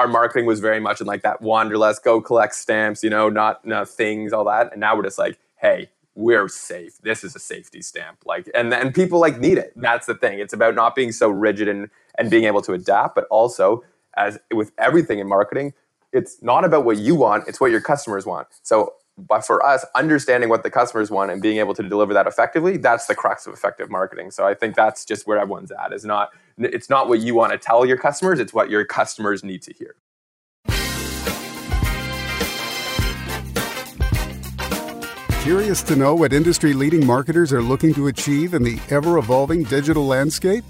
our 0.00 0.08
marketing 0.08 0.46
was 0.46 0.60
very 0.60 0.80
much 0.80 1.00
in 1.00 1.06
like 1.06 1.22
that 1.22 1.42
wanderlust, 1.42 2.02
go 2.02 2.20
collect 2.20 2.54
stamps, 2.54 3.04
you 3.04 3.10
know, 3.10 3.28
not 3.28 3.64
no 3.66 3.84
things, 3.84 4.32
all 4.32 4.44
that. 4.44 4.72
And 4.72 4.80
now 4.80 4.96
we're 4.96 5.02
just 5.02 5.18
like, 5.18 5.38
hey, 5.56 5.90
we're 6.14 6.48
safe. 6.48 6.98
This 7.02 7.22
is 7.22 7.36
a 7.36 7.38
safety 7.38 7.82
stamp. 7.82 8.18
Like, 8.24 8.50
and 8.54 8.72
and 8.72 8.94
people 8.94 9.20
like 9.20 9.38
need 9.38 9.58
it. 9.58 9.72
That's 9.76 10.06
the 10.06 10.14
thing. 10.14 10.38
It's 10.38 10.54
about 10.54 10.74
not 10.74 10.94
being 10.94 11.12
so 11.12 11.28
rigid 11.28 11.68
and 11.68 11.90
and 12.18 12.30
being 12.30 12.44
able 12.44 12.62
to 12.62 12.72
adapt, 12.72 13.14
but 13.14 13.24
also 13.30 13.84
as 14.16 14.38
with 14.52 14.72
everything 14.78 15.18
in 15.18 15.28
marketing, 15.28 15.74
it's 16.12 16.42
not 16.42 16.64
about 16.64 16.84
what 16.84 16.96
you 16.96 17.14
want, 17.14 17.46
it's 17.46 17.60
what 17.60 17.70
your 17.70 17.80
customers 17.80 18.26
want. 18.26 18.48
So 18.62 18.94
but 19.28 19.44
for 19.44 19.64
us, 19.64 19.84
understanding 19.94 20.48
what 20.48 20.62
the 20.62 20.70
customers 20.70 21.10
want 21.10 21.30
and 21.30 21.40
being 21.42 21.58
able 21.58 21.74
to 21.74 21.82
deliver 21.82 22.14
that 22.14 22.26
effectively, 22.26 22.76
that's 22.76 23.06
the 23.06 23.14
crux 23.14 23.46
of 23.46 23.52
effective 23.52 23.90
marketing. 23.90 24.30
So 24.30 24.46
I 24.46 24.54
think 24.54 24.74
that's 24.74 25.04
just 25.04 25.26
where 25.26 25.38
everyone's 25.38 25.70
at. 25.70 25.92
Is 25.92 26.04
not 26.04 26.30
it's 26.58 26.90
not 26.90 27.08
what 27.08 27.20
you 27.20 27.34
want 27.34 27.52
to 27.52 27.58
tell 27.58 27.86
your 27.86 27.96
customers, 27.96 28.38
it's 28.38 28.52
what 28.52 28.70
your 28.70 28.84
customers 28.84 29.44
need 29.44 29.62
to 29.62 29.72
hear. 29.72 29.96
Curious 35.42 35.82
to 35.84 35.96
know 35.96 36.14
what 36.14 36.34
industry 36.34 36.74
leading 36.74 37.04
marketers 37.04 37.50
are 37.52 37.62
looking 37.62 37.94
to 37.94 38.08
achieve 38.08 38.52
in 38.52 38.62
the 38.62 38.78
ever 38.90 39.16
evolving 39.16 39.62
digital 39.64 40.06
landscape? 40.06 40.64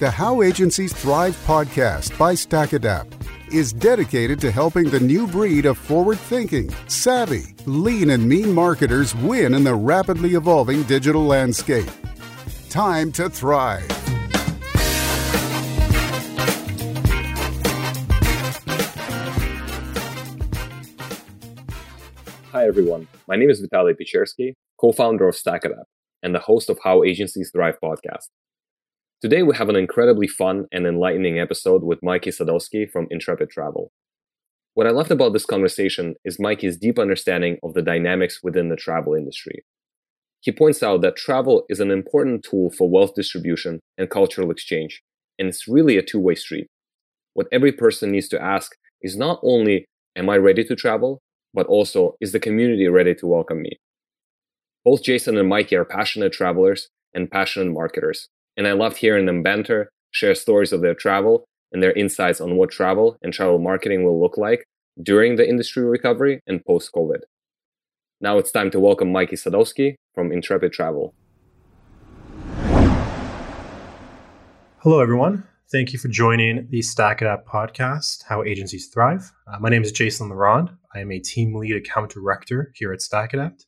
The 0.00 0.10
How 0.10 0.42
Agencies 0.42 0.92
Thrive 0.92 1.34
podcast 1.46 2.16
by 2.18 2.34
StackAdapt 2.34 3.21
is 3.52 3.72
dedicated 3.72 4.40
to 4.40 4.50
helping 4.50 4.88
the 4.88 4.98
new 4.98 5.26
breed 5.26 5.66
of 5.66 5.76
forward 5.76 6.18
thinking, 6.18 6.70
savvy, 6.88 7.54
lean, 7.66 8.10
and 8.10 8.26
mean 8.26 8.52
marketers 8.52 9.14
win 9.16 9.54
in 9.54 9.62
the 9.62 9.74
rapidly 9.74 10.34
evolving 10.34 10.82
digital 10.84 11.24
landscape. 11.24 11.90
Time 12.70 13.12
to 13.12 13.28
thrive. 13.28 13.88
Hi, 22.52 22.66
everyone. 22.66 23.08
My 23.26 23.36
name 23.36 23.50
is 23.50 23.66
Vitaly 23.66 23.94
Pecherskiy, 23.94 24.54
co 24.78 24.92
founder 24.92 25.28
of 25.28 25.34
StackAdapt 25.34 25.84
and 26.22 26.34
the 26.34 26.38
host 26.38 26.70
of 26.70 26.78
How 26.82 27.02
Agencies 27.02 27.50
Thrive 27.50 27.76
podcast. 27.82 28.28
Today, 29.22 29.44
we 29.44 29.54
have 29.54 29.68
an 29.68 29.76
incredibly 29.76 30.26
fun 30.26 30.66
and 30.72 30.84
enlightening 30.84 31.38
episode 31.38 31.84
with 31.84 32.02
Mikey 32.02 32.30
Sadowski 32.30 32.90
from 32.90 33.06
Intrepid 33.08 33.50
Travel. 33.50 33.92
What 34.74 34.88
I 34.88 34.90
loved 34.90 35.12
about 35.12 35.32
this 35.32 35.46
conversation 35.46 36.16
is 36.24 36.40
Mikey's 36.40 36.76
deep 36.76 36.98
understanding 36.98 37.56
of 37.62 37.74
the 37.74 37.82
dynamics 37.82 38.40
within 38.42 38.68
the 38.68 38.74
travel 38.74 39.14
industry. 39.14 39.64
He 40.40 40.50
points 40.50 40.82
out 40.82 41.02
that 41.02 41.14
travel 41.14 41.64
is 41.68 41.78
an 41.78 41.92
important 41.92 42.42
tool 42.42 42.72
for 42.76 42.90
wealth 42.90 43.14
distribution 43.14 43.78
and 43.96 44.10
cultural 44.10 44.50
exchange, 44.50 45.00
and 45.38 45.46
it's 45.46 45.68
really 45.68 45.96
a 45.96 46.02
two 46.02 46.18
way 46.18 46.34
street. 46.34 46.66
What 47.34 47.46
every 47.52 47.70
person 47.70 48.10
needs 48.10 48.26
to 48.30 48.42
ask 48.42 48.72
is 49.02 49.16
not 49.16 49.38
only, 49.44 49.86
Am 50.16 50.28
I 50.28 50.36
ready 50.36 50.64
to 50.64 50.74
travel? 50.74 51.20
but 51.54 51.66
also, 51.66 52.16
Is 52.20 52.32
the 52.32 52.40
community 52.40 52.88
ready 52.88 53.14
to 53.14 53.28
welcome 53.28 53.62
me? 53.62 53.78
Both 54.84 55.04
Jason 55.04 55.38
and 55.38 55.48
Mikey 55.48 55.76
are 55.76 55.84
passionate 55.84 56.32
travelers 56.32 56.88
and 57.14 57.30
passionate 57.30 57.72
marketers, 57.72 58.28
and 58.56 58.66
I 58.66 58.72
loved 58.72 58.98
hearing 58.98 59.26
them 59.26 59.42
banter, 59.42 59.88
share 60.10 60.34
stories 60.34 60.72
of 60.72 60.82
their 60.82 60.94
travel, 60.94 61.44
and 61.72 61.82
their 61.82 61.92
insights 61.92 62.40
on 62.40 62.56
what 62.56 62.70
travel 62.70 63.16
and 63.22 63.32
travel 63.32 63.58
marketing 63.58 64.04
will 64.04 64.20
look 64.20 64.36
like 64.36 64.64
during 65.02 65.36
the 65.36 65.48
industry 65.48 65.84
recovery 65.84 66.40
and 66.46 66.64
post 66.64 66.92
COVID. 66.92 67.20
Now 68.20 68.38
it's 68.38 68.52
time 68.52 68.70
to 68.72 68.80
welcome 68.80 69.10
Mikey 69.10 69.36
Sadowski 69.36 69.94
from 70.14 70.30
Intrepid 70.30 70.72
Travel. 70.72 71.14
Hello, 74.80 75.00
everyone. 75.00 75.44
Thank 75.70 75.94
you 75.94 75.98
for 75.98 76.08
joining 76.08 76.68
the 76.68 76.80
StackAdapt 76.80 77.44
podcast, 77.44 78.24
How 78.28 78.42
Agencies 78.42 78.88
Thrive. 78.88 79.32
Uh, 79.46 79.58
my 79.58 79.70
name 79.70 79.82
is 79.82 79.92
Jason 79.92 80.28
Larond. 80.28 80.70
I 80.94 81.00
am 81.00 81.10
a 81.10 81.18
team 81.18 81.54
lead 81.54 81.76
account 81.76 82.10
director 82.10 82.72
here 82.74 82.92
at 82.92 82.98
StackAdapt. 83.00 83.64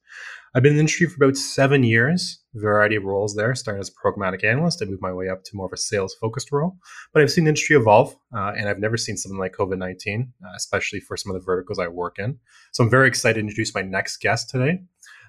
I've 0.57 0.63
been 0.63 0.71
in 0.71 0.77
the 0.77 0.81
industry 0.83 1.09
for 1.09 1.25
about 1.25 1.37
seven 1.37 1.83
years, 1.83 2.41
variety 2.55 2.95
of 2.95 3.03
roles 3.03 3.35
there, 3.35 3.57
starting 3.57 3.81
as 3.81 3.89
a 3.89 3.93
programmatic 3.93 4.45
analyst. 4.45 4.81
I 4.81 4.85
moved 4.85 5.03
my 5.03 5.13
way 5.13 5.29
up 5.29 5.43
to 5.45 5.57
more 5.57 5.67
of 5.67 5.73
a 5.73 5.77
sales 5.77 6.15
focused 6.21 6.53
role. 6.53 6.77
But 7.13 7.23
I've 7.23 7.33
seen 7.33 7.43
the 7.43 7.49
industry 7.49 7.75
evolve, 7.75 8.15
uh, 8.33 8.53
and 8.57 8.69
I've 8.69 8.79
never 8.79 8.97
seen 8.97 9.17
something 9.17 9.39
like 9.39 9.57
COVID 9.57 9.79
19, 9.79 10.33
uh, 10.45 10.53
especially 10.55 11.01
for 11.01 11.17
some 11.17 11.35
of 11.35 11.41
the 11.41 11.45
verticals 11.45 11.81
I 11.81 11.89
work 11.89 12.21
in. 12.21 12.39
So 12.71 12.85
I'm 12.85 12.91
very 12.91 13.09
excited 13.09 13.35
to 13.35 13.41
introduce 13.41 13.75
my 13.75 13.83
next 13.83 14.19
guest 14.19 14.49
today, 14.49 14.79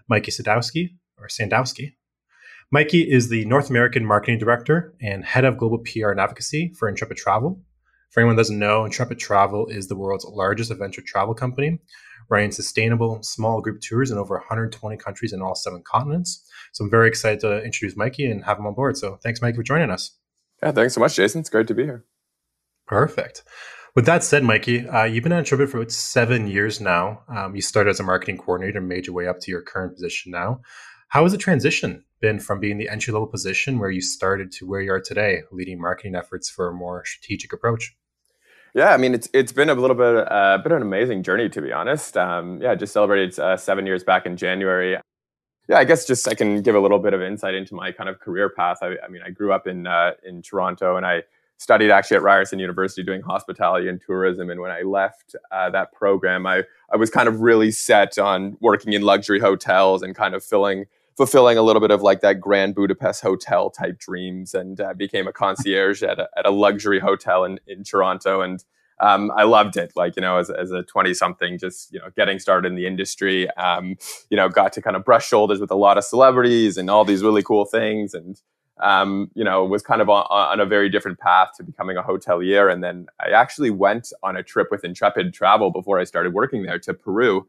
Mikey 0.07 0.29
Sadowski, 0.29 0.91
or 1.17 1.27
Sandowski. 1.27 1.93
Mikey 2.71 3.11
is 3.11 3.29
the 3.29 3.45
North 3.45 3.71
American 3.71 4.05
Marketing 4.05 4.37
Director 4.37 4.93
and 5.01 5.25
Head 5.25 5.45
of 5.45 5.57
Global 5.57 5.79
PR 5.79 6.11
and 6.11 6.19
Advocacy 6.19 6.71
for 6.77 6.87
Intrepid 6.87 7.17
Travel. 7.17 7.59
For 8.11 8.19
anyone 8.19 8.35
doesn't 8.35 8.59
know, 8.59 8.85
Intrepid 8.85 9.17
Travel 9.17 9.65
is 9.67 9.87
the 9.87 9.95
world's 9.95 10.25
largest 10.25 10.69
adventure 10.69 11.01
travel 11.01 11.33
company 11.33 11.79
running 12.29 12.51
sustainable 12.51 13.21
small 13.21 13.61
group 13.61 13.81
tours 13.81 14.11
in 14.11 14.17
over 14.17 14.35
120 14.35 14.97
countries 14.97 15.33
in 15.33 15.41
all 15.41 15.55
seven 15.55 15.83
continents. 15.83 16.45
So 16.73 16.83
I'm 16.83 16.91
very 16.91 17.07
excited 17.07 17.39
to 17.41 17.63
introduce 17.63 17.95
Mikey 17.95 18.25
and 18.25 18.43
have 18.45 18.59
him 18.59 18.67
on 18.67 18.73
board. 18.73 18.97
So 18.97 19.17
thanks, 19.23 19.41
Mikey, 19.41 19.57
for 19.57 19.63
joining 19.63 19.91
us. 19.91 20.11
Yeah, 20.61 20.71
thanks 20.71 20.93
so 20.93 20.99
much, 20.99 21.15
Jason. 21.15 21.41
It's 21.41 21.49
great 21.49 21.67
to 21.67 21.73
be 21.73 21.83
here. 21.83 22.05
Perfect. 22.87 23.43
With 23.95 24.05
that 24.07 24.23
said, 24.23 24.43
Mikey, 24.43 24.87
uh, 24.87 25.05
you've 25.05 25.23
been 25.23 25.31
on 25.31 25.39
Intrepid 25.39 25.69
for 25.69 25.77
about 25.77 25.91
seven 25.91 26.47
years 26.47 26.81
now. 26.81 27.21
Um, 27.29 27.55
you 27.55 27.61
started 27.61 27.91
as 27.91 27.99
a 27.99 28.03
marketing 28.03 28.37
coordinator 28.37 28.79
and 28.79 28.89
made 28.89 29.07
your 29.07 29.15
way 29.15 29.27
up 29.27 29.39
to 29.39 29.51
your 29.51 29.61
current 29.61 29.93
position 29.95 30.31
now. 30.31 30.59
How 31.09 31.23
has 31.23 31.31
the 31.31 31.37
transition 31.37 32.03
been 32.19 32.39
from 32.39 32.59
being 32.59 32.77
the 32.77 32.89
entry 32.89 33.13
level 33.13 33.27
position 33.27 33.79
where 33.79 33.89
you 33.89 34.01
started 34.01 34.51
to 34.53 34.67
where 34.67 34.81
you 34.81 34.91
are 34.91 34.99
today, 34.99 35.43
leading 35.51 35.79
marketing 35.79 36.15
efforts 36.15 36.49
for 36.49 36.67
a 36.67 36.73
more 36.73 37.05
strategic 37.05 37.53
approach? 37.53 37.95
Yeah, 38.75 38.89
I 38.89 38.97
mean 38.97 39.13
it's 39.13 39.29
it's 39.33 39.53
been 39.53 39.69
a 39.69 39.73
little 39.73 39.95
bit 39.95 40.15
a 40.15 40.31
uh, 40.31 40.57
bit 40.57 40.73
of 40.73 40.75
an 40.75 40.81
amazing 40.81 41.23
journey 41.23 41.47
to 41.47 41.61
be 41.61 41.71
honest. 41.71 42.17
Um, 42.17 42.61
yeah, 42.61 42.75
just 42.75 42.91
celebrated 42.91 43.39
uh, 43.39 43.55
seven 43.55 43.85
years 43.85 44.03
back 44.03 44.25
in 44.25 44.35
January. 44.35 44.97
Yeah, 45.69 45.77
I 45.77 45.85
guess 45.85 46.05
just 46.05 46.27
I 46.27 46.33
can 46.33 46.61
give 46.61 46.75
a 46.75 46.79
little 46.81 46.99
bit 46.99 47.13
of 47.13 47.21
insight 47.21 47.55
into 47.55 47.73
my 47.73 47.93
kind 47.93 48.09
of 48.09 48.19
career 48.19 48.49
path. 48.49 48.79
I, 48.81 48.95
I 49.03 49.07
mean, 49.07 49.21
I 49.25 49.29
grew 49.29 49.53
up 49.53 49.65
in 49.65 49.87
uh, 49.87 50.11
in 50.25 50.41
Toronto 50.41 50.97
and 50.97 51.05
I 51.05 51.23
studied 51.57 51.89
actually 51.89 52.17
at 52.17 52.23
Ryerson 52.23 52.59
University 52.59 53.01
doing 53.01 53.21
hospitality 53.21 53.87
and 53.87 54.01
tourism. 54.05 54.49
And 54.49 54.59
when 54.59 54.71
I 54.71 54.81
left 54.81 55.37
uh, 55.53 55.69
that 55.69 55.93
program, 55.93 56.45
I 56.45 56.63
I 56.91 56.97
was 56.97 57.09
kind 57.09 57.29
of 57.29 57.39
really 57.39 57.71
set 57.71 58.17
on 58.19 58.57
working 58.59 58.91
in 58.91 59.03
luxury 59.03 59.39
hotels 59.39 60.03
and 60.03 60.13
kind 60.13 60.35
of 60.35 60.43
filling 60.43 60.87
fulfilling 61.15 61.57
a 61.57 61.61
little 61.61 61.79
bit 61.79 61.91
of 61.91 62.01
like 62.01 62.21
that 62.21 62.39
Grand 62.39 62.75
Budapest 62.75 63.21
Hotel 63.21 63.69
type 63.69 63.99
dreams, 63.99 64.53
and 64.53 64.79
uh, 64.79 64.93
became 64.93 65.27
a 65.27 65.33
concierge 65.33 66.03
at 66.03 66.19
a, 66.19 66.29
at 66.37 66.45
a 66.45 66.51
luxury 66.51 66.99
hotel 66.99 67.43
in 67.43 67.59
in 67.67 67.83
Toronto, 67.83 68.41
and 68.41 68.63
um, 68.99 69.31
I 69.35 69.43
loved 69.43 69.77
it. 69.77 69.93
Like 69.95 70.15
you 70.15 70.21
know, 70.21 70.37
as, 70.37 70.49
as 70.49 70.71
a 70.71 70.83
twenty 70.83 71.13
something, 71.13 71.57
just 71.57 71.93
you 71.93 71.99
know, 71.99 72.09
getting 72.15 72.39
started 72.39 72.67
in 72.67 72.75
the 72.75 72.87
industry, 72.87 73.49
um, 73.51 73.95
you 74.29 74.37
know, 74.37 74.49
got 74.49 74.73
to 74.73 74.81
kind 74.81 74.95
of 74.95 75.03
brush 75.03 75.27
shoulders 75.27 75.59
with 75.59 75.71
a 75.71 75.75
lot 75.75 75.97
of 75.97 76.03
celebrities 76.03 76.77
and 76.77 76.89
all 76.89 77.05
these 77.05 77.23
really 77.23 77.43
cool 77.43 77.65
things, 77.65 78.13
and 78.13 78.41
um, 78.81 79.31
you 79.35 79.43
know, 79.43 79.63
was 79.63 79.81
kind 79.81 80.01
of 80.01 80.09
on, 80.09 80.25
on, 80.29 80.59
a 80.59 80.65
very 80.65 80.89
different 80.89 81.17
path 81.19 81.51
to 81.55 81.63
becoming 81.63 81.95
a 81.95 82.03
hotelier. 82.03 82.71
And 82.71 82.83
then 82.83 83.07
I 83.21 83.29
actually 83.29 83.69
went 83.69 84.11
on 84.21 84.35
a 84.35 84.43
trip 84.43 84.67
with 84.69 84.83
Intrepid 84.83 85.33
Travel 85.33 85.71
before 85.71 85.97
I 85.97 86.03
started 86.03 86.33
working 86.33 86.63
there 86.63 86.79
to 86.79 86.93
Peru 86.93 87.47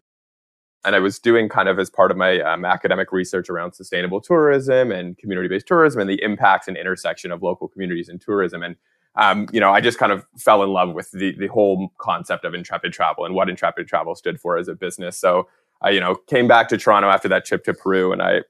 and 0.87 0.97
I 0.97 1.01
was 1.01 1.19
doing 1.19 1.49
kind 1.49 1.69
of 1.69 1.79
as 1.79 1.91
part 1.91 2.11
of 2.11 2.17
my 2.17 2.41
um, 2.41 2.65
academic 2.65 3.13
research 3.13 3.51
around 3.51 3.73
sustainable 3.73 4.21
tourism 4.21 4.93
and 4.93 5.19
community-based 5.19 5.67
tourism 5.67 6.01
and 6.01 6.09
the 6.09 6.23
impacts 6.23 6.69
and 6.69 6.77
intersection 6.77 7.33
of 7.33 7.43
local 7.43 7.69
communities 7.69 8.09
and 8.09 8.21
tourism. 8.21 8.63
And 8.63 8.77
um, 9.17 9.49
you 9.53 9.61
know, 9.61 9.73
I 9.73 9.81
just 9.81 9.99
kind 9.99 10.13
of 10.13 10.25
fell 10.39 10.63
in 10.63 10.71
love 10.71 10.95
with 10.95 11.11
the 11.11 11.35
the 11.39 11.49
whole 11.49 11.91
concept 11.99 12.45
of 12.45 12.55
Intrepid 12.55 12.93
Travel 12.93 13.25
and 13.25 13.35
what 13.35 13.49
Intrepid 13.49 13.89
Travel 13.89 14.15
stood 14.15 14.41
for 14.41 14.57
as 14.59 14.69
a 14.69 14.75
business. 14.75 15.19
So 15.19 15.49
I, 15.83 15.91
you 15.91 16.01
know, 16.01 16.15
came 16.15 16.47
back 16.47 16.69
to 16.69 16.79
Toronto 16.79 17.09
after 17.09 17.29
that 17.29 17.45
trip 17.45 17.65
to 17.65 17.75
Peru, 17.75 18.13
and 18.13 18.23
I 18.23 18.43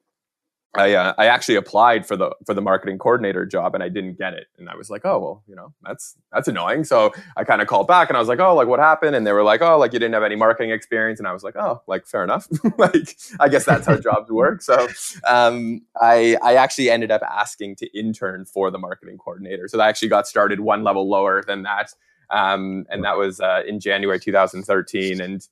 I, 0.78 0.94
uh, 0.94 1.14
I 1.18 1.26
actually 1.26 1.56
applied 1.56 2.06
for 2.06 2.16
the 2.16 2.30
for 2.44 2.54
the 2.54 2.60
marketing 2.60 2.98
coordinator 2.98 3.46
job 3.46 3.74
and 3.74 3.82
I 3.82 3.88
didn't 3.88 4.18
get 4.18 4.34
it. 4.34 4.46
And 4.58 4.68
I 4.68 4.76
was 4.76 4.90
like 4.90 5.02
oh 5.04 5.18
well 5.18 5.42
you 5.46 5.54
know 5.54 5.72
that's 5.82 6.16
that's 6.32 6.48
annoying. 6.48 6.84
So 6.84 7.12
I 7.36 7.44
kind 7.44 7.62
of 7.62 7.68
called 7.68 7.88
back 7.88 8.08
and 8.08 8.16
I 8.16 8.20
was 8.20 8.28
like 8.28 8.40
oh 8.40 8.54
like 8.54 8.68
what 8.68 8.80
happened? 8.80 9.16
And 9.16 9.26
they 9.26 9.32
were 9.32 9.42
like 9.42 9.62
oh 9.62 9.78
like 9.78 9.92
you 9.92 9.98
didn't 9.98 10.14
have 10.14 10.22
any 10.22 10.36
marketing 10.36 10.70
experience. 10.70 11.18
And 11.18 11.28
I 11.28 11.32
was 11.32 11.42
like 11.42 11.56
oh 11.56 11.82
like 11.86 12.06
fair 12.06 12.24
enough. 12.24 12.48
Like 12.78 13.16
I 13.40 13.48
guess 13.48 13.64
that's 13.64 13.86
how 13.86 13.96
jobs 13.96 14.30
work. 14.30 14.60
So 14.60 14.88
um, 15.26 15.80
I 16.00 16.36
I 16.42 16.56
actually 16.56 16.90
ended 16.90 17.10
up 17.10 17.22
asking 17.22 17.76
to 17.76 17.98
intern 17.98 18.44
for 18.44 18.70
the 18.70 18.78
marketing 18.78 19.18
coordinator. 19.18 19.66
So 19.68 19.80
I 19.80 19.88
actually 19.88 20.08
got 20.08 20.26
started 20.26 20.60
one 20.60 20.84
level 20.84 21.08
lower 21.08 21.42
than 21.42 21.62
that. 21.62 21.94
Um, 22.30 22.86
and 22.90 23.04
that 23.04 23.16
was 23.16 23.40
uh, 23.40 23.62
in 23.66 23.80
January 23.80 24.18
2013 24.18 25.20
and 25.20 25.46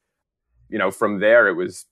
you 0.69 0.79
know 0.79 0.91
from 0.91 1.21
there 1.21 1.47
it 1.49 1.55
was 1.55 1.87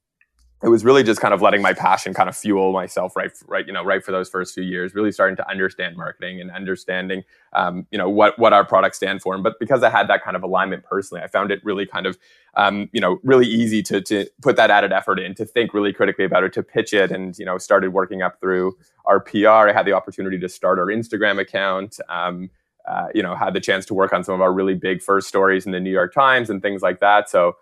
it 0.62 0.68
was 0.68 0.84
really 0.84 1.02
just 1.02 1.20
kind 1.20 1.34
of 1.34 1.42
letting 1.42 1.60
my 1.60 1.72
passion 1.72 2.14
kind 2.14 2.28
of 2.28 2.36
fuel 2.36 2.72
myself 2.72 3.16
right 3.16 3.32
right 3.46 3.66
you 3.66 3.72
know 3.72 3.84
right 3.84 4.04
for 4.04 4.12
those 4.12 4.28
first 4.28 4.54
few 4.54 4.62
years 4.62 4.94
really 4.94 5.12
starting 5.12 5.36
to 5.36 5.48
understand 5.48 5.96
marketing 5.96 6.40
and 6.40 6.50
understanding 6.50 7.24
um, 7.52 7.86
you 7.90 7.98
know 7.98 8.08
what 8.08 8.38
what 8.38 8.52
our 8.52 8.64
products 8.64 8.96
stand 8.96 9.20
for 9.20 9.34
and 9.34 9.42
but 9.42 9.58
because 9.58 9.82
i 9.82 9.90
had 9.90 10.08
that 10.08 10.22
kind 10.22 10.36
of 10.36 10.42
alignment 10.42 10.84
personally 10.84 11.22
i 11.22 11.26
found 11.26 11.50
it 11.50 11.60
really 11.64 11.86
kind 11.86 12.06
of 12.06 12.18
um, 12.54 12.88
you 12.92 13.00
know 13.00 13.18
really 13.22 13.46
easy 13.46 13.82
to 13.82 14.00
to 14.00 14.26
put 14.40 14.56
that 14.56 14.70
added 14.70 14.92
effort 14.92 15.18
in 15.18 15.34
to 15.34 15.44
think 15.44 15.74
really 15.74 15.92
critically 15.92 16.24
about 16.24 16.44
it 16.44 16.52
to 16.52 16.62
pitch 16.62 16.92
it 16.92 17.10
and 17.10 17.38
you 17.38 17.44
know 17.44 17.58
started 17.58 17.92
working 17.92 18.22
up 18.22 18.40
through 18.40 18.76
our 19.06 19.20
pr 19.20 19.48
i 19.48 19.72
had 19.72 19.86
the 19.86 19.92
opportunity 19.92 20.38
to 20.38 20.48
start 20.48 20.78
our 20.78 20.86
instagram 20.86 21.40
account 21.40 21.98
um, 22.08 22.50
uh, 22.88 23.06
you 23.14 23.22
know, 23.22 23.36
had 23.36 23.54
the 23.54 23.60
chance 23.60 23.86
to 23.86 23.94
work 23.94 24.12
on 24.12 24.24
some 24.24 24.34
of 24.34 24.40
our 24.40 24.52
really 24.52 24.74
big 24.74 25.00
first 25.00 25.28
stories 25.28 25.66
in 25.66 25.72
the 25.72 25.78
New 25.78 25.90
York 25.90 26.12
Times 26.12 26.50
and 26.50 26.60
things 26.60 26.82
like 26.82 27.00
that. 27.00 27.30
So, 27.30 27.56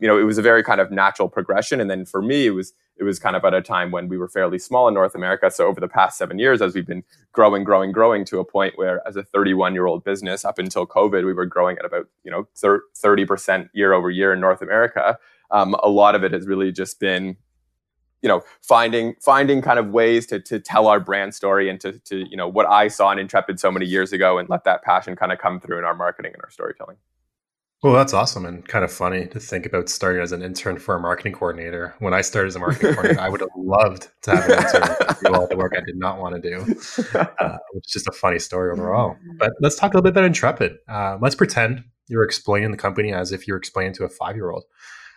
you 0.00 0.06
know, 0.06 0.18
it 0.18 0.22
was 0.22 0.38
a 0.38 0.42
very 0.42 0.62
kind 0.62 0.80
of 0.80 0.90
natural 0.90 1.28
progression. 1.28 1.80
And 1.80 1.90
then 1.90 2.04
for 2.04 2.22
me, 2.22 2.46
it 2.46 2.50
was 2.50 2.72
it 2.96 3.04
was 3.04 3.18
kind 3.18 3.36
of 3.36 3.44
at 3.44 3.54
a 3.54 3.62
time 3.62 3.92
when 3.92 4.08
we 4.08 4.18
were 4.18 4.28
fairly 4.28 4.58
small 4.58 4.88
in 4.88 4.94
North 4.94 5.14
America. 5.14 5.50
So 5.52 5.68
over 5.68 5.80
the 5.80 5.88
past 5.88 6.18
seven 6.18 6.40
years, 6.40 6.60
as 6.60 6.74
we've 6.74 6.86
been 6.86 7.04
growing, 7.32 7.62
growing, 7.62 7.92
growing 7.92 8.24
to 8.24 8.40
a 8.40 8.44
point 8.44 8.76
where, 8.76 9.06
as 9.06 9.14
a 9.14 9.22
31 9.22 9.74
year 9.74 9.86
old 9.86 10.02
business, 10.02 10.44
up 10.44 10.58
until 10.58 10.86
COVID, 10.86 11.24
we 11.24 11.32
were 11.32 11.46
growing 11.46 11.78
at 11.78 11.84
about 11.84 12.08
you 12.24 12.30
know 12.30 12.48
30 12.96 13.24
percent 13.24 13.70
year 13.72 13.92
over 13.92 14.10
year 14.10 14.32
in 14.32 14.40
North 14.40 14.62
America. 14.62 15.18
Um, 15.50 15.74
a 15.82 15.88
lot 15.88 16.14
of 16.14 16.24
it 16.24 16.32
has 16.32 16.46
really 16.46 16.72
just 16.72 17.00
been 17.00 17.36
you 18.22 18.28
know 18.28 18.42
finding 18.62 19.14
finding 19.20 19.62
kind 19.62 19.78
of 19.78 19.90
ways 19.90 20.26
to 20.26 20.40
to 20.40 20.58
tell 20.58 20.88
our 20.88 21.00
brand 21.00 21.34
story 21.34 21.68
and 21.68 21.80
to 21.80 21.98
to 22.00 22.28
you 22.28 22.36
know 22.36 22.48
what 22.48 22.66
I 22.66 22.88
saw 22.88 23.10
in 23.12 23.18
Intrepid 23.18 23.60
so 23.60 23.70
many 23.70 23.86
years 23.86 24.12
ago 24.12 24.38
and 24.38 24.48
let 24.48 24.64
that 24.64 24.82
passion 24.82 25.16
kind 25.16 25.32
of 25.32 25.38
come 25.38 25.60
through 25.60 25.78
in 25.78 25.84
our 25.84 25.94
marketing 25.94 26.32
and 26.34 26.42
our 26.42 26.50
storytelling. 26.50 26.96
Well, 27.80 27.92
that's 27.92 28.12
awesome 28.12 28.44
and 28.44 28.66
kind 28.66 28.84
of 28.84 28.90
funny 28.90 29.26
to 29.28 29.38
think 29.38 29.64
about 29.64 29.88
starting 29.88 30.20
as 30.20 30.32
an 30.32 30.42
intern 30.42 30.78
for 30.78 30.96
a 30.96 31.00
marketing 31.00 31.32
coordinator. 31.32 31.94
When 32.00 32.12
I 32.12 32.22
started 32.22 32.48
as 32.48 32.56
a 32.56 32.58
marketing 32.58 32.94
coordinator, 32.94 33.20
I 33.20 33.28
would 33.28 33.40
have 33.40 33.50
loved 33.56 34.08
to 34.22 34.34
have 34.34 34.50
an 34.50 34.58
intern 34.58 34.96
do 35.22 35.34
all 35.34 35.46
the 35.46 35.56
work 35.56 35.74
I 35.76 35.82
did 35.86 35.96
not 35.96 36.18
want 36.18 36.34
to 36.34 36.40
do, 36.40 36.56
uh, 37.14 37.58
which 37.72 37.86
is 37.86 37.92
just 37.92 38.08
a 38.08 38.12
funny 38.12 38.40
story 38.40 38.72
overall. 38.72 39.16
But 39.36 39.52
let's 39.60 39.76
talk 39.76 39.94
a 39.94 39.96
little 39.96 40.02
bit 40.02 40.10
about 40.10 40.24
Intrepid. 40.24 40.78
Uh, 40.88 41.18
let's 41.20 41.36
pretend 41.36 41.84
you're 42.08 42.24
explaining 42.24 42.72
the 42.72 42.76
company 42.76 43.12
as 43.12 43.30
if 43.30 43.46
you're 43.46 43.56
explaining 43.56 43.92
to 43.94 44.04
a 44.04 44.08
five 44.08 44.34
year 44.34 44.50
old. 44.50 44.64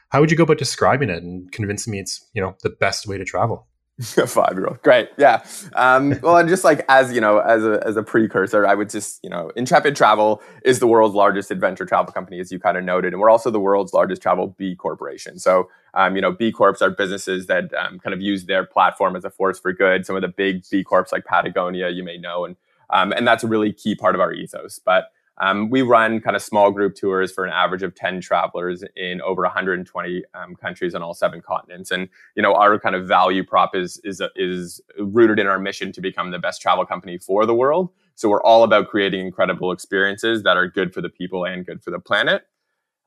How 0.10 0.20
would 0.20 0.30
you 0.30 0.38
go 0.38 0.44
about 0.44 0.60
describing 0.60 1.10
it 1.10 1.24
and 1.24 1.52
convincing 1.52 1.92
me 1.92 2.00
it's 2.00 2.30
you 2.34 2.44
know 2.44 2.56
the 2.62 2.70
best 2.70 3.08
way 3.08 3.18
to 3.18 3.26
travel? 3.26 3.68
a 4.18 4.28
five 4.28 4.54
year 4.54 4.68
old. 4.68 4.82
Great. 4.82 5.10
Yeah. 5.18 5.44
Um, 5.74 6.20
well, 6.22 6.38
and 6.38 6.50
just 6.50 6.64
like 6.64 6.84
as, 6.90 7.14
you 7.14 7.22
know, 7.22 7.40
as 7.40 7.64
a, 7.64 7.82
as 7.86 7.98
a 7.98 8.04
precursor, 8.04 8.66
I 8.66 8.74
would 8.74 8.90
just, 8.90 9.20
you 9.24 9.30
know, 9.30 9.52
Intrepid 9.56 9.96
Travel 9.96 10.42
is 10.64 10.80
the 10.80 10.88
world's 10.88 11.16
largest 11.16 11.52
adventure 11.52 11.86
travel 11.86 12.12
company, 12.12 12.40
as 12.40 12.52
you 12.52 12.60
kind 12.60 12.78
of 12.78 12.84
noted. 12.84 13.14
And 13.14 13.22
we're 13.22 13.30
also 13.30 13.52
the 13.52 13.60
world's 13.60 13.94
largest 13.94 14.22
travel 14.22 14.48
B 14.48 14.76
corporation. 14.76 15.40
So, 15.40 15.70
um, 15.94 16.16
you 16.16 16.22
know, 16.22 16.32
B 16.32 16.52
Corps 16.52 16.82
are 16.82 16.90
businesses 16.90 17.48
that 17.48 17.74
um, 17.74 18.00
kind 18.00 18.14
of 18.14 18.22
use 18.22 18.46
their 18.46 18.66
platform 18.66 19.16
as 19.16 19.26
a 19.26 19.30
force 19.30 19.60
for 19.60 19.74
good. 19.74 20.06
Some 20.06 20.16
of 20.16 20.22
the 20.22 20.30
big 20.30 20.64
B 20.70 20.84
Corps 20.84 21.08
like 21.12 21.26
Patagonia, 21.26 21.90
you 21.90 22.04
may 22.04 22.18
know. 22.18 22.46
And, 22.46 22.56
um, 22.90 23.12
and 23.12 23.28
that's 23.28 23.44
a 23.44 23.48
really 23.48 23.72
key 23.72 23.96
part 23.96 24.16
of 24.16 24.22
our 24.22 24.34
ethos. 24.34 24.80
But 24.84 25.12
um, 25.42 25.72
we 25.72 25.82
run 25.82 26.22
kind 26.22 26.36
of 26.36 26.42
small 26.42 26.70
group 26.72 26.96
tours 26.96 27.32
for 27.32 27.44
an 27.44 27.52
average 27.52 27.82
of 27.82 27.96
10 27.96 28.22
travelers 28.22 28.84
in 28.96 29.22
over 29.22 29.42
120 29.42 30.24
um, 30.36 30.56
countries 30.56 30.94
on 30.94 31.02
all 31.02 31.16
seven 31.16 31.42
continents. 31.42 31.90
And, 31.90 32.08
you 32.36 32.44
know, 32.44 32.54
our 32.54 32.80
kind 32.80 32.96
of 32.96 33.08
value 33.08 33.44
prop 33.44 33.76
is, 33.76 34.00
is, 34.04 34.22
is 34.36 34.80
rooted 35.00 35.40
in 35.40 35.48
our 35.48 35.58
mission 35.58 35.92
to 35.94 36.02
become 36.02 36.30
the 36.30 36.38
best 36.38 36.62
travel 36.62 36.86
company 36.86 37.18
for 37.18 37.48
the 37.48 37.56
world. 37.56 37.90
So 38.14 38.30
we're 38.30 38.44
all 38.44 38.64
about 38.64 38.90
creating 38.90 39.26
incredible 39.26 39.72
experiences 39.72 40.44
that 40.44 40.58
are 40.58 40.68
good 40.68 40.94
for 40.94 41.02
the 41.02 41.10
people 41.10 41.44
and 41.44 41.66
good 41.66 41.84
for 41.84 41.90
the 41.90 42.00
planet. 42.00 42.44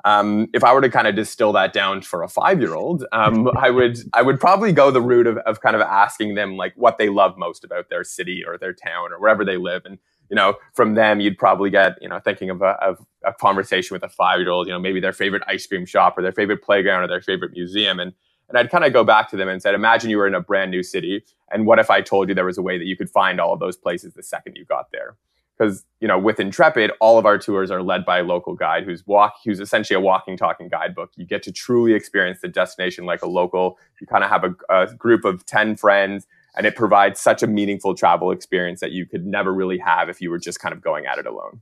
Um, 0.04 0.48
if 0.52 0.64
I 0.64 0.74
were 0.74 0.82
to 0.82 0.90
kind 0.90 1.06
of 1.06 1.14
distill 1.14 1.52
that 1.52 1.72
down 1.72 2.02
for 2.02 2.24
a 2.24 2.28
five-year-old, 2.28 3.06
um, 3.12 3.48
I 3.56 3.70
would 3.70 3.98
I 4.12 4.20
would 4.20 4.38
probably 4.38 4.70
go 4.70 4.90
the 4.90 5.00
route 5.00 5.26
of, 5.26 5.38
of 5.38 5.62
kind 5.62 5.74
of 5.74 5.80
asking 5.80 6.34
them 6.34 6.58
like 6.58 6.74
what 6.76 6.98
they 6.98 7.08
love 7.08 7.38
most 7.38 7.64
about 7.64 7.88
their 7.88 8.04
city 8.04 8.44
or 8.46 8.58
their 8.58 8.74
town 8.74 9.12
or 9.12 9.18
wherever 9.18 9.46
they 9.46 9.56
live, 9.56 9.86
and 9.86 9.98
you 10.30 10.36
know, 10.36 10.54
from 10.72 10.94
them, 10.94 11.20
you'd 11.20 11.38
probably 11.38 11.70
get, 11.70 12.00
you 12.00 12.08
know, 12.08 12.18
thinking 12.18 12.50
of 12.50 12.62
a, 12.62 12.76
of 12.82 13.04
a 13.24 13.32
conversation 13.32 13.94
with 13.94 14.02
a 14.02 14.08
five 14.08 14.40
year 14.40 14.50
old, 14.50 14.66
you 14.66 14.72
know, 14.72 14.78
maybe 14.78 15.00
their 15.00 15.12
favorite 15.12 15.42
ice 15.46 15.66
cream 15.66 15.86
shop 15.86 16.16
or 16.16 16.22
their 16.22 16.32
favorite 16.32 16.62
playground 16.62 17.02
or 17.02 17.08
their 17.08 17.20
favorite 17.20 17.52
museum. 17.52 18.00
And, 18.00 18.12
and 18.48 18.58
I'd 18.58 18.70
kind 18.70 18.84
of 18.84 18.92
go 18.92 19.04
back 19.04 19.30
to 19.30 19.36
them 19.36 19.48
and 19.48 19.60
said, 19.60 19.74
imagine 19.74 20.10
you 20.10 20.18
were 20.18 20.26
in 20.26 20.34
a 20.34 20.40
brand 20.40 20.70
new 20.70 20.82
city. 20.82 21.24
And 21.50 21.66
what 21.66 21.78
if 21.78 21.90
I 21.90 22.00
told 22.00 22.28
you 22.28 22.34
there 22.34 22.44
was 22.44 22.58
a 22.58 22.62
way 22.62 22.78
that 22.78 22.84
you 22.84 22.96
could 22.96 23.10
find 23.10 23.40
all 23.40 23.52
of 23.52 23.60
those 23.60 23.76
places 23.76 24.14
the 24.14 24.22
second 24.22 24.56
you 24.56 24.64
got 24.64 24.90
there? 24.92 25.16
Because, 25.56 25.84
you 26.00 26.08
know, 26.08 26.18
with 26.18 26.40
Intrepid, 26.40 26.90
all 27.00 27.16
of 27.16 27.26
our 27.26 27.38
tours 27.38 27.70
are 27.70 27.80
led 27.80 28.04
by 28.04 28.18
a 28.18 28.24
local 28.24 28.54
guide 28.54 28.82
who's 28.82 29.06
walk, 29.06 29.36
who's 29.44 29.60
essentially 29.60 29.96
a 29.96 30.00
walking, 30.00 30.36
talking 30.36 30.68
guidebook. 30.68 31.12
You 31.14 31.24
get 31.24 31.44
to 31.44 31.52
truly 31.52 31.94
experience 31.94 32.40
the 32.40 32.48
destination 32.48 33.04
like 33.06 33.22
a 33.22 33.28
local. 33.28 33.78
You 34.00 34.06
kind 34.08 34.24
of 34.24 34.30
have 34.30 34.42
a, 34.42 34.54
a 34.68 34.94
group 34.94 35.24
of 35.24 35.46
10 35.46 35.76
friends 35.76 36.26
and 36.56 36.66
it 36.66 36.76
provides 36.76 37.20
such 37.20 37.42
a 37.42 37.46
meaningful 37.46 37.94
travel 37.94 38.30
experience 38.30 38.80
that 38.80 38.92
you 38.92 39.06
could 39.06 39.26
never 39.26 39.52
really 39.52 39.78
have 39.78 40.08
if 40.08 40.20
you 40.20 40.30
were 40.30 40.38
just 40.38 40.60
kind 40.60 40.72
of 40.72 40.80
going 40.80 41.06
at 41.06 41.18
it 41.18 41.26
alone. 41.26 41.60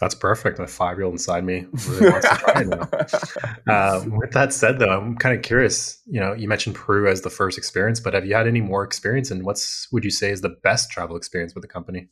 That's 0.00 0.14
perfect. 0.14 0.56
The 0.56 0.66
five 0.66 0.96
year 0.96 1.04
old 1.04 1.14
inside 1.14 1.44
me 1.44 1.66
really 1.86 2.10
wants 2.10 2.28
to 2.28 2.36
try 2.36 2.60
it 2.62 2.68
now. 2.68 2.88
Uh, 3.70 4.04
with 4.06 4.32
that 4.32 4.52
said, 4.52 4.78
though, 4.78 4.98
I'm 4.98 5.16
kind 5.16 5.36
of 5.36 5.42
curious. 5.42 6.00
You 6.06 6.18
know, 6.18 6.32
you 6.32 6.48
mentioned 6.48 6.74
Peru 6.74 7.08
as 7.08 7.20
the 7.20 7.30
first 7.30 7.56
experience, 7.58 8.00
but 8.00 8.14
have 8.14 8.26
you 8.26 8.34
had 8.34 8.48
any 8.48 8.60
more 8.60 8.82
experience? 8.82 9.30
And 9.30 9.44
what's 9.44 9.86
would 9.92 10.02
you 10.02 10.10
say 10.10 10.30
is 10.30 10.40
the 10.40 10.56
best 10.62 10.90
travel 10.90 11.16
experience 11.16 11.54
with 11.54 11.62
the 11.62 11.68
company? 11.68 12.08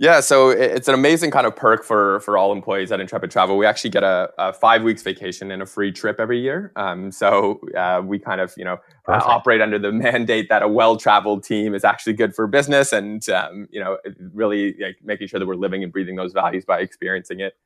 Yeah, 0.00 0.20
so 0.20 0.48
it's 0.48 0.88
an 0.88 0.94
amazing 0.94 1.30
kind 1.30 1.46
of 1.46 1.54
perk 1.54 1.84
for 1.84 2.20
for 2.20 2.38
all 2.38 2.52
employees 2.52 2.90
at 2.90 3.00
Intrepid 3.00 3.30
Travel. 3.30 3.58
We 3.58 3.66
actually 3.66 3.90
get 3.90 4.02
a, 4.02 4.30
a 4.38 4.50
five 4.50 4.82
weeks 4.82 5.02
vacation 5.02 5.50
and 5.50 5.60
a 5.60 5.66
free 5.66 5.92
trip 5.92 6.18
every 6.18 6.40
year. 6.40 6.72
Um, 6.74 7.12
so 7.12 7.60
uh, 7.76 8.00
we 8.02 8.18
kind 8.18 8.40
of 8.40 8.54
you 8.56 8.64
know 8.64 8.78
uh, 9.06 9.20
operate 9.22 9.60
under 9.60 9.78
the 9.78 9.92
mandate 10.06 10.48
that 10.48 10.62
a 10.62 10.68
well 10.68 10.96
traveled 10.96 11.44
team 11.44 11.74
is 11.74 11.84
actually 11.84 12.14
good 12.14 12.34
for 12.34 12.46
business, 12.46 12.94
and 12.94 13.28
um, 13.28 13.68
you 13.70 13.78
know 13.78 13.98
really 14.32 14.74
like, 14.80 14.96
making 15.04 15.28
sure 15.28 15.38
that 15.38 15.44
we're 15.44 15.54
living 15.54 15.84
and 15.84 15.92
breathing 15.92 16.16
those 16.16 16.32
values 16.32 16.64
by 16.64 16.80
experiencing 16.80 17.40
it. 17.40 17.58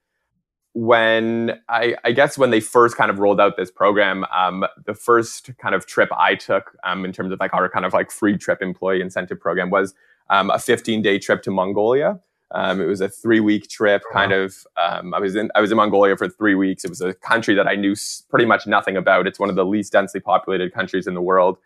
When 0.72 1.60
I, 1.68 1.94
I 2.02 2.10
guess 2.10 2.36
when 2.36 2.50
they 2.50 2.58
first 2.58 2.96
kind 2.96 3.12
of 3.12 3.20
rolled 3.20 3.40
out 3.40 3.56
this 3.56 3.70
program, 3.70 4.24
um, 4.36 4.64
the 4.86 4.94
first 4.94 5.56
kind 5.58 5.72
of 5.72 5.86
trip 5.86 6.08
I 6.10 6.34
took 6.34 6.76
um, 6.82 7.04
in 7.04 7.12
terms 7.12 7.30
of 7.30 7.38
like 7.38 7.54
our 7.54 7.68
kind 7.68 7.84
of 7.84 7.92
like 7.92 8.10
free 8.10 8.36
trip 8.36 8.60
employee 8.60 9.02
incentive 9.02 9.38
program 9.38 9.70
was 9.70 9.94
um, 10.30 10.50
a 10.50 10.58
15 10.58 11.02
day 11.02 11.18
trip 11.18 11.42
to 11.42 11.50
Mongolia. 11.50 12.20
Um, 12.54 12.80
it 12.80 12.84
was 12.84 13.00
a 13.00 13.08
three 13.08 13.40
week 13.40 13.68
trip, 13.68 14.02
oh, 14.06 14.12
kind 14.12 14.32
of. 14.32 14.54
Um, 14.76 15.12
I 15.12 15.18
was 15.18 15.34
in 15.34 15.50
I 15.54 15.60
was 15.60 15.72
in 15.72 15.76
Mongolia 15.76 16.16
for 16.16 16.28
three 16.28 16.54
weeks. 16.54 16.84
It 16.84 16.90
was 16.90 17.00
a 17.00 17.12
country 17.12 17.54
that 17.54 17.66
I 17.66 17.74
knew 17.74 17.94
pretty 18.30 18.44
much 18.44 18.66
nothing 18.66 18.96
about. 18.96 19.26
It's 19.26 19.40
one 19.40 19.50
of 19.50 19.56
the 19.56 19.64
least 19.64 19.92
densely 19.92 20.20
populated 20.20 20.72
countries 20.72 21.08
in 21.08 21.14
the 21.14 21.20
world, 21.20 21.58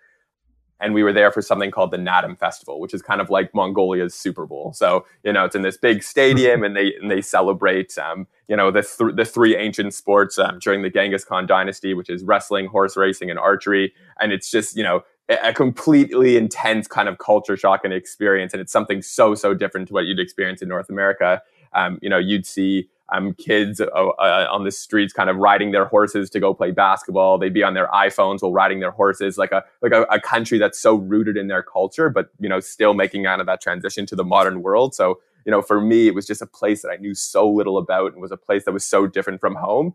and 0.80 0.94
we 0.94 1.02
were 1.02 1.12
there 1.12 1.30
for 1.30 1.42
something 1.42 1.70
called 1.70 1.90
the 1.90 1.98
Naadam 1.98 2.38
Festival, 2.38 2.80
which 2.80 2.94
is 2.94 3.02
kind 3.02 3.20
of 3.20 3.28
like 3.28 3.54
Mongolia's 3.54 4.14
Super 4.14 4.46
Bowl. 4.46 4.72
So 4.72 5.04
you 5.24 5.32
know, 5.32 5.44
it's 5.44 5.54
in 5.54 5.60
this 5.60 5.76
big 5.76 6.02
stadium, 6.02 6.64
and 6.64 6.74
they 6.74 6.94
and 6.94 7.10
they 7.10 7.20
celebrate 7.20 7.98
um, 7.98 8.26
you 8.48 8.56
know 8.56 8.70
the 8.70 8.82
th- 8.82 9.14
the 9.14 9.26
three 9.26 9.56
ancient 9.56 9.92
sports 9.92 10.38
um, 10.38 10.58
during 10.58 10.80
the 10.80 10.90
Genghis 10.90 11.22
Khan 11.22 11.46
dynasty, 11.46 11.92
which 11.92 12.08
is 12.08 12.24
wrestling, 12.24 12.66
horse 12.66 12.96
racing, 12.96 13.28
and 13.28 13.38
archery. 13.38 13.92
And 14.20 14.32
it's 14.32 14.50
just 14.50 14.74
you 14.74 14.84
know 14.84 15.02
a 15.28 15.52
completely 15.52 16.36
intense 16.36 16.86
kind 16.86 17.08
of 17.08 17.18
culture 17.18 17.56
shock 17.56 17.82
and 17.84 17.92
experience. 17.92 18.52
And 18.52 18.60
it's 18.60 18.72
something 18.72 19.02
so, 19.02 19.34
so 19.34 19.54
different 19.54 19.88
to 19.88 19.94
what 19.94 20.06
you'd 20.06 20.18
experience 20.18 20.62
in 20.62 20.68
North 20.68 20.88
America. 20.88 21.42
Um, 21.74 21.98
you 22.00 22.08
know, 22.08 22.18
you'd 22.18 22.46
see 22.46 22.88
um, 23.10 23.34
kids 23.34 23.80
uh, 23.80 23.84
uh, 23.86 24.46
on 24.50 24.64
the 24.64 24.70
streets 24.70 25.12
kind 25.12 25.30
of 25.30 25.36
riding 25.36 25.70
their 25.70 25.86
horses 25.86 26.28
to 26.30 26.40
go 26.40 26.52
play 26.54 26.70
basketball. 26.70 27.38
They'd 27.38 27.54
be 27.54 27.62
on 27.62 27.74
their 27.74 27.88
iPhones 27.88 28.42
while 28.42 28.52
riding 28.52 28.80
their 28.80 28.90
horses, 28.90 29.38
like 29.38 29.52
a 29.52 29.64
like 29.80 29.92
a, 29.92 30.02
a, 30.10 30.20
country 30.20 30.58
that's 30.58 30.78
so 30.78 30.94
rooted 30.94 31.36
in 31.36 31.48
their 31.48 31.62
culture, 31.62 32.10
but 32.10 32.30
you 32.38 32.48
know, 32.48 32.60
still 32.60 32.92
making 32.92 33.24
out 33.24 33.40
of 33.40 33.46
that 33.46 33.62
transition 33.62 34.04
to 34.06 34.16
the 34.16 34.24
modern 34.24 34.62
world. 34.62 34.94
So, 34.94 35.20
you 35.46 35.50
know, 35.50 35.62
for 35.62 35.80
me, 35.80 36.06
it 36.06 36.14
was 36.14 36.26
just 36.26 36.42
a 36.42 36.46
place 36.46 36.82
that 36.82 36.90
I 36.90 36.96
knew 36.96 37.14
so 37.14 37.48
little 37.48 37.78
about, 37.78 38.12
and 38.12 38.20
was 38.20 38.32
a 38.32 38.36
place 38.36 38.64
that 38.66 38.72
was 38.72 38.84
so 38.84 39.06
different 39.06 39.40
from 39.40 39.54
home 39.54 39.94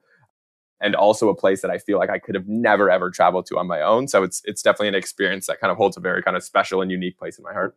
and 0.84 0.96
also 0.96 1.30
a 1.30 1.36
place 1.36 1.62
that 1.62 1.72
I 1.72 1.80
feel 1.80 1.98
like 1.98 2.10
I 2.10 2.20
could 2.20 2.36
have 2.36 2.48
never 2.48 2.92
ever 2.92 3.10
traveled 3.10 3.46
to 3.48 3.58
on 3.58 3.66
my 3.66 3.82
own. 3.82 4.08
So 4.08 4.22
it's 4.22 4.42
it's 4.46 4.62
definitely 4.62 4.90
an 4.90 4.96
experience 4.96 5.48
that 5.48 5.60
kind 5.60 5.72
of 5.72 5.78
holds 5.78 5.98
a 5.98 6.00
very 6.00 6.22
kind 6.22 6.38
of 6.38 6.44
special 6.44 6.82
and 6.82 6.92
unique 6.92 7.18
place 7.18 7.38
in 7.38 7.44
my 7.44 7.54
heart. 7.54 7.76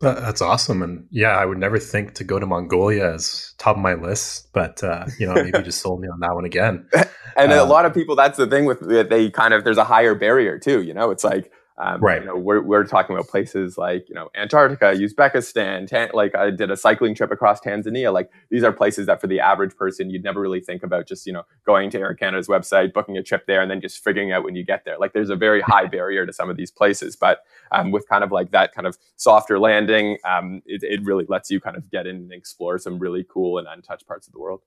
That's 0.00 0.42
awesome, 0.42 0.82
and 0.82 1.06
yeah, 1.10 1.36
I 1.36 1.46
would 1.46 1.58
never 1.58 1.78
think 1.78 2.14
to 2.14 2.24
go 2.24 2.38
to 2.38 2.46
Mongolia 2.46 3.14
as 3.14 3.54
top 3.58 3.76
of 3.76 3.82
my 3.82 3.94
list, 3.94 4.48
but 4.52 4.82
uh, 4.82 5.06
you 5.18 5.26
know, 5.26 5.34
maybe 5.34 5.62
just 5.62 5.80
sold 5.80 6.00
me 6.00 6.08
on 6.08 6.20
that 6.20 6.34
one 6.34 6.44
again. 6.44 6.86
and 7.36 7.52
a 7.52 7.62
um, 7.62 7.68
lot 7.68 7.86
of 7.86 7.94
people, 7.94 8.16
that's 8.16 8.36
the 8.36 8.46
thing 8.46 8.64
with 8.64 8.80
they 9.08 9.30
kind 9.30 9.54
of 9.54 9.64
there's 9.64 9.78
a 9.78 9.84
higher 9.84 10.14
barrier 10.14 10.58
too. 10.58 10.82
You 10.82 10.94
know, 10.94 11.10
it's 11.10 11.24
like 11.24 11.50
um, 11.76 12.00
right. 12.00 12.20
You 12.20 12.28
know, 12.28 12.36
we're, 12.36 12.62
we're 12.62 12.84
talking 12.84 13.16
about 13.16 13.28
places 13.28 13.76
like, 13.76 14.08
you 14.08 14.14
know, 14.14 14.30
Antarctica, 14.36 14.94
Uzbekistan, 14.94 15.88
Tan- 15.88 16.10
like 16.14 16.34
I 16.36 16.50
did 16.50 16.70
a 16.70 16.76
cycling 16.76 17.16
trip 17.16 17.32
across 17.32 17.60
Tanzania. 17.60 18.12
Like 18.12 18.30
these 18.48 18.62
are 18.62 18.72
places 18.72 19.06
that 19.06 19.20
for 19.20 19.26
the 19.26 19.40
average 19.40 19.74
person, 19.74 20.08
you'd 20.08 20.22
never 20.22 20.40
really 20.40 20.60
think 20.60 20.84
about 20.84 21.08
just, 21.08 21.26
you 21.26 21.32
know, 21.32 21.42
going 21.66 21.90
to 21.90 21.98
Air 21.98 22.14
Canada's 22.14 22.46
website, 22.46 22.92
booking 22.92 23.16
a 23.16 23.24
trip 23.24 23.46
there, 23.46 23.60
and 23.60 23.68
then 23.68 23.80
just 23.80 24.04
figuring 24.04 24.30
out 24.30 24.44
when 24.44 24.54
you 24.54 24.64
get 24.64 24.84
there. 24.84 24.98
Like 24.98 25.14
there's 25.14 25.30
a 25.30 25.36
very 25.36 25.62
high 25.62 25.86
barrier 25.94 26.24
to 26.24 26.32
some 26.32 26.48
of 26.48 26.56
these 26.56 26.70
places. 26.70 27.16
But 27.16 27.42
um, 27.72 27.90
with 27.90 28.08
kind 28.08 28.22
of 28.22 28.30
like 28.30 28.52
that 28.52 28.72
kind 28.72 28.86
of 28.86 28.96
softer 29.16 29.58
landing, 29.58 30.18
um, 30.24 30.62
it, 30.66 30.84
it 30.84 31.02
really 31.02 31.24
lets 31.28 31.50
you 31.50 31.60
kind 31.60 31.76
of 31.76 31.90
get 31.90 32.06
in 32.06 32.16
and 32.16 32.32
explore 32.32 32.78
some 32.78 33.00
really 33.00 33.26
cool 33.28 33.58
and 33.58 33.66
untouched 33.66 34.06
parts 34.06 34.28
of 34.28 34.32
the 34.32 34.38
world. 34.38 34.60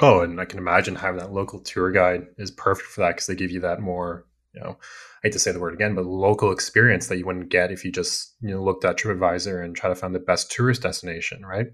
Oh, 0.00 0.20
and 0.20 0.40
I 0.40 0.44
can 0.44 0.58
imagine 0.58 0.96
having 0.96 1.20
that 1.20 1.32
local 1.32 1.60
tour 1.60 1.90
guide 1.92 2.26
is 2.36 2.50
perfect 2.50 2.88
for 2.88 3.02
that 3.02 3.10
because 3.14 3.26
they 3.26 3.36
give 3.36 3.52
you 3.52 3.60
that 3.60 3.80
more 3.80 4.26
you 4.56 4.62
know, 4.62 4.78
I 4.80 5.18
hate 5.24 5.32
to 5.34 5.38
say 5.38 5.52
the 5.52 5.60
word 5.60 5.74
again, 5.74 5.94
but 5.94 6.06
local 6.06 6.50
experience 6.50 7.08
that 7.08 7.18
you 7.18 7.26
wouldn't 7.26 7.50
get 7.50 7.70
if 7.70 7.84
you 7.84 7.92
just, 7.92 8.34
you 8.40 8.50
know, 8.50 8.62
looked 8.62 8.84
at 8.84 8.96
TripAdvisor 8.96 9.62
and 9.62 9.76
try 9.76 9.88
to 9.88 9.94
find 9.94 10.14
the 10.14 10.18
best 10.18 10.50
tourist 10.50 10.82
destination, 10.82 11.44
right? 11.44 11.66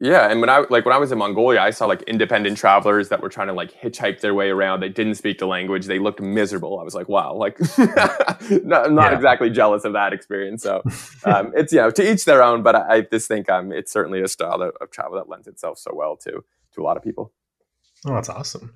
Yeah, 0.00 0.30
and 0.30 0.40
when 0.40 0.48
I 0.48 0.58
like 0.70 0.84
when 0.84 0.94
I 0.94 0.98
was 0.98 1.10
in 1.10 1.18
Mongolia, 1.18 1.60
I 1.60 1.70
saw 1.70 1.86
like 1.86 2.02
independent 2.02 2.56
travelers 2.56 3.08
that 3.08 3.20
were 3.20 3.28
trying 3.28 3.48
to 3.48 3.52
like 3.52 3.72
hitchhike 3.72 4.20
their 4.20 4.32
way 4.32 4.48
around. 4.48 4.78
They 4.78 4.88
didn't 4.88 5.16
speak 5.16 5.38
the 5.38 5.46
language. 5.46 5.86
They 5.86 5.98
looked 5.98 6.20
miserable. 6.20 6.78
I 6.78 6.84
was 6.84 6.94
like, 6.94 7.08
wow, 7.08 7.34
like 7.34 7.58
not, 7.78 8.86
I'm 8.86 8.94
not 8.94 9.10
yeah. 9.10 9.16
exactly 9.16 9.50
jealous 9.50 9.84
of 9.84 9.94
that 9.94 10.12
experience. 10.12 10.62
So 10.62 10.82
um, 11.24 11.52
it's 11.56 11.72
you 11.72 11.80
know 11.80 11.90
to 11.90 12.12
each 12.12 12.26
their 12.26 12.44
own. 12.44 12.62
But 12.62 12.76
I, 12.76 12.94
I 12.94 13.00
just 13.00 13.26
think 13.26 13.50
um, 13.50 13.72
it's 13.72 13.90
certainly 13.90 14.22
a 14.22 14.28
style 14.28 14.62
of, 14.62 14.72
of 14.80 14.92
travel 14.92 15.16
that 15.16 15.28
lends 15.28 15.48
itself 15.48 15.78
so 15.78 15.90
well 15.92 16.16
to 16.18 16.44
to 16.74 16.80
a 16.80 16.84
lot 16.84 16.96
of 16.96 17.02
people. 17.02 17.32
Oh, 18.06 18.14
that's 18.14 18.28
awesome. 18.28 18.74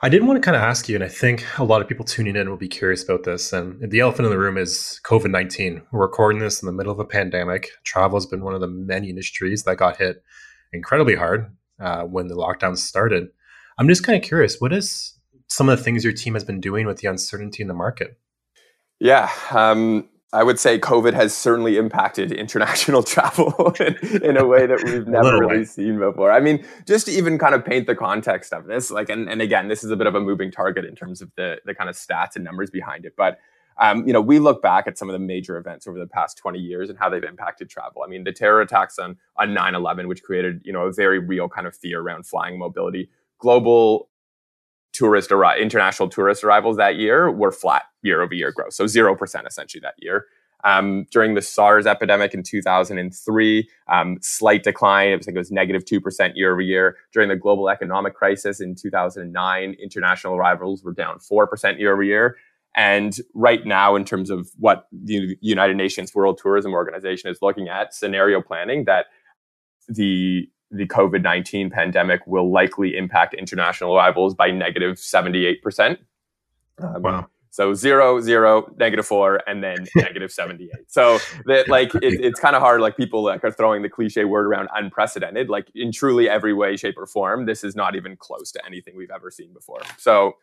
I 0.00 0.08
did 0.08 0.24
want 0.24 0.36
to 0.36 0.40
kind 0.40 0.54
of 0.54 0.62
ask 0.62 0.88
you, 0.88 0.94
and 0.94 1.02
I 1.02 1.08
think 1.08 1.44
a 1.58 1.64
lot 1.64 1.82
of 1.82 1.88
people 1.88 2.04
tuning 2.04 2.36
in 2.36 2.48
will 2.48 2.56
be 2.56 2.68
curious 2.68 3.02
about 3.02 3.24
this. 3.24 3.52
And 3.52 3.90
the 3.90 3.98
elephant 3.98 4.26
in 4.26 4.30
the 4.30 4.38
room 4.38 4.56
is 4.56 5.00
COVID 5.04 5.30
19. 5.30 5.82
We're 5.90 6.02
recording 6.02 6.38
this 6.38 6.62
in 6.62 6.66
the 6.66 6.72
middle 6.72 6.92
of 6.92 7.00
a 7.00 7.04
pandemic. 7.04 7.70
Travel 7.82 8.16
has 8.16 8.24
been 8.24 8.44
one 8.44 8.54
of 8.54 8.60
the 8.60 8.68
many 8.68 9.10
industries 9.10 9.64
that 9.64 9.76
got 9.76 9.96
hit 9.96 10.22
incredibly 10.72 11.16
hard 11.16 11.52
uh, 11.80 12.02
when 12.02 12.28
the 12.28 12.36
lockdown 12.36 12.76
started. 12.76 13.26
I'm 13.76 13.88
just 13.88 14.04
kind 14.04 14.16
of 14.16 14.22
curious, 14.22 14.60
what 14.60 14.72
is 14.72 15.18
some 15.48 15.68
of 15.68 15.76
the 15.76 15.82
things 15.82 16.04
your 16.04 16.12
team 16.12 16.34
has 16.34 16.44
been 16.44 16.60
doing 16.60 16.86
with 16.86 16.98
the 16.98 17.08
uncertainty 17.08 17.62
in 17.62 17.68
the 17.68 17.74
market? 17.74 18.20
Yeah. 19.00 19.28
Um, 19.50 20.08
I 20.32 20.42
would 20.42 20.60
say 20.60 20.78
COVID 20.78 21.14
has 21.14 21.34
certainly 21.34 21.78
impacted 21.78 22.32
international 22.32 23.02
travel 23.04 23.74
in, 23.80 23.96
in 24.22 24.36
a 24.36 24.46
way 24.46 24.66
that 24.66 24.82
we've 24.84 25.06
never 25.08 25.38
really 25.38 25.64
seen 25.64 25.98
before. 25.98 26.30
I 26.30 26.40
mean, 26.40 26.64
just 26.86 27.06
to 27.06 27.12
even 27.12 27.38
kind 27.38 27.54
of 27.54 27.64
paint 27.64 27.86
the 27.86 27.94
context 27.94 28.52
of 28.52 28.66
this, 28.66 28.90
like, 28.90 29.08
and, 29.08 29.28
and 29.28 29.40
again, 29.40 29.68
this 29.68 29.82
is 29.82 29.90
a 29.90 29.96
bit 29.96 30.06
of 30.06 30.14
a 30.14 30.20
moving 30.20 30.50
target 30.50 30.84
in 30.84 30.94
terms 30.94 31.22
of 31.22 31.30
the, 31.36 31.58
the 31.64 31.74
kind 31.74 31.88
of 31.88 31.96
stats 31.96 32.36
and 32.36 32.44
numbers 32.44 32.68
behind 32.68 33.06
it. 33.06 33.14
But, 33.16 33.38
um, 33.80 34.06
you 34.06 34.12
know, 34.12 34.20
we 34.20 34.38
look 34.38 34.60
back 34.60 34.86
at 34.86 34.98
some 34.98 35.08
of 35.08 35.14
the 35.14 35.18
major 35.18 35.56
events 35.56 35.86
over 35.86 35.98
the 35.98 36.06
past 36.06 36.36
20 36.36 36.58
years 36.58 36.90
and 36.90 36.98
how 36.98 37.08
they've 37.08 37.24
impacted 37.24 37.70
travel. 37.70 38.02
I 38.04 38.08
mean, 38.08 38.24
the 38.24 38.32
terror 38.32 38.60
attacks 38.60 38.98
on, 38.98 39.16
on 39.36 39.54
9-11, 39.54 40.08
which 40.08 40.22
created, 40.22 40.60
you 40.62 40.74
know, 40.74 40.82
a 40.82 40.92
very 40.92 41.18
real 41.20 41.48
kind 41.48 41.66
of 41.66 41.74
fear 41.74 42.02
around 42.02 42.26
flying 42.26 42.58
mobility. 42.58 43.08
Global 43.38 44.10
tourist 44.98 45.30
arri- 45.30 45.60
international 45.60 46.08
tourist 46.08 46.42
arrivals 46.42 46.76
that 46.76 46.96
year 46.96 47.30
were 47.30 47.52
flat 47.52 47.84
year 48.02 48.20
over 48.22 48.34
year 48.34 48.52
growth, 48.52 48.72
so 48.72 48.86
zero 48.86 49.14
percent 49.14 49.46
essentially 49.46 49.80
that 49.80 49.94
year. 49.98 50.26
Um, 50.64 51.06
during 51.12 51.34
the 51.34 51.42
SARS 51.42 51.86
epidemic 51.86 52.34
in 52.34 52.42
2003, 52.42 53.68
um, 53.86 54.18
slight 54.20 54.64
decline. 54.64 55.12
I 55.12 55.18
think 55.18 55.36
it 55.36 55.38
was 55.38 55.52
negative 55.52 55.84
2% 55.84 56.32
year 56.34 56.50
over 56.50 56.60
year. 56.60 56.96
During 57.12 57.28
the 57.28 57.36
global 57.36 57.68
economic 57.68 58.14
crisis 58.16 58.60
in 58.60 58.74
2009, 58.74 59.76
international 59.80 60.34
arrivals 60.34 60.82
were 60.82 60.92
down 60.92 61.18
4% 61.18 61.78
year 61.78 61.92
over 61.92 62.02
year. 62.02 62.36
And 62.74 63.16
right 63.34 63.64
now, 63.64 63.94
in 63.94 64.04
terms 64.04 64.30
of 64.30 64.50
what 64.58 64.88
the 64.92 65.36
United 65.40 65.76
Nations 65.76 66.12
World 66.12 66.40
Tourism 66.42 66.72
Organization 66.72 67.30
is 67.30 67.38
looking 67.40 67.68
at, 67.68 67.94
scenario 67.94 68.42
planning, 68.42 68.84
that 68.84 69.06
the 69.88 70.48
the 70.70 70.86
COVID 70.86 71.22
19 71.22 71.70
pandemic 71.70 72.26
will 72.26 72.50
likely 72.50 72.96
impact 72.96 73.34
international 73.34 73.96
arrivals 73.96 74.34
by 74.34 74.50
negative 74.50 74.96
78%. 74.96 75.98
Um, 76.78 77.02
wow. 77.02 77.28
So 77.50 77.74
zero, 77.74 78.20
zero, 78.20 78.72
negative 78.78 79.06
four, 79.06 79.40
and 79.48 79.64
then 79.64 79.86
negative 79.96 80.30
78. 80.30 80.70
So 80.86 81.18
that 81.46 81.68
like 81.68 81.94
it, 81.96 82.20
it's 82.20 82.38
kind 82.38 82.54
of 82.54 82.62
hard. 82.62 82.80
Like 82.80 82.96
people 82.96 83.24
like 83.24 83.42
are 83.42 83.50
throwing 83.50 83.82
the 83.82 83.88
cliche 83.88 84.24
word 84.24 84.46
around 84.46 84.68
unprecedented. 84.74 85.48
Like 85.48 85.68
in 85.74 85.90
truly 85.90 86.28
every 86.28 86.52
way, 86.52 86.76
shape, 86.76 86.96
or 86.96 87.06
form, 87.06 87.46
this 87.46 87.64
is 87.64 87.74
not 87.74 87.96
even 87.96 88.16
close 88.16 88.52
to 88.52 88.64
anything 88.64 88.96
we've 88.96 89.10
ever 89.10 89.30
seen 89.30 89.52
before. 89.52 89.80
So 89.96 90.36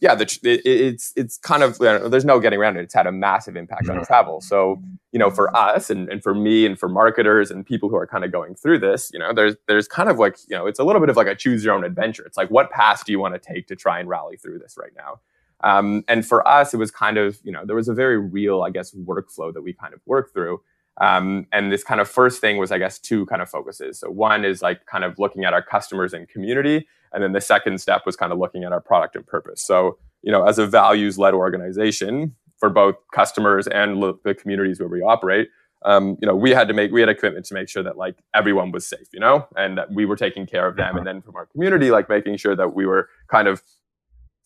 yeah, 0.00 0.14
the, 0.14 0.24
it, 0.42 0.60
it's 0.64 1.12
it's 1.16 1.38
kind 1.38 1.62
of 1.62 1.78
there's 1.78 2.24
no 2.24 2.38
getting 2.38 2.58
around 2.58 2.76
it. 2.76 2.82
It's 2.82 2.94
had 2.94 3.06
a 3.06 3.12
massive 3.12 3.56
impact 3.56 3.88
on 3.88 4.04
travel. 4.04 4.40
So 4.40 4.82
you 5.12 5.18
know, 5.18 5.30
for 5.30 5.54
us 5.56 5.88
and, 5.88 6.08
and 6.10 6.22
for 6.22 6.34
me 6.34 6.66
and 6.66 6.78
for 6.78 6.88
marketers 6.88 7.50
and 7.50 7.64
people 7.64 7.88
who 7.88 7.96
are 7.96 8.06
kind 8.06 8.24
of 8.24 8.30
going 8.30 8.54
through 8.54 8.80
this, 8.80 9.10
you 9.12 9.18
know, 9.18 9.32
there's 9.32 9.54
there's 9.68 9.88
kind 9.88 10.08
of 10.08 10.18
like 10.18 10.36
you 10.48 10.56
know, 10.56 10.66
it's 10.66 10.78
a 10.78 10.84
little 10.84 11.00
bit 11.00 11.08
of 11.08 11.16
like 11.16 11.26
a 11.26 11.34
choose 11.34 11.64
your 11.64 11.74
own 11.74 11.84
adventure. 11.84 12.24
It's 12.24 12.36
like 12.36 12.50
what 12.50 12.70
path 12.70 13.04
do 13.04 13.12
you 13.12 13.18
want 13.18 13.34
to 13.34 13.40
take 13.40 13.66
to 13.68 13.76
try 13.76 13.98
and 13.98 14.08
rally 14.08 14.36
through 14.36 14.58
this 14.58 14.76
right 14.78 14.92
now? 14.96 15.20
Um, 15.64 16.04
and 16.06 16.26
for 16.26 16.46
us, 16.46 16.74
it 16.74 16.76
was 16.76 16.90
kind 16.90 17.16
of 17.16 17.38
you 17.42 17.52
know 17.52 17.64
there 17.64 17.76
was 17.76 17.88
a 17.88 17.94
very 17.94 18.18
real, 18.18 18.62
I 18.62 18.70
guess, 18.70 18.92
workflow 18.92 19.52
that 19.54 19.62
we 19.62 19.72
kind 19.72 19.94
of 19.94 20.00
worked 20.06 20.34
through. 20.34 20.60
Um, 20.98 21.46
and 21.52 21.70
this 21.70 21.84
kind 21.84 22.00
of 22.00 22.08
first 22.08 22.40
thing 22.40 22.56
was, 22.56 22.72
I 22.72 22.78
guess, 22.78 22.98
two 22.98 23.26
kind 23.26 23.42
of 23.42 23.50
focuses. 23.50 23.98
So 23.98 24.10
one 24.10 24.46
is 24.46 24.62
like 24.62 24.86
kind 24.86 25.04
of 25.04 25.18
looking 25.18 25.44
at 25.44 25.52
our 25.52 25.60
customers 25.60 26.14
and 26.14 26.26
community, 26.26 26.88
and 27.12 27.22
then 27.22 27.32
the 27.32 27.40
second 27.40 27.80
step 27.80 28.02
was 28.06 28.16
kind 28.16 28.32
of 28.32 28.38
looking 28.38 28.64
at 28.64 28.72
our 28.72 28.80
product 28.80 29.16
and 29.16 29.26
purpose. 29.26 29.62
So 29.62 29.98
you 30.22 30.32
know, 30.32 30.44
as 30.44 30.58
a 30.58 30.66
values-led 30.66 31.34
organization 31.34 32.34
for 32.58 32.68
both 32.68 32.96
customers 33.14 33.66
and 33.68 33.98
lo- 33.98 34.18
the 34.24 34.34
communities 34.34 34.80
where 34.80 34.88
we 34.88 35.00
operate, 35.00 35.50
um, 35.84 36.16
you 36.20 36.26
know, 36.26 36.34
we 36.34 36.50
had 36.50 36.68
to 36.68 36.74
make 36.74 36.90
we 36.90 37.00
had 37.00 37.08
a 37.08 37.14
commitment 37.14 37.46
to 37.46 37.54
make 37.54 37.68
sure 37.68 37.82
that 37.82 37.96
like 37.96 38.16
everyone 38.34 38.72
was 38.72 38.86
safe, 38.86 39.06
you 39.12 39.20
know, 39.20 39.46
and 39.56 39.78
that 39.78 39.92
we 39.92 40.04
were 40.04 40.16
taking 40.16 40.46
care 40.46 40.66
of 40.66 40.76
them, 40.76 40.90
uh-huh. 40.90 40.98
and 40.98 41.06
then 41.06 41.22
from 41.22 41.36
our 41.36 41.46
community, 41.46 41.90
like 41.90 42.08
making 42.08 42.36
sure 42.36 42.56
that 42.56 42.74
we 42.74 42.86
were 42.86 43.08
kind 43.28 43.46
of 43.46 43.62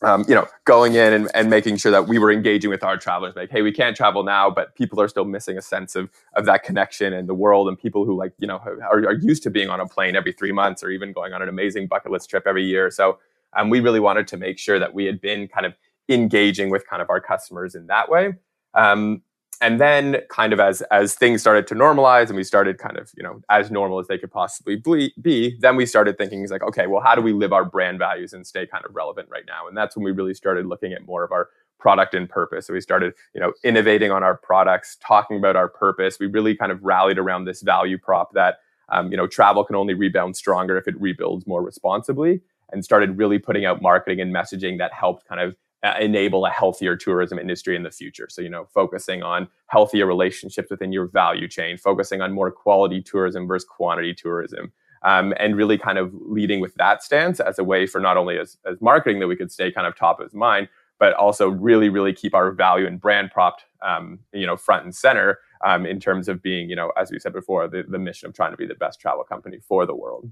um, 0.03 0.25
you 0.29 0.35
know, 0.35 0.47
going 0.65 0.95
in 0.95 1.13
and, 1.13 1.31
and 1.35 1.51
making 1.51 1.77
sure 1.77 1.93
that 1.93 2.09
we 2.09 2.19
were 2.19 2.33
engaging 2.33 2.71
with 2.71 2.83
our 2.83 2.97
travelers, 2.97 3.35
like, 3.37 3.51
hey, 3.51 3.63
we 3.63 3.73
can't 3.73 3.97
travel 3.97 4.23
now, 4.23 4.51
but 4.51 4.75
people 4.75 5.01
are 5.01 5.09
still 5.09 5.25
missing 5.25 5.59
a 5.59 5.63
sense 5.63 5.95
of 5.95 6.11
of 6.35 6.47
that 6.47 6.63
connection 6.63 7.13
and 7.13 7.29
the 7.29 7.35
world, 7.35 7.69
and 7.69 7.79
people 7.79 8.05
who 8.05 8.17
like, 8.17 8.33
you 8.39 8.47
know, 8.47 8.57
are, 8.57 9.07
are 9.07 9.15
used 9.15 9.43
to 9.43 9.51
being 9.51 9.69
on 9.69 9.81
a 9.81 9.87
plane 9.87 10.17
every 10.17 10.33
three 10.33 10.53
months 10.53 10.83
or 10.83 10.91
even 10.91 11.13
going 11.13 11.33
on 11.33 11.43
an 11.43 11.49
amazing 11.49 11.87
bucket 11.87 12.11
list 12.11 12.31
trip 12.31 12.45
every 12.47 12.65
year. 12.65 12.91
So, 12.91 13.19
um, 13.55 13.69
we 13.69 13.81
really 13.81 14.01
wanted 14.01 14.27
to 14.29 14.37
make 14.37 14.59
sure 14.59 14.79
that 14.79 14.95
we 14.95 15.05
had 15.05 15.21
been 15.21 15.49
kind 15.49 15.67
of 15.67 15.75
engaging 16.09 16.71
with 16.71 16.87
kind 16.87 17.03
of 17.03 17.11
our 17.11 17.21
customers 17.21 17.75
in 17.75 17.87
that 17.89 18.09
way. 18.09 18.35
Um, 18.75 19.23
and 19.61 19.81
then 19.81 20.19
kind 20.31 20.53
of 20.53 20.61
as 20.61 20.81
as 20.91 21.15
things 21.15 21.41
started 21.41 21.67
to 21.67 21.75
normalize 21.75 22.29
and 22.29 22.37
we 22.37 22.45
started 22.45 22.79
kind 22.79 22.97
of 22.97 23.11
you 23.17 23.23
know 23.23 23.41
as 23.51 23.71
normal 23.71 23.99
as 23.99 24.07
they 24.09 24.19
could 24.19 24.31
possibly 24.31 24.77
be 25.21 25.57
then 25.61 25.77
we 25.77 25.85
started 25.87 26.17
thinking 26.17 26.47
like 26.49 26.63
okay 26.63 26.87
well 26.87 27.03
how 27.03 27.15
do 27.15 27.21
we 27.21 27.33
live 27.33 27.53
our 27.53 27.65
brand 27.65 27.99
values 27.99 28.33
and 28.33 28.47
stay 28.47 28.67
kind 28.67 28.85
of 28.85 28.95
relevant 28.95 29.29
right 29.31 29.45
now? 29.47 29.69
And 29.69 29.77
that's 29.77 29.97
when 29.97 30.05
we 30.05 30.13
really 30.13 30.35
started 30.35 30.67
looking 30.67 30.93
at 30.93 31.07
more 31.07 31.25
of 31.25 31.33
our 31.33 31.49
product 31.79 32.15
and 32.15 32.29
purpose. 32.29 32.67
So 32.67 32.73
we 32.73 32.81
started 32.81 33.15
you 33.35 33.41
know 33.41 33.53
innovating 33.65 34.11
on 34.11 34.23
our 34.23 34.37
products 34.37 34.97
talking 35.07 35.39
about 35.39 35.57
our 35.57 35.69
purpose. 35.69 36.19
We 36.19 36.27
really 36.27 36.55
kind 36.57 36.73
of 36.73 36.83
rallied 36.83 37.19
around 37.19 37.45
this 37.45 37.63
value 37.63 37.99
prop 37.99 38.33
that 38.35 38.59
um, 38.91 39.11
you 39.11 39.17
know 39.17 39.27
travel 39.27 39.65
can 39.65 39.77
only 39.77 39.95
rebound 39.95 40.37
stronger 40.37 40.77
if 40.77 40.89
it 40.89 41.01
rebuilds 41.01 41.47
more 41.47 41.63
responsibly 41.63 42.41
and 42.73 42.85
started 42.85 43.19
really 43.19 43.39
putting 43.39 43.65
out 43.65 43.83
marketing 43.83 44.21
and 44.21 44.35
messaging 44.35 44.79
that 44.79 44.93
helped 44.93 45.27
kind 45.27 45.41
of 45.41 45.57
uh, 45.83 45.95
enable 46.01 46.45
a 46.45 46.51
healthier 46.51 46.97
tourism 46.97 47.39
industry 47.39 47.75
in 47.77 47.83
the 47.83 47.91
future. 47.91 48.29
So, 48.29 48.43
you 48.43 48.51
know, 48.51 48.67
focusing 48.75 49.23
on 49.23 49.49
healthier 49.67 50.07
relationships 50.07 50.71
within 50.71 50.93
your 50.93 51.07
value 51.07 51.49
chain, 51.49 51.79
focusing 51.79 52.21
on 52.21 52.33
more 52.33 52.51
quality 52.51 53.01
tourism 53.01 53.47
versus 53.47 53.67
quantity 53.69 54.15
tourism, 54.15 54.73
um, 55.03 55.33
and 55.39 55.57
really 55.57 55.79
kind 55.79 55.99
of 55.99 56.13
leading 56.13 56.61
with 56.61 56.75
that 56.75 57.03
stance 57.03 57.41
as 57.41 57.59
a 57.59 57.65
way 57.65 57.87
for 57.87 58.01
not 58.01 58.17
only 58.17 58.39
as, 58.39 58.59
as 58.71 58.81
marketing 58.81 59.21
that 59.21 59.27
we 59.27 59.37
could 59.37 59.51
stay 59.51 59.73
kind 59.73 59.87
of 59.87 59.97
top 59.97 60.21
of 60.21 60.35
mind, 60.35 60.69
but 60.99 61.15
also 61.15 61.49
really, 61.49 61.89
really 61.89 62.13
keep 62.13 62.35
our 62.35 62.53
value 62.53 62.87
and 62.87 63.01
brand 63.01 63.31
propped, 63.31 63.65
um, 63.81 64.19
you 64.35 64.47
know, 64.47 64.57
front 64.57 64.85
and 64.85 64.95
center 64.95 65.39
um, 65.65 65.87
in 65.87 65.99
terms 65.99 66.29
of 66.29 66.43
being, 66.43 66.69
you 66.69 66.77
know, 66.77 66.93
as 66.99 67.11
we 67.11 67.19
said 67.19 67.33
before, 67.33 67.67
the, 67.69 67.85
the 67.89 67.99
mission 67.99 68.29
of 68.29 68.35
trying 68.35 68.51
to 68.51 68.57
be 68.59 68.67
the 68.67 68.75
best 68.75 69.01
travel 69.01 69.25
company 69.25 69.59
for 69.67 69.87
the 69.87 69.95
world. 69.95 70.31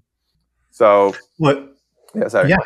So, 0.70 1.14
what? 1.38 1.74
Yeah, 2.14 2.28
sorry. 2.28 2.50
Yeah, 2.50 2.56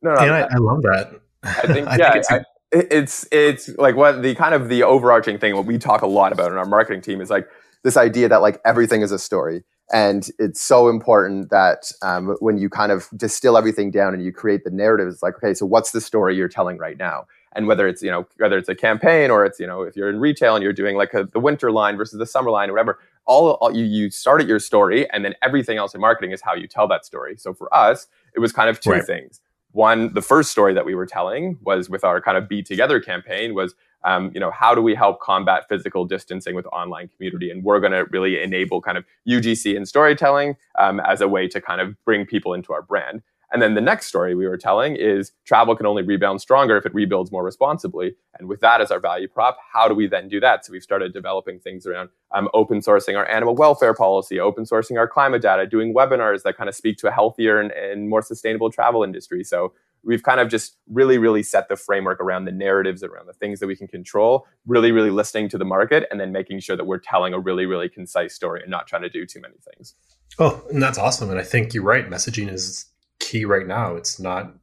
no, 0.00 0.14
no, 0.14 0.20
I, 0.20 0.40
I 0.40 0.56
love 0.56 0.80
that. 0.82 1.19
I 1.42 1.66
think 1.66 1.88
I 1.88 1.96
yeah, 1.96 2.12
think 2.12 2.16
it's, 2.16 2.30
I, 2.30 2.44
it's 2.72 3.28
it's 3.32 3.68
like 3.78 3.96
what 3.96 4.22
the 4.22 4.34
kind 4.34 4.54
of 4.54 4.68
the 4.68 4.82
overarching 4.82 5.38
thing 5.38 5.54
what 5.54 5.66
we 5.66 5.78
talk 5.78 6.02
a 6.02 6.06
lot 6.06 6.32
about 6.32 6.52
in 6.52 6.58
our 6.58 6.66
marketing 6.66 7.02
team 7.02 7.20
is 7.20 7.30
like 7.30 7.48
this 7.82 7.96
idea 7.96 8.28
that 8.28 8.42
like 8.42 8.60
everything 8.64 9.02
is 9.02 9.12
a 9.12 9.18
story. 9.18 9.64
And 9.92 10.28
it's 10.38 10.60
so 10.60 10.88
important 10.88 11.50
that 11.50 11.90
um, 12.00 12.36
when 12.38 12.58
you 12.58 12.70
kind 12.70 12.92
of 12.92 13.08
distill 13.16 13.56
everything 13.56 13.90
down 13.90 14.14
and 14.14 14.22
you 14.22 14.30
create 14.30 14.62
the 14.62 14.70
narrative 14.70 15.08
it's 15.08 15.20
like 15.20 15.34
okay 15.36 15.52
so 15.52 15.66
what's 15.66 15.90
the 15.90 16.00
story 16.00 16.36
you're 16.36 16.48
telling 16.48 16.78
right 16.78 16.96
now? 16.96 17.26
And 17.52 17.66
whether 17.66 17.88
it's 17.88 18.00
you 18.00 18.10
know 18.10 18.26
whether 18.36 18.56
it's 18.56 18.68
a 18.68 18.76
campaign 18.76 19.30
or 19.30 19.44
it's 19.44 19.58
you 19.58 19.66
know 19.66 19.82
if 19.82 19.96
you're 19.96 20.10
in 20.10 20.20
retail 20.20 20.54
and 20.54 20.62
you're 20.62 20.72
doing 20.72 20.96
like 20.96 21.12
a, 21.14 21.24
the 21.24 21.40
winter 21.40 21.72
line 21.72 21.96
versus 21.96 22.18
the 22.18 22.26
summer 22.26 22.50
line 22.50 22.70
or 22.70 22.74
whatever 22.74 23.00
all, 23.26 23.52
all 23.54 23.76
you 23.76 23.84
you 23.84 24.10
start 24.10 24.40
at 24.40 24.46
your 24.46 24.60
story 24.60 25.10
and 25.10 25.24
then 25.24 25.34
everything 25.42 25.76
else 25.76 25.92
in 25.94 26.00
marketing 26.00 26.30
is 26.30 26.40
how 26.40 26.54
you 26.54 26.68
tell 26.68 26.86
that 26.86 27.04
story. 27.04 27.36
So 27.36 27.52
for 27.52 27.72
us 27.74 28.06
it 28.36 28.38
was 28.38 28.52
kind 28.52 28.70
of 28.70 28.78
two 28.78 28.90
right. 28.90 29.04
things 29.04 29.40
one 29.72 30.12
the 30.14 30.22
first 30.22 30.50
story 30.50 30.74
that 30.74 30.84
we 30.84 30.94
were 30.94 31.06
telling 31.06 31.58
was 31.62 31.88
with 31.88 32.04
our 32.04 32.20
kind 32.20 32.36
of 32.36 32.48
be 32.48 32.62
together 32.62 33.00
campaign 33.00 33.54
was 33.54 33.74
um, 34.04 34.30
you 34.32 34.40
know 34.40 34.50
how 34.50 34.74
do 34.74 34.80
we 34.80 34.94
help 34.94 35.20
combat 35.20 35.68
physical 35.68 36.04
distancing 36.04 36.54
with 36.54 36.66
online 36.66 37.08
community? 37.08 37.50
And 37.50 37.62
we're 37.62 37.80
going 37.80 37.92
to 37.92 38.04
really 38.10 38.40
enable 38.42 38.80
kind 38.80 38.96
of 38.96 39.04
ugc 39.28 39.76
and 39.76 39.86
storytelling 39.86 40.56
um, 40.78 41.00
as 41.00 41.20
a 41.20 41.28
way 41.28 41.46
to 41.48 41.60
kind 41.60 41.80
of 41.80 42.02
bring 42.04 42.24
people 42.24 42.54
into 42.54 42.72
our 42.72 42.82
brand 42.82 43.22
and 43.52 43.60
then 43.60 43.74
the 43.74 43.80
next 43.80 44.06
story 44.06 44.34
we 44.34 44.46
were 44.46 44.56
telling 44.56 44.96
is 44.96 45.32
travel 45.44 45.74
can 45.74 45.86
only 45.86 46.02
rebound 46.02 46.40
stronger 46.40 46.76
if 46.76 46.86
it 46.86 46.94
rebuilds 46.94 47.32
more 47.32 47.44
responsibly. 47.44 48.14
And 48.38 48.48
with 48.48 48.60
that 48.60 48.80
as 48.80 48.90
our 48.90 49.00
value 49.00 49.28
prop, 49.28 49.58
how 49.72 49.88
do 49.88 49.94
we 49.94 50.06
then 50.06 50.28
do 50.28 50.40
that? 50.40 50.64
So 50.64 50.72
we've 50.72 50.82
started 50.82 51.12
developing 51.12 51.58
things 51.58 51.86
around 51.86 52.10
um, 52.32 52.48
open 52.54 52.80
sourcing 52.80 53.16
our 53.16 53.28
animal 53.28 53.56
welfare 53.56 53.94
policy, 53.94 54.38
open 54.38 54.64
sourcing 54.64 54.98
our 54.98 55.08
climate 55.08 55.42
data, 55.42 55.66
doing 55.66 55.94
webinars 55.94 56.42
that 56.42 56.56
kind 56.56 56.68
of 56.68 56.74
speak 56.74 56.96
to 56.98 57.08
a 57.08 57.10
healthier 57.10 57.60
and, 57.60 57.72
and 57.72 58.08
more 58.08 58.22
sustainable 58.22 58.70
travel 58.70 59.02
industry. 59.02 59.42
So 59.42 59.72
we've 60.04 60.22
kind 60.22 60.40
of 60.40 60.48
just 60.48 60.76
really, 60.88 61.18
really 61.18 61.42
set 61.42 61.68
the 61.68 61.76
framework 61.76 62.20
around 62.20 62.44
the 62.44 62.52
narratives, 62.52 63.02
around 63.02 63.26
the 63.26 63.32
things 63.32 63.60
that 63.60 63.66
we 63.66 63.76
can 63.76 63.88
control, 63.88 64.46
really, 64.66 64.92
really 64.92 65.10
listening 65.10 65.48
to 65.48 65.58
the 65.58 65.64
market, 65.64 66.06
and 66.10 66.20
then 66.20 66.32
making 66.32 66.60
sure 66.60 66.76
that 66.76 66.86
we're 66.86 66.98
telling 66.98 67.34
a 67.34 67.38
really, 67.38 67.66
really 67.66 67.88
concise 67.88 68.34
story 68.34 68.62
and 68.62 68.70
not 68.70 68.86
trying 68.86 69.02
to 69.02 69.10
do 69.10 69.26
too 69.26 69.40
many 69.40 69.56
things. 69.74 69.94
Oh, 70.38 70.62
and 70.70 70.82
that's 70.82 70.98
awesome. 70.98 71.30
And 71.30 71.38
I 71.38 71.42
think 71.42 71.74
you're 71.74 71.82
right. 71.82 72.08
Messaging 72.08 72.50
is 72.50 72.86
key 73.20 73.44
right 73.44 73.66
now. 73.66 73.94
It's 73.94 74.18
not 74.18 74.54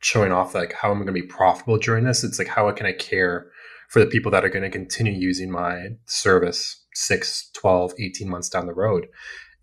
showing 0.00 0.32
off 0.32 0.54
like 0.54 0.74
how 0.74 0.90
am 0.90 0.98
I 0.98 1.04
going 1.04 1.14
to 1.14 1.22
be 1.22 1.22
profitable 1.22 1.78
during 1.78 2.04
this. 2.04 2.22
It's 2.22 2.38
like 2.38 2.48
how 2.48 2.70
can 2.72 2.86
I 2.86 2.92
care 2.92 3.50
for 3.88 4.00
the 4.00 4.06
people 4.06 4.30
that 4.32 4.44
are 4.44 4.50
going 4.50 4.62
to 4.62 4.70
continue 4.70 5.12
using 5.12 5.50
my 5.50 5.88
service 6.06 6.84
6, 6.94 7.50
12, 7.54 7.94
18 7.98 8.28
months 8.28 8.48
down 8.48 8.66
the 8.66 8.74
road. 8.74 9.06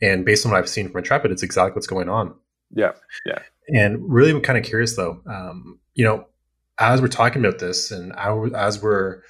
And 0.02 0.26
based 0.26 0.46
on 0.46 0.52
what 0.52 0.58
I've 0.58 0.70
seen 0.70 0.90
from 0.90 1.00
Intrepid, 1.00 1.32
it's 1.32 1.44
exactly 1.44 1.76
what's 1.76 1.88
going 1.88 2.10
on. 2.10 2.34
Yeah. 2.72 2.94
Yeah. 3.26 3.40
And 3.76 3.98
really, 4.02 4.32
I'm 4.32 4.42
kind 4.42 4.58
of 4.58 4.66
curious 4.66 4.96
though, 4.96 5.22
um, 5.28 5.80
you 5.94 6.04
know, 6.04 6.26
as 6.80 7.02
we're 7.02 7.08
talking 7.08 7.46
about 7.46 7.60
this 7.60 7.92
and 7.92 8.14
as 8.56 8.82
we're 8.82 9.22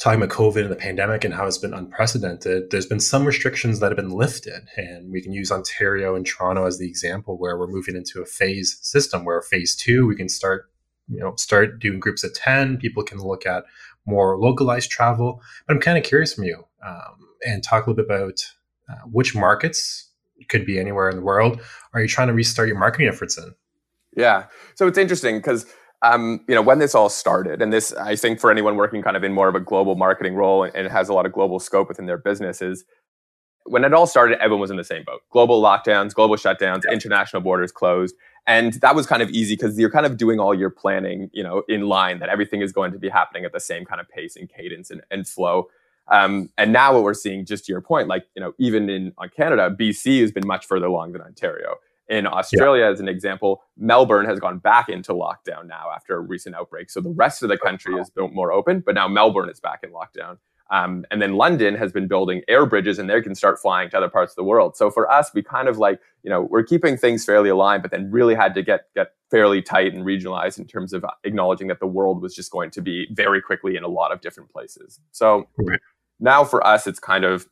talking 0.00 0.20
about 0.20 0.34
COVID 0.34 0.62
and 0.62 0.70
the 0.70 0.76
pandemic 0.76 1.24
and 1.24 1.34
how 1.34 1.46
it's 1.46 1.58
been 1.58 1.74
unprecedented, 1.74 2.70
there's 2.70 2.86
been 2.86 3.00
some 3.00 3.26
restrictions 3.26 3.80
that 3.80 3.88
have 3.88 3.96
been 3.96 4.10
lifted. 4.10 4.66
And 4.76 5.12
we 5.12 5.20
can 5.20 5.32
use 5.32 5.52
Ontario 5.52 6.14
and 6.16 6.26
Toronto 6.26 6.64
as 6.64 6.78
the 6.78 6.88
example 6.88 7.38
where 7.38 7.58
we're 7.58 7.66
moving 7.66 7.96
into 7.96 8.22
a 8.22 8.26
phase 8.26 8.78
system 8.80 9.24
where 9.24 9.42
phase 9.42 9.76
two, 9.76 10.06
we 10.06 10.16
can 10.16 10.30
start, 10.30 10.70
you 11.06 11.20
know, 11.20 11.34
start 11.36 11.78
doing 11.78 12.00
groups 12.00 12.24
of 12.24 12.34
10. 12.34 12.78
People 12.78 13.02
can 13.02 13.18
look 13.18 13.44
at 13.44 13.64
more 14.06 14.38
localized 14.38 14.90
travel. 14.90 15.42
But 15.66 15.74
I'm 15.74 15.82
kind 15.82 15.98
of 15.98 16.04
curious 16.04 16.32
from 16.32 16.44
you 16.44 16.64
um, 16.84 17.28
and 17.46 17.62
talk 17.62 17.86
a 17.86 17.90
little 17.90 18.02
bit 18.02 18.14
about 18.14 18.42
uh, 18.88 19.06
which 19.06 19.34
markets 19.34 20.10
could 20.48 20.64
be 20.64 20.80
anywhere 20.80 21.10
in 21.10 21.16
the 21.16 21.22
world 21.22 21.60
are 21.92 22.00
you 22.00 22.08
trying 22.08 22.28
to 22.28 22.34
restart 22.34 22.68
your 22.68 22.78
marketing 22.78 23.08
efforts 23.08 23.36
in? 23.36 23.54
Yeah, 24.16 24.46
so 24.74 24.86
it's 24.86 24.98
interesting 24.98 25.36
because 25.36 25.66
um, 26.02 26.44
you 26.48 26.54
know 26.54 26.62
when 26.62 26.78
this 26.78 26.94
all 26.94 27.08
started, 27.08 27.60
and 27.62 27.72
this 27.72 27.92
I 27.92 28.16
think 28.16 28.40
for 28.40 28.50
anyone 28.50 28.76
working 28.76 29.02
kind 29.02 29.16
of 29.16 29.24
in 29.24 29.32
more 29.32 29.48
of 29.48 29.54
a 29.54 29.60
global 29.60 29.96
marketing 29.96 30.34
role 30.34 30.64
and, 30.64 30.74
and 30.74 30.88
has 30.88 31.08
a 31.08 31.14
lot 31.14 31.26
of 31.26 31.32
global 31.32 31.60
scope 31.60 31.88
within 31.88 32.06
their 32.06 32.18
businesses. 32.18 32.84
When 33.66 33.84
it 33.84 33.92
all 33.92 34.06
started, 34.06 34.38
everyone 34.40 34.62
was 34.62 34.70
in 34.70 34.78
the 34.78 34.84
same 34.84 35.04
boat. 35.04 35.20
Global 35.30 35.62
lockdowns, 35.62 36.14
global 36.14 36.36
shutdowns, 36.36 36.82
international 36.90 37.42
borders 37.42 37.70
closed. 37.70 38.16
And 38.46 38.72
that 38.80 38.94
was 38.94 39.06
kind 39.06 39.22
of 39.22 39.30
easy 39.30 39.54
because 39.54 39.78
you're 39.78 39.90
kind 39.90 40.06
of 40.06 40.16
doing 40.16 40.40
all 40.40 40.54
your 40.54 40.70
planning, 40.70 41.30
you 41.32 41.42
know, 41.42 41.62
in 41.68 41.82
line 41.82 42.18
that 42.20 42.30
everything 42.30 42.62
is 42.62 42.72
going 42.72 42.90
to 42.92 42.98
be 42.98 43.08
happening 43.08 43.44
at 43.44 43.52
the 43.52 43.60
same 43.60 43.84
kind 43.84 44.00
of 44.00 44.08
pace 44.08 44.34
and 44.34 44.48
cadence 44.48 44.90
and, 44.90 45.02
and 45.10 45.28
flow. 45.28 45.68
Um, 46.08 46.50
and 46.58 46.72
now 46.72 46.94
what 46.94 47.04
we're 47.04 47.14
seeing, 47.14 47.44
just 47.44 47.66
to 47.66 47.72
your 47.72 47.80
point, 47.80 48.08
like 48.08 48.24
you 48.34 48.40
know, 48.40 48.54
even 48.58 48.90
in 48.90 49.12
on 49.18 49.28
Canada, 49.28 49.74
BC 49.78 50.20
has 50.22 50.32
been 50.32 50.46
much 50.46 50.66
further 50.66 50.86
along 50.86 51.12
than 51.12 51.22
Ontario. 51.22 51.76
In 52.10 52.26
Australia, 52.26 52.84
yeah. 52.84 52.90
as 52.90 53.00
an 53.00 53.08
example, 53.08 53.62
Melbourne 53.78 54.26
has 54.26 54.38
gone 54.38 54.58
back 54.58 54.88
into 54.88 55.12
lockdown 55.12 55.66
now 55.66 55.86
after 55.94 56.16
a 56.16 56.20
recent 56.20 56.56
outbreak. 56.56 56.90
So 56.90 57.00
the 57.00 57.10
rest 57.10 57.42
of 57.42 57.48
the 57.48 57.56
country 57.56 57.94
is 57.94 58.10
more 58.16 58.52
open, 58.52 58.82
but 58.84 58.96
now 58.96 59.08
Melbourne 59.08 59.48
is 59.48 59.60
back 59.60 59.80
in 59.84 59.92
lockdown. 59.92 60.36
Um, 60.72 61.04
and 61.10 61.20
then 61.20 61.34
London 61.34 61.74
has 61.74 61.92
been 61.92 62.06
building 62.06 62.42
air 62.46 62.64
bridges 62.64 62.98
and 62.98 63.10
they 63.10 63.20
can 63.20 63.34
start 63.34 63.60
flying 63.60 63.90
to 63.90 63.96
other 63.96 64.08
parts 64.08 64.32
of 64.32 64.36
the 64.36 64.44
world. 64.44 64.76
So 64.76 64.90
for 64.90 65.10
us, 65.10 65.30
we 65.34 65.42
kind 65.42 65.68
of 65.68 65.78
like, 65.78 66.00
you 66.22 66.30
know, 66.30 66.42
we're 66.42 66.62
keeping 66.62 66.96
things 66.96 67.24
fairly 67.24 67.50
aligned, 67.50 67.82
but 67.82 67.90
then 67.90 68.10
really 68.10 68.34
had 68.34 68.54
to 68.54 68.62
get 68.62 68.92
get 68.94 69.12
fairly 69.30 69.62
tight 69.62 69.94
and 69.94 70.04
regionalized 70.04 70.58
in 70.58 70.66
terms 70.66 70.92
of 70.92 71.04
acknowledging 71.24 71.68
that 71.68 71.80
the 71.80 71.86
world 71.86 72.22
was 72.22 72.34
just 72.34 72.50
going 72.52 72.70
to 72.70 72.80
be 72.80 73.08
very 73.12 73.40
quickly 73.40 73.76
in 73.76 73.82
a 73.82 73.88
lot 73.88 74.12
of 74.12 74.20
different 74.20 74.50
places. 74.50 75.00
So 75.12 75.48
now 76.20 76.44
for 76.44 76.64
us, 76.64 76.86
it's 76.86 77.00
kind 77.00 77.24
of, 77.24 77.48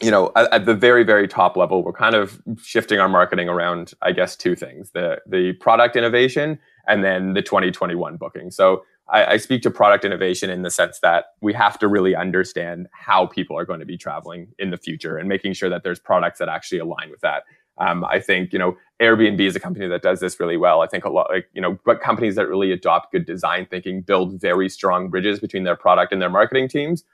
you 0.00 0.10
know, 0.10 0.30
at, 0.36 0.52
at, 0.52 0.66
the 0.66 0.74
very, 0.74 1.04
very 1.04 1.26
top 1.26 1.56
level, 1.56 1.82
we're 1.82 1.92
kind 1.92 2.14
of 2.14 2.40
shifting 2.62 2.98
our 2.98 3.08
marketing 3.08 3.48
around, 3.48 3.94
I 4.02 4.12
guess, 4.12 4.36
two 4.36 4.54
things: 4.54 4.90
the 4.90 5.18
the 5.26 5.54
product 5.54 5.96
innovation 5.96 6.58
and 6.86 7.02
then 7.02 7.32
the 7.32 7.42
2021 7.42 8.16
booking. 8.16 8.50
So 8.50 8.84
I, 9.08 9.24
I 9.24 9.36
speak 9.38 9.62
to 9.62 9.70
product 9.70 10.04
innovation 10.04 10.50
in 10.50 10.62
the 10.62 10.70
sense 10.70 11.00
that 11.00 11.26
we 11.40 11.52
have 11.54 11.78
to 11.78 11.88
really 11.88 12.14
understand 12.14 12.88
how 12.92 13.26
people 13.26 13.56
are 13.56 13.64
going 13.64 13.80
to 13.80 13.86
be 13.86 13.96
traveling 13.96 14.48
in 14.58 14.70
the 14.70 14.76
future 14.76 15.16
and 15.16 15.28
making 15.28 15.54
sure 15.54 15.70
that 15.70 15.82
there's 15.82 15.98
products 15.98 16.38
that 16.38 16.48
actually 16.48 16.78
align 16.78 17.10
with 17.10 17.20
that. 17.20 17.44
Um, 17.78 18.04
I 18.04 18.20
think 18.20 18.52
you 18.52 18.58
know 18.58 18.76
Airbnb 19.00 19.40
is 19.40 19.56
a 19.56 19.60
company 19.60 19.86
that 19.88 20.02
does 20.02 20.20
this 20.20 20.38
really 20.40 20.56
well. 20.58 20.82
I 20.82 20.86
think 20.86 21.04
a 21.04 21.10
lot 21.10 21.30
like 21.30 21.48
you 21.54 21.62
know, 21.62 21.78
but 21.86 22.00
companies 22.00 22.34
that 22.36 22.48
really 22.48 22.70
adopt 22.70 23.12
good 23.12 23.24
design 23.24 23.66
thinking 23.70 24.02
build 24.02 24.40
very 24.40 24.68
strong 24.68 25.08
bridges 25.08 25.40
between 25.40 25.64
their 25.64 25.76
product 25.76 26.12
and 26.12 26.20
their 26.20 26.30
marketing 26.30 26.68
teams 26.68 27.04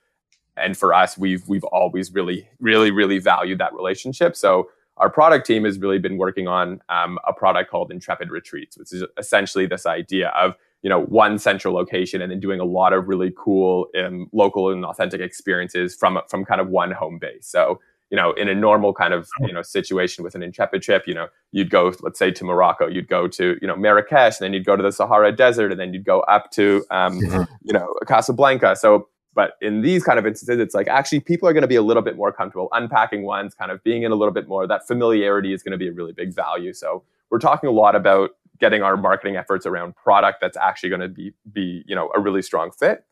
and 0.57 0.77
for 0.77 0.93
us 0.93 1.17
we've 1.17 1.47
we've 1.49 1.65
always 1.65 2.13
really 2.13 2.49
really 2.61 2.91
really 2.91 3.19
valued 3.19 3.59
that 3.59 3.73
relationship. 3.75 4.37
So 4.37 4.69
our 4.99 5.11
product 5.11 5.47
team 5.47 5.65
has 5.65 5.79
really 5.79 5.99
been 5.99 6.19
working 6.19 6.47
on 6.47 6.81
um, 6.89 7.19
a 7.27 7.33
product 7.33 7.71
called 7.71 7.91
intrepid 7.91 8.31
retreats 8.31 8.77
which 8.77 8.93
is 8.93 9.05
essentially 9.19 9.67
this 9.67 9.87
idea 9.87 10.29
of 10.31 10.55
you 10.83 10.91
know 10.91 11.03
one 11.05 11.39
central 11.39 11.75
location 11.75 12.21
and 12.21 12.31
then 12.31 12.41
doing 12.41 12.61
a 12.61 12.65
lot 12.65 12.93
of 12.93 13.09
really 13.09 13.33
cool 13.37 13.89
um, 13.99 14.29
local 14.33 14.71
and 14.71 14.85
authentic 14.85 15.21
experiences 15.21 15.95
from 15.95 16.19
from 16.29 16.45
kind 16.45 16.61
of 16.61 16.69
one 16.69 16.91
home 16.93 17.19
base. 17.19 17.47
So 17.47 17.81
you 18.11 18.17
know 18.17 18.33
in 18.33 18.49
a 18.49 18.55
normal 18.55 18.93
kind 18.93 19.15
of 19.15 19.29
you 19.41 19.53
know 19.53 19.63
situation 19.63 20.23
with 20.23 20.35
an 20.35 20.43
intrepid 20.43 20.83
trip 20.83 21.05
you 21.07 21.15
know 21.15 21.29
you'd 21.51 21.71
go 21.71 21.93
let's 22.03 22.19
say 22.19 22.31
to 22.31 22.45
morocco 22.45 22.87
you'd 22.87 23.09
go 23.09 23.27
to 23.27 23.57
you 23.63 23.67
know 23.67 23.75
marrakesh 23.75 24.39
and 24.39 24.45
then 24.45 24.53
you'd 24.53 24.67
go 24.67 24.77
to 24.77 24.83
the 24.83 24.93
sahara 24.93 25.33
desert 25.33 25.73
and 25.73 25.81
then 25.81 25.95
you'd 25.95 26.05
go 26.05 26.21
up 26.21 26.51
to 26.51 26.85
um, 26.91 27.19
mm-hmm. 27.19 27.43
you 27.65 27.73
know 27.73 27.93
casablanca. 28.07 28.77
So 28.77 29.09
but 29.35 29.53
in 29.61 29.83
these 29.83 30.05
kind 30.05 30.19
of 30.19 30.27
instances, 30.27 30.59
it's 30.61 30.75
like 30.75 30.89
actually 30.89 31.21
people 31.21 31.49
are 31.49 31.53
going 31.53 31.63
to 31.63 31.69
be 31.69 31.77
a 31.77 31.83
little 31.83 32.03
bit 32.03 32.17
more 32.17 32.33
comfortable 32.33 32.69
unpacking 32.73 33.25
ones, 33.25 33.55
kind 33.55 33.71
of 33.71 33.83
being 33.83 34.03
in 34.03 34.13
a 34.13 34.15
little 34.15 34.35
bit 34.35 34.49
more. 34.49 34.67
That 34.67 34.87
familiarity 34.87 35.53
is 35.53 35.63
going 35.63 35.73
to 35.73 35.79
be 35.79 35.89
a 35.89 35.93
really 35.93 36.13
big 36.13 36.35
value. 36.35 36.73
So 36.73 37.03
we're 37.31 37.39
talking 37.39 37.69
a 37.69 37.73
lot 37.73 37.97
about 37.97 38.31
getting 38.61 38.83
our 38.83 38.97
marketing 38.97 39.37
efforts 39.37 39.67
around 39.67 39.97
product 39.97 40.39
that's 40.41 40.57
actually 40.57 40.91
going 40.91 41.01
to 41.01 41.09
be 41.09 41.33
be 41.53 41.83
you 41.87 41.97
know 41.97 42.11
a 42.15 42.21
really 42.21 42.43
strong 42.43 42.71
fit. 42.71 43.05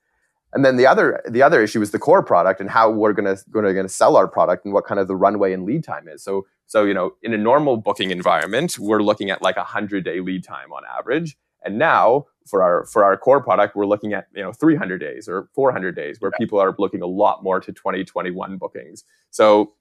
And 0.53 0.65
then 0.65 0.77
the 0.77 0.87
other 0.87 1.23
the 1.29 1.43
other 1.43 1.63
issue 1.63 1.81
is 1.81 1.91
the 1.91 1.99
core 1.99 2.23
product 2.23 2.61
and 2.61 2.69
how 2.69 2.91
we're 2.91 3.13
going 3.13 3.35
to 3.35 3.43
going 3.51 3.75
to 3.75 3.89
sell 3.89 4.17
our 4.17 4.29
product 4.29 4.65
and 4.65 4.75
what 4.75 4.85
kind 4.85 5.01
of 5.01 5.09
the 5.09 5.17
runway 5.17 5.53
and 5.53 5.65
lead 5.65 5.85
time 5.85 6.09
is. 6.09 6.23
So 6.23 6.47
so 6.67 6.85
you 6.85 6.95
know 6.95 7.15
in 7.23 7.33
a 7.33 7.39
normal 7.39 7.77
booking 7.77 8.11
environment, 8.11 8.79
we're 8.79 9.03
looking 9.03 9.31
at 9.31 9.43
like 9.43 9.57
a 9.57 9.65
hundred 9.65 10.05
day 10.05 10.21
lead 10.21 10.45
time 10.45 10.73
on 10.73 10.83
average. 10.99 11.37
And 11.65 11.79
now 11.79 12.27
for 12.47 12.63
our 12.63 12.85
for 12.87 13.05
our 13.05 13.17
core 13.17 13.43
product, 13.43 13.77
we're 13.77 13.87
looking 13.87 14.13
at 14.13 14.27
you 14.35 14.43
know 14.43 14.53
300 14.53 14.99
days 14.99 15.29
or 15.29 15.49
400 15.55 15.95
days, 15.95 16.21
where 16.21 16.31
yeah. 16.35 16.39
people 16.39 16.59
are 16.59 16.75
looking 16.79 17.03
a 17.03 17.07
lot 17.07 17.43
more 17.43 17.61
to 17.61 17.73
2021 17.73 18.57
bookings. 18.59 19.05
So 19.31 19.73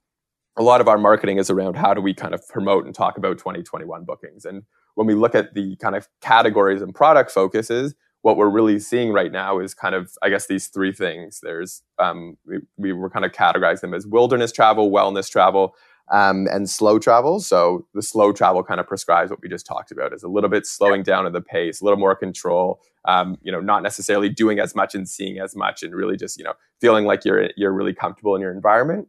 a 0.56 0.62
lot 0.62 0.80
of 0.80 0.88
our 0.88 0.98
marketing 0.98 1.38
is 1.38 1.50
around 1.50 1.76
how 1.76 1.94
do 1.94 2.00
we 2.00 2.12
kind 2.12 2.34
of 2.34 2.46
promote 2.48 2.84
and 2.84 2.94
talk 2.94 3.16
about 3.16 3.38
2021 3.38 4.04
bookings. 4.04 4.44
And 4.44 4.64
when 4.94 5.06
we 5.06 5.14
look 5.14 5.34
at 5.34 5.54
the 5.54 5.76
kind 5.76 5.94
of 5.94 6.08
categories 6.20 6.82
and 6.82 6.94
product 6.94 7.30
focuses, 7.30 7.94
what 8.22 8.36
we're 8.36 8.50
really 8.50 8.78
seeing 8.78 9.12
right 9.12 9.32
now 9.32 9.58
is 9.60 9.72
kind 9.74 9.94
of 9.94 10.12
I 10.22 10.28
guess 10.28 10.46
these 10.46 10.68
three 10.68 10.92
things. 10.92 11.40
There's 11.42 11.82
um, 11.98 12.36
we, 12.46 12.58
we 12.76 12.92
were 12.92 13.10
kind 13.10 13.24
of 13.24 13.32
categorizing 13.32 13.80
them 13.80 13.94
as 13.94 14.06
wilderness 14.06 14.52
travel, 14.52 14.90
wellness 14.90 15.30
travel, 15.30 15.74
um, 16.10 16.48
and 16.50 16.68
slow 16.68 16.98
travel. 16.98 17.40
So 17.40 17.86
the 17.94 18.02
slow 18.02 18.32
travel 18.32 18.62
kind 18.62 18.80
of 18.80 18.86
prescribes 18.86 19.30
what 19.30 19.40
we 19.42 19.48
just 19.48 19.66
talked 19.66 19.92
about 19.92 20.12
is 20.12 20.22
a 20.22 20.28
little 20.28 20.50
bit 20.50 20.66
slowing 20.66 21.02
down 21.02 21.26
of 21.26 21.32
the 21.32 21.40
pace, 21.40 21.80
a 21.80 21.84
little 21.84 21.98
more 21.98 22.16
control. 22.16 22.80
Um, 23.06 23.38
you 23.42 23.50
know, 23.50 23.60
not 23.60 23.82
necessarily 23.82 24.28
doing 24.28 24.58
as 24.58 24.74
much 24.74 24.94
and 24.94 25.08
seeing 25.08 25.38
as 25.38 25.56
much, 25.56 25.82
and 25.82 25.94
really 25.94 26.16
just 26.16 26.36
you 26.36 26.44
know 26.44 26.54
feeling 26.80 27.06
like 27.06 27.24
you're 27.24 27.50
you're 27.56 27.72
really 27.72 27.94
comfortable 27.94 28.34
in 28.34 28.42
your 28.42 28.52
environment. 28.52 29.08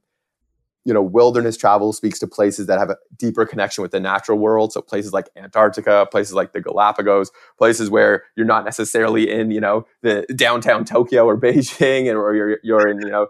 You 0.85 0.93
know, 0.93 1.01
wilderness 1.01 1.57
travel 1.57 1.93
speaks 1.93 2.17
to 2.19 2.27
places 2.27 2.65
that 2.65 2.79
have 2.79 2.89
a 2.89 2.97
deeper 3.17 3.45
connection 3.45 3.83
with 3.83 3.91
the 3.91 3.99
natural 3.99 4.39
world. 4.39 4.73
So 4.73 4.81
places 4.81 5.13
like 5.13 5.29
Antarctica, 5.35 6.07
places 6.09 6.33
like 6.33 6.53
the 6.53 6.61
Galapagos, 6.61 7.29
places 7.57 7.89
where 7.89 8.23
you're 8.35 8.47
not 8.47 8.63
necessarily 8.63 9.29
in 9.29 9.51
you 9.51 9.59
know 9.59 9.85
the 10.03 10.25
downtown 10.35 10.85
Tokyo 10.85 11.25
or 11.25 11.37
Beijing, 11.41 12.07
and 12.07 12.17
or 12.17 12.35
you're 12.35 12.59
you're 12.63 12.87
in 12.87 13.01
you 13.01 13.09
know 13.09 13.27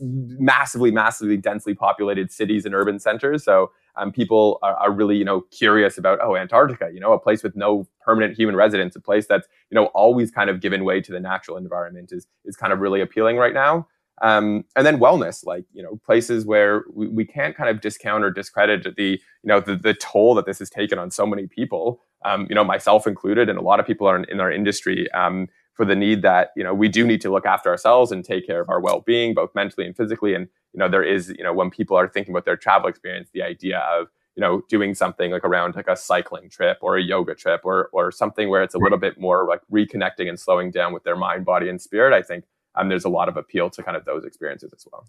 massively, 0.00 0.90
massively 0.90 1.36
densely 1.36 1.74
populated 1.74 2.30
cities 2.30 2.64
and 2.64 2.74
urban 2.74 2.98
centers. 2.98 3.44
So 3.44 3.70
um, 3.96 4.12
people 4.12 4.58
are, 4.62 4.74
are, 4.74 4.90
really, 4.90 5.16
you 5.16 5.24
know, 5.24 5.42
curious 5.50 5.98
about, 5.98 6.18
oh, 6.22 6.36
Antarctica, 6.36 6.90
you 6.92 7.00
know, 7.00 7.12
a 7.12 7.18
place 7.18 7.42
with 7.42 7.54
no 7.56 7.86
permanent 8.04 8.36
human 8.36 8.56
residence, 8.56 8.96
a 8.96 9.00
place 9.00 9.26
that's, 9.26 9.46
you 9.70 9.74
know, 9.74 9.86
always 9.86 10.30
kind 10.30 10.50
of 10.50 10.60
given 10.60 10.84
way 10.84 11.00
to 11.00 11.12
the 11.12 11.20
natural 11.20 11.56
environment 11.56 12.12
is, 12.12 12.26
is 12.44 12.56
kind 12.56 12.72
of 12.72 12.80
really 12.80 13.00
appealing 13.00 13.36
right 13.36 13.54
now. 13.54 13.86
Um, 14.22 14.64
and 14.76 14.86
then 14.86 14.98
wellness, 14.98 15.44
like, 15.44 15.64
you 15.72 15.82
know, 15.82 16.00
places 16.04 16.46
where 16.46 16.84
we, 16.92 17.08
we 17.08 17.24
can't 17.24 17.56
kind 17.56 17.68
of 17.68 17.80
discount 17.80 18.24
or 18.24 18.30
discredit 18.30 18.96
the, 18.96 19.10
you 19.10 19.18
know, 19.44 19.60
the, 19.60 19.76
the 19.76 19.94
toll 19.94 20.34
that 20.36 20.46
this 20.46 20.60
has 20.60 20.70
taken 20.70 20.98
on 20.98 21.10
so 21.10 21.26
many 21.26 21.46
people, 21.46 22.00
um, 22.24 22.46
you 22.48 22.54
know, 22.54 22.64
myself 22.64 23.06
included, 23.06 23.48
and 23.48 23.58
a 23.58 23.62
lot 23.62 23.80
of 23.80 23.86
people 23.86 24.06
are 24.06 24.16
in, 24.16 24.24
in 24.30 24.40
our 24.40 24.52
industry. 24.52 25.10
Um, 25.12 25.48
for 25.74 25.84
the 25.84 25.96
need 25.96 26.22
that 26.22 26.50
you 26.56 26.64
know 26.64 26.74
we 26.74 26.88
do 26.88 27.06
need 27.06 27.20
to 27.20 27.30
look 27.30 27.46
after 27.46 27.68
ourselves 27.68 28.10
and 28.12 28.24
take 28.24 28.46
care 28.46 28.60
of 28.60 28.68
our 28.68 28.80
well-being 28.80 29.34
both 29.34 29.54
mentally 29.54 29.86
and 29.86 29.96
physically. 29.96 30.34
And 30.34 30.48
you 30.72 30.78
know 30.78 30.88
there 30.88 31.02
is 31.02 31.28
you 31.36 31.44
know 31.44 31.52
when 31.52 31.70
people 31.70 31.96
are 31.96 32.08
thinking 32.08 32.32
about 32.32 32.44
their 32.44 32.56
travel 32.56 32.88
experience 32.88 33.28
the 33.32 33.42
idea 33.42 33.78
of 33.78 34.08
you 34.36 34.40
know 34.40 34.62
doing 34.68 34.94
something 34.94 35.30
like 35.30 35.44
around 35.44 35.76
like 35.76 35.88
a 35.88 35.96
cycling 35.96 36.48
trip 36.48 36.78
or 36.80 36.96
a 36.96 37.02
yoga 37.02 37.34
trip 37.34 37.60
or 37.64 37.88
or 37.92 38.10
something 38.10 38.48
where 38.48 38.62
it's 38.62 38.74
a 38.74 38.78
little 38.78 38.98
bit 38.98 39.20
more 39.20 39.46
like 39.46 39.60
reconnecting 39.72 40.28
and 40.28 40.40
slowing 40.40 40.70
down 40.70 40.92
with 40.92 41.04
their 41.04 41.16
mind 41.16 41.44
body 41.44 41.68
and 41.68 41.80
spirit 41.80 42.12
i 42.12 42.20
think 42.20 42.44
um, 42.74 42.88
there's 42.88 43.04
a 43.04 43.08
lot 43.08 43.28
of 43.28 43.36
appeal 43.36 43.70
to 43.70 43.82
kind 43.82 43.96
of 43.96 44.04
those 44.04 44.24
experiences 44.24 44.72
as 44.74 44.86
well. 44.90 45.06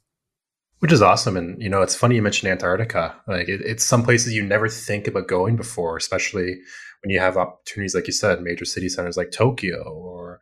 Which 0.79 0.91
is 0.91 1.01
awesome. 1.01 1.37
And 1.37 1.61
you 1.61 1.69
know 1.69 1.81
it's 1.81 1.95
funny 1.95 2.15
you 2.15 2.21
mentioned 2.21 2.51
antarctica. 2.51 3.15
Like 3.27 3.47
it, 3.47 3.61
it's 3.61 3.83
some 3.83 4.03
places 4.03 4.33
you 4.33 4.43
never 4.43 4.67
think 4.67 5.07
about 5.07 5.27
going 5.27 5.55
before 5.55 5.97
especially 5.97 6.57
when 7.05 7.11
you 7.11 7.19
have 7.19 7.37
opportunities, 7.37 7.93
like 7.93 8.07
you 8.07 8.13
said, 8.13 8.41
major 8.41 8.65
city 8.65 8.89
centers 8.89 9.15
like 9.15 9.29
Tokyo 9.29 9.83
or 9.83 10.39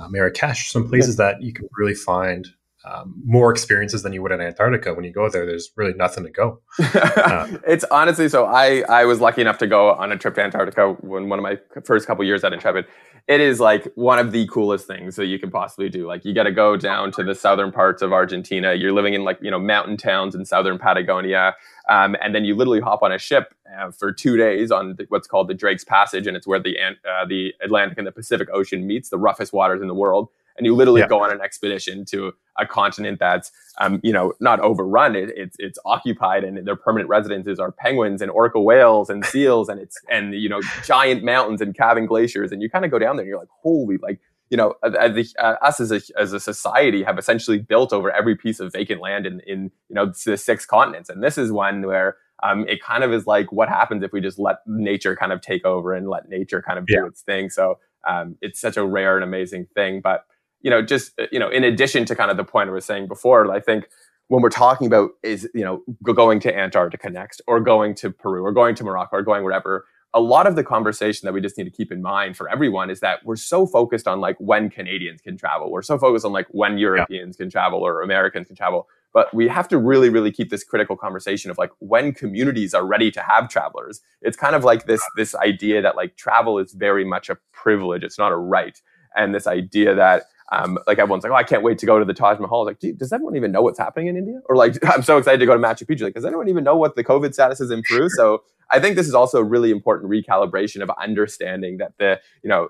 uh, 0.00 0.08
Marrakesh, 0.08 0.72
some 0.72 0.88
places 0.88 1.16
that 1.16 1.42
you 1.42 1.52
can 1.52 1.68
really 1.76 1.94
find 1.94 2.48
um, 2.86 3.20
more 3.24 3.50
experiences 3.50 4.02
than 4.02 4.12
you 4.12 4.22
would 4.22 4.32
in 4.32 4.40
Antarctica. 4.40 4.94
When 4.94 5.04
you 5.04 5.12
go 5.12 5.28
there, 5.28 5.44
there's 5.44 5.70
really 5.76 5.94
nothing 5.94 6.24
to 6.24 6.30
go. 6.30 6.60
Uh, 6.78 7.48
it's 7.66 7.84
honestly 7.90 8.28
so. 8.28 8.46
I 8.46 8.82
I 8.88 9.04
was 9.04 9.20
lucky 9.20 9.40
enough 9.40 9.58
to 9.58 9.66
go 9.66 9.92
on 9.92 10.12
a 10.12 10.18
trip 10.18 10.34
to 10.36 10.42
Antarctica 10.42 10.92
when 11.00 11.28
one 11.28 11.38
of 11.38 11.42
my 11.42 11.58
first 11.84 12.06
couple 12.06 12.24
years 12.24 12.44
at 12.44 12.52
Intrepid. 12.52 12.86
It 13.26 13.40
is 13.40 13.58
like 13.58 13.88
one 13.96 14.20
of 14.20 14.30
the 14.30 14.46
coolest 14.46 14.86
things 14.86 15.16
that 15.16 15.26
you 15.26 15.40
can 15.40 15.50
possibly 15.50 15.88
do. 15.88 16.06
Like 16.06 16.24
you 16.24 16.32
got 16.32 16.44
to 16.44 16.52
go 16.52 16.76
down 16.76 17.10
to 17.12 17.24
the 17.24 17.34
southern 17.34 17.72
parts 17.72 18.00
of 18.00 18.12
Argentina. 18.12 18.74
You're 18.74 18.92
living 18.92 19.14
in 19.14 19.24
like 19.24 19.38
you 19.42 19.50
know 19.50 19.58
mountain 19.58 19.96
towns 19.96 20.36
in 20.36 20.44
southern 20.44 20.78
Patagonia, 20.78 21.56
um, 21.88 22.14
and 22.22 22.36
then 22.36 22.44
you 22.44 22.54
literally 22.54 22.80
hop 22.80 23.02
on 23.02 23.10
a 23.10 23.18
ship 23.18 23.52
uh, 23.76 23.90
for 23.90 24.12
two 24.12 24.36
days 24.36 24.70
on 24.70 24.94
the, 24.96 25.06
what's 25.08 25.26
called 25.26 25.48
the 25.48 25.54
Drake's 25.54 25.84
Passage, 25.84 26.28
and 26.28 26.36
it's 26.36 26.46
where 26.46 26.60
the 26.60 26.76
uh, 26.78 27.24
the 27.26 27.52
Atlantic 27.60 27.98
and 27.98 28.06
the 28.06 28.12
Pacific 28.12 28.48
Ocean 28.52 28.86
meets, 28.86 29.08
the 29.08 29.18
roughest 29.18 29.52
waters 29.52 29.82
in 29.82 29.88
the 29.88 29.94
world 29.94 30.28
and 30.56 30.66
you 30.66 30.74
literally 30.74 31.00
yeah. 31.00 31.08
go 31.08 31.22
on 31.22 31.32
an 31.32 31.40
expedition 31.40 32.04
to 32.06 32.32
a 32.58 32.66
continent 32.66 33.18
that's 33.18 33.50
um, 33.78 34.00
you 34.02 34.12
know 34.12 34.32
not 34.40 34.60
overrun. 34.60 35.14
It, 35.14 35.30
it's 35.36 35.56
it's 35.58 35.78
occupied 35.84 36.44
and 36.44 36.66
their 36.66 36.76
permanent 36.76 37.08
residences 37.08 37.58
are 37.58 37.72
penguins 37.72 38.22
and 38.22 38.30
orca 38.30 38.60
whales 38.60 39.10
and 39.10 39.24
seals 39.24 39.68
and 39.68 39.80
it's 39.80 39.98
and 40.10 40.34
you 40.34 40.48
know 40.48 40.60
giant 40.84 41.24
mountains 41.24 41.60
and 41.60 41.76
calving 41.76 42.06
glaciers. 42.06 42.52
And 42.52 42.62
you 42.62 42.70
kind 42.70 42.84
of 42.84 42.90
go 42.90 42.98
down 42.98 43.16
there 43.16 43.24
and 43.24 43.28
you're 43.28 43.38
like 43.38 43.48
holy 43.62 43.98
like 43.98 44.20
you 44.50 44.56
know 44.56 44.74
uh, 44.82 44.90
uh, 44.98 45.08
the, 45.08 45.26
uh, 45.38 45.56
us 45.62 45.80
as 45.80 45.92
a, 45.92 46.00
as 46.18 46.32
a 46.32 46.40
society 46.40 47.02
have 47.02 47.18
essentially 47.18 47.58
built 47.58 47.92
over 47.92 48.10
every 48.10 48.36
piece 48.36 48.60
of 48.60 48.72
vacant 48.72 49.00
land 49.00 49.26
in 49.26 49.40
in 49.46 49.70
you 49.88 49.94
know 49.94 50.12
the 50.24 50.36
six 50.36 50.64
continents. 50.64 51.10
And 51.10 51.22
this 51.22 51.38
is 51.38 51.52
one 51.52 51.82
where 51.82 52.16
um, 52.42 52.66
it 52.68 52.82
kind 52.82 53.02
of 53.02 53.12
is 53.12 53.26
like 53.26 53.50
what 53.50 53.68
happens 53.68 54.02
if 54.02 54.12
we 54.12 54.20
just 54.20 54.38
let 54.38 54.58
nature 54.66 55.16
kind 55.16 55.32
of 55.32 55.40
take 55.40 55.64
over 55.64 55.94
and 55.94 56.08
let 56.08 56.28
nature 56.28 56.62
kind 56.62 56.78
of 56.78 56.86
do 56.86 56.94
yeah. 56.94 57.06
its 57.06 57.22
thing? 57.22 57.48
So 57.50 57.78
um, 58.06 58.36
it's 58.40 58.60
such 58.60 58.76
a 58.76 58.84
rare 58.84 59.16
and 59.16 59.24
amazing 59.24 59.66
thing. 59.74 60.00
But 60.00 60.24
you 60.66 60.70
know, 60.70 60.82
just 60.82 61.12
uh, 61.20 61.26
you 61.30 61.38
know, 61.38 61.48
in 61.48 61.62
addition 61.62 62.04
to 62.06 62.16
kind 62.16 62.28
of 62.28 62.36
the 62.36 62.42
point 62.42 62.68
I 62.68 62.72
was 62.72 62.84
saying 62.84 63.06
before, 63.06 63.48
I 63.52 63.60
think 63.60 63.88
when 64.26 64.42
we're 64.42 64.50
talking 64.50 64.88
about 64.88 65.10
is 65.22 65.48
you 65.54 65.62
know 65.62 65.84
going 66.02 66.40
to 66.40 66.52
Antarctica 66.52 67.08
next, 67.08 67.40
or 67.46 67.60
going 67.60 67.94
to 67.94 68.10
Peru, 68.10 68.44
or 68.44 68.50
going 68.50 68.74
to 68.74 68.82
Morocco, 68.82 69.18
or 69.18 69.22
going 69.22 69.44
wherever, 69.44 69.86
a 70.12 70.18
lot 70.20 70.48
of 70.48 70.56
the 70.56 70.64
conversation 70.64 71.24
that 71.24 71.32
we 71.32 71.40
just 71.40 71.56
need 71.56 71.64
to 71.64 71.70
keep 71.70 71.92
in 71.92 72.02
mind 72.02 72.36
for 72.36 72.50
everyone 72.50 72.90
is 72.90 72.98
that 72.98 73.24
we're 73.24 73.36
so 73.36 73.64
focused 73.64 74.08
on 74.08 74.20
like 74.20 74.36
when 74.40 74.68
Canadians 74.68 75.20
can 75.20 75.36
travel, 75.36 75.70
we're 75.70 75.82
so 75.82 75.98
focused 75.98 76.24
on 76.24 76.32
like 76.32 76.48
when 76.50 76.78
Europeans 76.78 77.36
yeah. 77.38 77.44
can 77.44 77.48
travel 77.48 77.78
or 77.78 78.02
Americans 78.02 78.48
can 78.48 78.56
travel, 78.56 78.88
but 79.14 79.32
we 79.32 79.46
have 79.46 79.68
to 79.68 79.78
really 79.78 80.08
really 80.08 80.32
keep 80.32 80.50
this 80.50 80.64
critical 80.64 80.96
conversation 80.96 81.48
of 81.48 81.58
like 81.58 81.70
when 81.78 82.12
communities 82.12 82.74
are 82.74 82.84
ready 82.84 83.12
to 83.12 83.22
have 83.22 83.48
travelers. 83.48 84.00
It's 84.20 84.36
kind 84.36 84.56
of 84.56 84.64
like 84.64 84.86
this 84.86 85.02
this 85.14 85.32
idea 85.36 85.80
that 85.82 85.94
like 85.94 86.16
travel 86.16 86.58
is 86.58 86.72
very 86.72 87.04
much 87.04 87.30
a 87.30 87.38
privilege. 87.52 88.02
It's 88.02 88.18
not 88.18 88.32
a 88.32 88.36
right. 88.36 88.82
And 89.14 89.32
this 89.32 89.46
idea 89.46 89.94
that 89.94 90.24
um, 90.52 90.78
like 90.86 90.98
everyone's 90.98 91.24
like, 91.24 91.32
oh, 91.32 91.36
I 91.36 91.42
can't 91.42 91.62
wait 91.62 91.78
to 91.78 91.86
go 91.86 91.98
to 91.98 92.04
the 92.04 92.14
Taj 92.14 92.38
Mahal. 92.38 92.64
Like, 92.64 92.78
does 92.78 93.12
everyone 93.12 93.36
even 93.36 93.50
know 93.50 93.62
what's 93.62 93.78
happening 93.78 94.06
in 94.06 94.16
India? 94.16 94.40
Or 94.48 94.56
like, 94.56 94.76
I'm 94.86 95.02
so 95.02 95.18
excited 95.18 95.38
to 95.38 95.46
go 95.46 95.54
to 95.54 95.58
Machu 95.60 95.84
Picchu. 95.84 96.02
Like, 96.02 96.14
does 96.14 96.24
anyone 96.24 96.48
even 96.48 96.64
know 96.64 96.76
what 96.76 96.94
the 96.94 97.02
COVID 97.04 97.34
status 97.34 97.60
is 97.60 97.70
in 97.70 97.82
Peru? 97.88 98.08
So 98.10 98.44
I 98.70 98.80
think 98.80 98.96
this 98.96 99.08
is 99.08 99.14
also 99.14 99.38
a 99.38 99.44
really 99.44 99.70
important 99.70 100.10
recalibration 100.10 100.82
of 100.82 100.90
understanding 101.00 101.78
that 101.78 101.92
the, 101.98 102.20
you 102.42 102.48
know, 102.48 102.68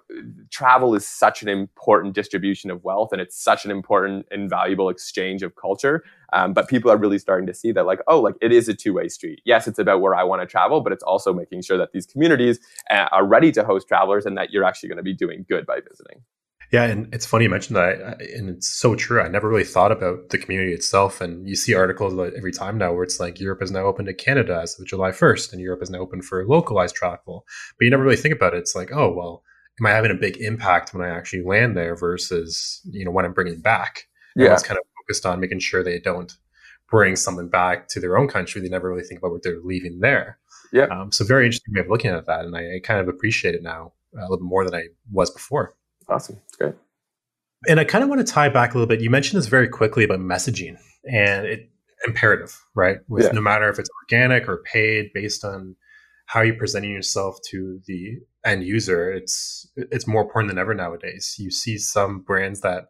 travel 0.50 0.94
is 0.94 1.06
such 1.06 1.42
an 1.42 1.48
important 1.48 2.14
distribution 2.14 2.70
of 2.70 2.82
wealth 2.82 3.12
and 3.12 3.20
it's 3.20 3.42
such 3.42 3.64
an 3.64 3.70
important 3.70 4.26
and 4.30 4.48
valuable 4.48 4.88
exchange 4.88 5.42
of 5.42 5.54
culture. 5.56 6.02
Um, 6.32 6.54
but 6.54 6.68
people 6.68 6.90
are 6.90 6.96
really 6.96 7.18
starting 7.18 7.46
to 7.46 7.54
see 7.54 7.72
that, 7.72 7.86
like, 7.86 8.00
oh, 8.08 8.20
like 8.20 8.34
it 8.40 8.52
is 8.52 8.68
a 8.68 8.74
two 8.74 8.94
way 8.94 9.08
street. 9.08 9.40
Yes, 9.44 9.68
it's 9.68 9.78
about 9.78 10.00
where 10.00 10.14
I 10.14 10.24
want 10.24 10.42
to 10.42 10.46
travel, 10.46 10.80
but 10.80 10.92
it's 10.92 11.04
also 11.04 11.32
making 11.32 11.62
sure 11.62 11.78
that 11.78 11.92
these 11.92 12.06
communities 12.06 12.58
uh, 12.90 13.08
are 13.12 13.24
ready 13.24 13.52
to 13.52 13.64
host 13.64 13.86
travelers 13.86 14.26
and 14.26 14.36
that 14.36 14.50
you're 14.50 14.64
actually 14.64 14.88
going 14.88 14.98
to 14.98 15.02
be 15.02 15.14
doing 15.14 15.44
good 15.48 15.66
by 15.66 15.80
visiting. 15.80 16.22
Yeah, 16.72 16.84
and 16.84 17.12
it's 17.14 17.26
funny 17.26 17.44
you 17.44 17.50
mentioned 17.50 17.76
that, 17.76 18.20
and 18.20 18.50
it's 18.50 18.68
so 18.68 18.96
true. 18.96 19.20
I 19.20 19.28
never 19.28 19.48
really 19.48 19.64
thought 19.64 19.92
about 19.92 20.30
the 20.30 20.38
community 20.38 20.72
itself, 20.72 21.20
and 21.20 21.48
you 21.48 21.54
see 21.54 21.74
articles 21.74 22.12
every 22.36 22.52
time 22.52 22.76
now 22.76 22.92
where 22.92 23.04
it's 23.04 23.20
like 23.20 23.40
Europe 23.40 23.62
is 23.62 23.70
now 23.70 23.84
open 23.84 24.06
to 24.06 24.14
Canada 24.14 24.60
as 24.62 24.78
of 24.78 24.86
July 24.86 25.12
first, 25.12 25.52
and 25.52 25.62
Europe 25.62 25.82
is 25.82 25.90
now 25.90 25.98
open 25.98 26.22
for 26.22 26.44
localized 26.46 26.96
travel. 26.96 27.44
But 27.78 27.84
you 27.84 27.90
never 27.90 28.02
really 28.02 28.16
think 28.16 28.34
about 28.34 28.54
it. 28.54 28.58
It's 28.58 28.74
like, 28.74 28.90
oh 28.92 29.12
well, 29.12 29.42
am 29.80 29.86
I 29.86 29.90
having 29.90 30.10
a 30.10 30.14
big 30.14 30.38
impact 30.38 30.92
when 30.92 31.06
I 31.06 31.14
actually 31.14 31.44
land 31.44 31.76
there 31.76 31.94
versus 31.94 32.80
you 32.84 33.04
know 33.04 33.12
when 33.12 33.24
I'm 33.24 33.32
bringing 33.32 33.60
back? 33.60 34.06
Yeah, 34.34 34.52
it's 34.52 34.64
kind 34.64 34.78
of 34.78 34.84
focused 34.98 35.24
on 35.24 35.40
making 35.40 35.60
sure 35.60 35.84
they 35.84 36.00
don't 36.00 36.32
bring 36.90 37.16
something 37.16 37.48
back 37.48 37.88
to 37.88 38.00
their 38.00 38.18
own 38.18 38.28
country. 38.28 38.60
They 38.60 38.68
never 38.68 38.88
really 38.90 39.04
think 39.04 39.20
about 39.20 39.32
what 39.32 39.42
they're 39.42 39.60
leaving 39.62 40.00
there. 40.00 40.38
Yeah. 40.72 40.86
Um, 40.86 41.12
so 41.12 41.24
very 41.24 41.46
interesting 41.46 41.74
way 41.74 41.80
of 41.80 41.88
looking 41.88 42.10
at 42.10 42.26
that, 42.26 42.44
and 42.44 42.56
I, 42.56 42.76
I 42.76 42.80
kind 42.82 43.00
of 43.00 43.08
appreciate 43.08 43.54
it 43.54 43.62
now 43.62 43.92
a 44.16 44.22
little 44.22 44.38
bit 44.38 44.44
more 44.44 44.64
than 44.64 44.74
I 44.74 44.88
was 45.12 45.30
before. 45.30 45.74
Awesome. 46.08 46.40
It's 46.46 46.56
great. 46.56 46.74
And 47.68 47.80
I 47.80 47.84
kind 47.84 48.04
of 48.04 48.10
want 48.10 48.24
to 48.24 48.32
tie 48.32 48.48
back 48.48 48.74
a 48.74 48.78
little 48.78 48.86
bit. 48.86 49.00
You 49.00 49.10
mentioned 49.10 49.38
this 49.38 49.48
very 49.48 49.68
quickly 49.68 50.04
about 50.04 50.20
messaging 50.20 50.78
and 51.10 51.46
it 51.46 51.70
imperative, 52.06 52.64
right? 52.74 52.98
With 53.08 53.24
yeah. 53.24 53.32
no 53.32 53.40
matter 53.40 53.68
if 53.68 53.78
it's 53.78 53.90
organic 54.04 54.48
or 54.48 54.58
paid 54.58 55.10
based 55.14 55.44
on 55.44 55.76
how 56.26 56.42
you're 56.42 56.56
presenting 56.56 56.92
yourself 56.92 57.38
to 57.50 57.80
the 57.86 58.18
end 58.44 58.64
user, 58.64 59.12
it's 59.12 59.68
it's 59.76 60.06
more 60.06 60.22
important 60.22 60.50
than 60.50 60.58
ever 60.58 60.74
nowadays. 60.74 61.36
You 61.38 61.50
see 61.50 61.78
some 61.78 62.20
brands 62.20 62.60
that 62.60 62.86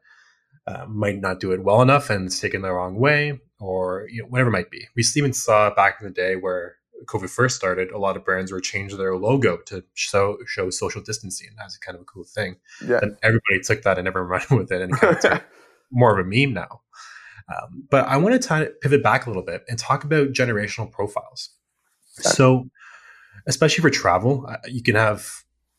uh, 0.67 0.87
might 0.89 1.21
not 1.21 1.41
do 1.41 1.53
it 1.53 1.63
well 1.63 1.83
enough 1.83 2.11
and 2.11 2.27
it's 2.27 2.41
taken 2.41 2.63
the 2.63 2.73
wrong 2.73 2.97
way, 2.97 3.39
or 3.61 4.07
you 4.11 4.23
know 4.23 4.29
whatever 4.29 4.49
it 4.49 4.53
might 4.53 4.71
be. 4.71 4.87
We 4.97 5.05
even 5.17 5.33
saw 5.33 5.75
back 5.75 5.99
in 6.01 6.07
the 6.07 6.13
day 6.13 6.37
where 6.37 6.77
COVID 7.05 7.31
first 7.31 7.57
started, 7.57 7.91
a 7.91 7.99
lot 7.99 8.17
of 8.17 8.25
brands 8.25 8.51
were 8.51 8.61
changing 8.61 8.99
their 8.99 9.17
logo 9.17 9.59
to 9.67 9.85
show 9.95 10.39
show 10.47 10.71
social 10.71 11.03
distancing 11.03 11.51
as 11.65 11.77
kind 11.77 11.95
of 11.95 12.03
a 12.03 12.05
cool 12.05 12.25
thing. 12.25 12.57
Yeah. 12.87 13.01
And 13.03 13.17
everybody 13.23 13.61
took 13.63 13.83
that 13.83 13.99
and 13.99 14.05
never 14.05 14.25
ran 14.27 14.47
with 14.51 14.73
it, 14.73 14.81
and 14.81 14.93
kind 14.93 15.17
of 15.25 15.43
more 15.91 16.19
of 16.19 16.27
a 16.27 16.29
meme 16.29 16.55
now. 16.55 16.81
Um, 17.49 17.85
but 17.91 18.07
I 18.07 18.17
want 18.17 18.41
to 18.41 18.73
pivot 18.81 19.03
back 19.03 19.27
a 19.27 19.31
little 19.31 19.45
bit 19.45 19.65
and 19.69 19.79
talk 19.79 20.05
about 20.05 20.29
generational 20.29 20.91
profiles. 20.91 21.51
So, 22.19 22.69
especially 23.47 23.83
for 23.83 23.91
travel, 23.91 24.47
uh, 24.49 24.57
you 24.67 24.83
can 24.83 24.95
have 24.95 25.29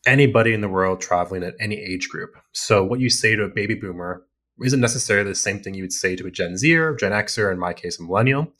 anybody 0.06 0.54
in 0.54 0.60
the 0.60 0.68
world 0.68 1.00
traveling 1.00 1.42
at 1.42 1.54
any 1.60 1.76
age 1.76 2.08
group. 2.08 2.36
So, 2.52 2.84
what 2.84 3.00
you 3.00 3.10
say 3.10 3.36
to 3.36 3.42
a 3.42 3.48
baby 3.48 3.74
boomer 3.74 4.24
isn't 4.64 4.80
necessarily 4.80 5.28
the 5.28 5.34
same 5.34 5.60
thing 5.60 5.74
you 5.74 5.82
would 5.82 5.92
say 5.92 6.16
to 6.16 6.26
a 6.26 6.30
Gen 6.30 6.56
Zer, 6.56 6.94
Gen 6.96 7.12
Xer, 7.12 7.52
in 7.52 7.58
my 7.58 7.72
case, 7.72 7.98
a 7.98 8.02
millennial 8.02 8.52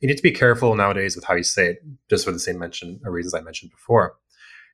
you 0.00 0.08
need 0.08 0.16
to 0.16 0.22
be 0.22 0.32
careful 0.32 0.74
nowadays 0.74 1.16
with 1.16 1.24
how 1.24 1.34
you 1.34 1.42
say 1.42 1.70
it, 1.70 1.78
just 2.08 2.24
for 2.24 2.32
the 2.32 2.38
same 2.38 2.58
mention 2.58 3.00
or 3.04 3.12
reasons 3.12 3.34
I 3.34 3.40
mentioned 3.40 3.70
before. 3.70 4.16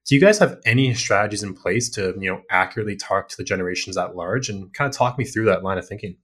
Do 0.07 0.15
you 0.15 0.21
guys 0.21 0.39
have 0.39 0.59
any 0.67 0.95
strategies 0.95 1.43
in 1.43 1.55
place 1.55 1.89
to 1.91 2.15
you 2.19 2.31
know 2.31 2.43
accurately 2.51 2.97
talk 2.97 3.29
to 3.29 3.37
the 3.37 3.45
generations 3.45 3.97
at 3.97 4.17
large 4.17 4.49
and 4.49 4.73
kind 4.75 4.89
of 4.89 4.97
talk 4.97 5.19
me 5.19 5.25
through 5.25 5.47
that 5.47 5.63
line 5.63 5.79
of 5.79 5.87
thinking? 5.87 6.17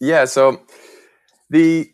Yeah, 0.00 0.24
so 0.24 0.64
the 1.50 1.90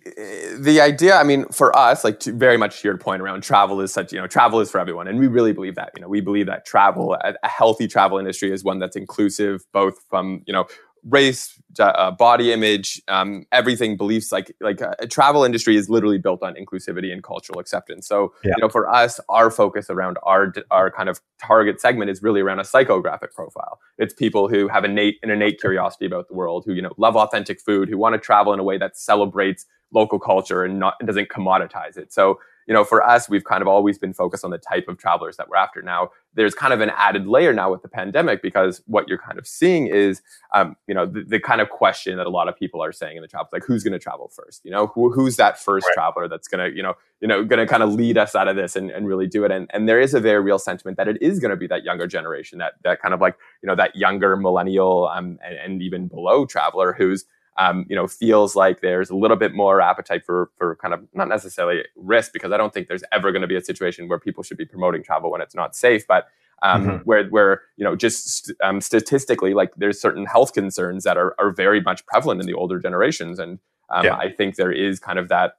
the 0.58 0.82
idea, 0.82 1.16
I 1.16 1.24
mean, 1.24 1.46
for 1.46 1.76
us, 1.76 2.04
like 2.04 2.20
to, 2.20 2.32
very 2.32 2.58
much 2.58 2.82
to 2.82 2.88
your 2.88 2.98
point 2.98 3.22
around 3.22 3.42
travel 3.42 3.80
is 3.80 3.90
such, 3.90 4.12
you 4.12 4.20
know, 4.20 4.26
travel 4.26 4.60
is 4.60 4.70
for 4.70 4.78
everyone, 4.78 5.08
and 5.08 5.18
we 5.18 5.28
really 5.28 5.54
believe 5.54 5.76
that. 5.76 5.92
You 5.96 6.02
know, 6.02 6.08
we 6.08 6.20
believe 6.20 6.46
that 6.46 6.66
travel, 6.66 7.14
a, 7.14 7.34
a 7.42 7.48
healthy 7.48 7.88
travel 7.88 8.18
industry, 8.18 8.52
is 8.52 8.62
one 8.62 8.78
that's 8.78 8.96
inclusive, 8.96 9.64
both 9.72 9.94
from 10.10 10.42
you 10.46 10.52
know 10.52 10.66
race, 11.08 11.60
uh, 11.78 12.10
body 12.10 12.52
image, 12.52 13.00
um, 13.08 13.44
everything, 13.52 13.96
beliefs. 13.96 14.32
Like 14.32 14.54
like 14.60 14.82
uh, 14.82 14.94
a 14.98 15.06
travel 15.06 15.44
industry 15.44 15.76
is 15.76 15.88
literally 15.88 16.18
built 16.18 16.42
on 16.42 16.54
inclusivity 16.54 17.12
and 17.12 17.22
cultural 17.22 17.58
acceptance. 17.58 18.06
So 18.06 18.34
yeah. 18.44 18.52
you 18.56 18.62
know, 18.62 18.68
for 18.68 18.88
us, 18.88 19.20
our 19.28 19.50
focus 19.50 19.88
around 19.88 20.18
our 20.22 20.52
our 20.70 20.90
kind 20.90 21.08
of 21.08 21.20
target 21.40 21.80
segment 21.80 22.10
is 22.10 22.22
really 22.22 22.40
around 22.40 22.58
a 22.58 22.64
psychographic 22.64 23.32
profile. 23.34 23.78
It's 23.98 24.12
people 24.12 24.48
who 24.48 24.68
have 24.68 24.84
innate 24.84 25.18
an 25.22 25.30
innate 25.30 25.60
curiosity 25.60 26.06
about 26.06 26.28
the 26.28 26.34
world, 26.34 26.64
who 26.66 26.74
you 26.74 26.82
know 26.82 26.92
love 26.98 27.16
authentic 27.16 27.60
food, 27.60 27.88
who 27.88 27.98
want 27.98 28.14
to 28.14 28.18
travel 28.18 28.52
in 28.52 28.60
a 28.60 28.64
way 28.64 28.78
that 28.78 28.96
celebrates 28.96 29.66
local 29.92 30.18
culture 30.18 30.64
and 30.64 30.78
not 30.78 30.94
and 31.00 31.06
doesn't 31.06 31.28
commoditize 31.28 31.96
it. 31.96 32.12
So 32.12 32.40
you 32.66 32.74
know, 32.74 32.84
for 32.84 33.02
us, 33.02 33.28
we've 33.28 33.44
kind 33.44 33.62
of 33.62 33.68
always 33.68 33.98
been 33.98 34.12
focused 34.12 34.44
on 34.44 34.50
the 34.50 34.58
type 34.58 34.88
of 34.88 34.98
travelers 34.98 35.36
that 35.36 35.48
we're 35.48 35.56
after. 35.56 35.82
Now, 35.82 36.10
there's 36.34 36.54
kind 36.54 36.72
of 36.72 36.80
an 36.80 36.90
added 36.96 37.26
layer 37.26 37.52
now 37.52 37.70
with 37.70 37.82
the 37.82 37.88
pandemic 37.88 38.42
because 38.42 38.82
what 38.86 39.08
you're 39.08 39.18
kind 39.18 39.38
of 39.38 39.46
seeing 39.46 39.86
is, 39.86 40.20
um, 40.52 40.76
you 40.86 40.94
know, 40.94 41.06
the, 41.06 41.22
the, 41.22 41.40
kind 41.40 41.60
of 41.60 41.70
question 41.70 42.16
that 42.16 42.26
a 42.26 42.30
lot 42.30 42.48
of 42.48 42.56
people 42.56 42.82
are 42.82 42.92
saying 42.92 43.16
in 43.16 43.22
the 43.22 43.28
travel, 43.28 43.48
like, 43.52 43.64
who's 43.64 43.84
going 43.84 43.92
to 43.92 43.98
travel 43.98 44.30
first? 44.34 44.64
You 44.64 44.70
know, 44.70 44.88
Who, 44.88 45.12
who's 45.12 45.36
that 45.36 45.58
first 45.58 45.86
right. 45.86 45.94
traveler 45.94 46.28
that's 46.28 46.48
going 46.48 46.70
to, 46.70 46.76
you 46.76 46.82
know, 46.82 46.94
you 47.20 47.28
know, 47.28 47.44
going 47.44 47.60
to 47.60 47.66
kind 47.66 47.82
of 47.82 47.92
lead 47.92 48.18
us 48.18 48.34
out 48.34 48.48
of 48.48 48.56
this 48.56 48.76
and, 48.76 48.90
and 48.90 49.06
really 49.06 49.26
do 49.26 49.44
it? 49.44 49.52
And, 49.52 49.70
and 49.72 49.88
there 49.88 50.00
is 50.00 50.12
a 50.12 50.20
very 50.20 50.42
real 50.42 50.58
sentiment 50.58 50.96
that 50.96 51.08
it 51.08 51.18
is 51.22 51.38
going 51.38 51.50
to 51.50 51.56
be 51.56 51.66
that 51.68 51.84
younger 51.84 52.06
generation, 52.06 52.58
that 52.58 52.74
that 52.82 53.00
kind 53.00 53.14
of 53.14 53.20
like, 53.20 53.36
you 53.62 53.66
know, 53.68 53.76
that 53.76 53.94
younger 53.96 54.36
millennial 54.36 55.08
um, 55.08 55.38
and, 55.44 55.56
and 55.56 55.82
even 55.82 56.08
below 56.08 56.44
traveler 56.44 56.92
who's 56.92 57.24
um, 57.58 57.86
you 57.88 57.96
know, 57.96 58.06
feels 58.06 58.54
like 58.54 58.80
there's 58.80 59.10
a 59.10 59.16
little 59.16 59.36
bit 59.36 59.54
more 59.54 59.80
appetite 59.80 60.24
for 60.24 60.50
for 60.58 60.76
kind 60.76 60.92
of 60.92 61.00
not 61.14 61.28
necessarily 61.28 61.82
risk 61.96 62.32
because 62.32 62.52
I 62.52 62.56
don't 62.56 62.72
think 62.72 62.88
there's 62.88 63.04
ever 63.12 63.32
going 63.32 63.42
to 63.42 63.48
be 63.48 63.56
a 63.56 63.64
situation 63.64 64.08
where 64.08 64.18
people 64.18 64.42
should 64.42 64.58
be 64.58 64.66
promoting 64.66 65.02
travel 65.02 65.30
when 65.30 65.40
it's 65.40 65.54
not 65.54 65.74
safe, 65.74 66.06
but 66.06 66.26
um, 66.62 66.86
mm-hmm. 66.86 66.96
where 67.04 67.26
where 67.28 67.62
you 67.76 67.84
know 67.84 67.96
just 67.96 68.52
um, 68.62 68.80
statistically, 68.80 69.54
like 69.54 69.74
there's 69.76 70.00
certain 70.00 70.26
health 70.26 70.52
concerns 70.52 71.04
that 71.04 71.16
are 71.16 71.34
are 71.38 71.50
very 71.50 71.80
much 71.80 72.04
prevalent 72.06 72.40
in 72.40 72.46
the 72.46 72.54
older 72.54 72.78
generations, 72.78 73.38
and 73.38 73.58
um, 73.90 74.04
yeah. 74.04 74.16
I 74.16 74.30
think 74.30 74.56
there 74.56 74.72
is 74.72 74.98
kind 74.98 75.18
of 75.18 75.28
that 75.28 75.56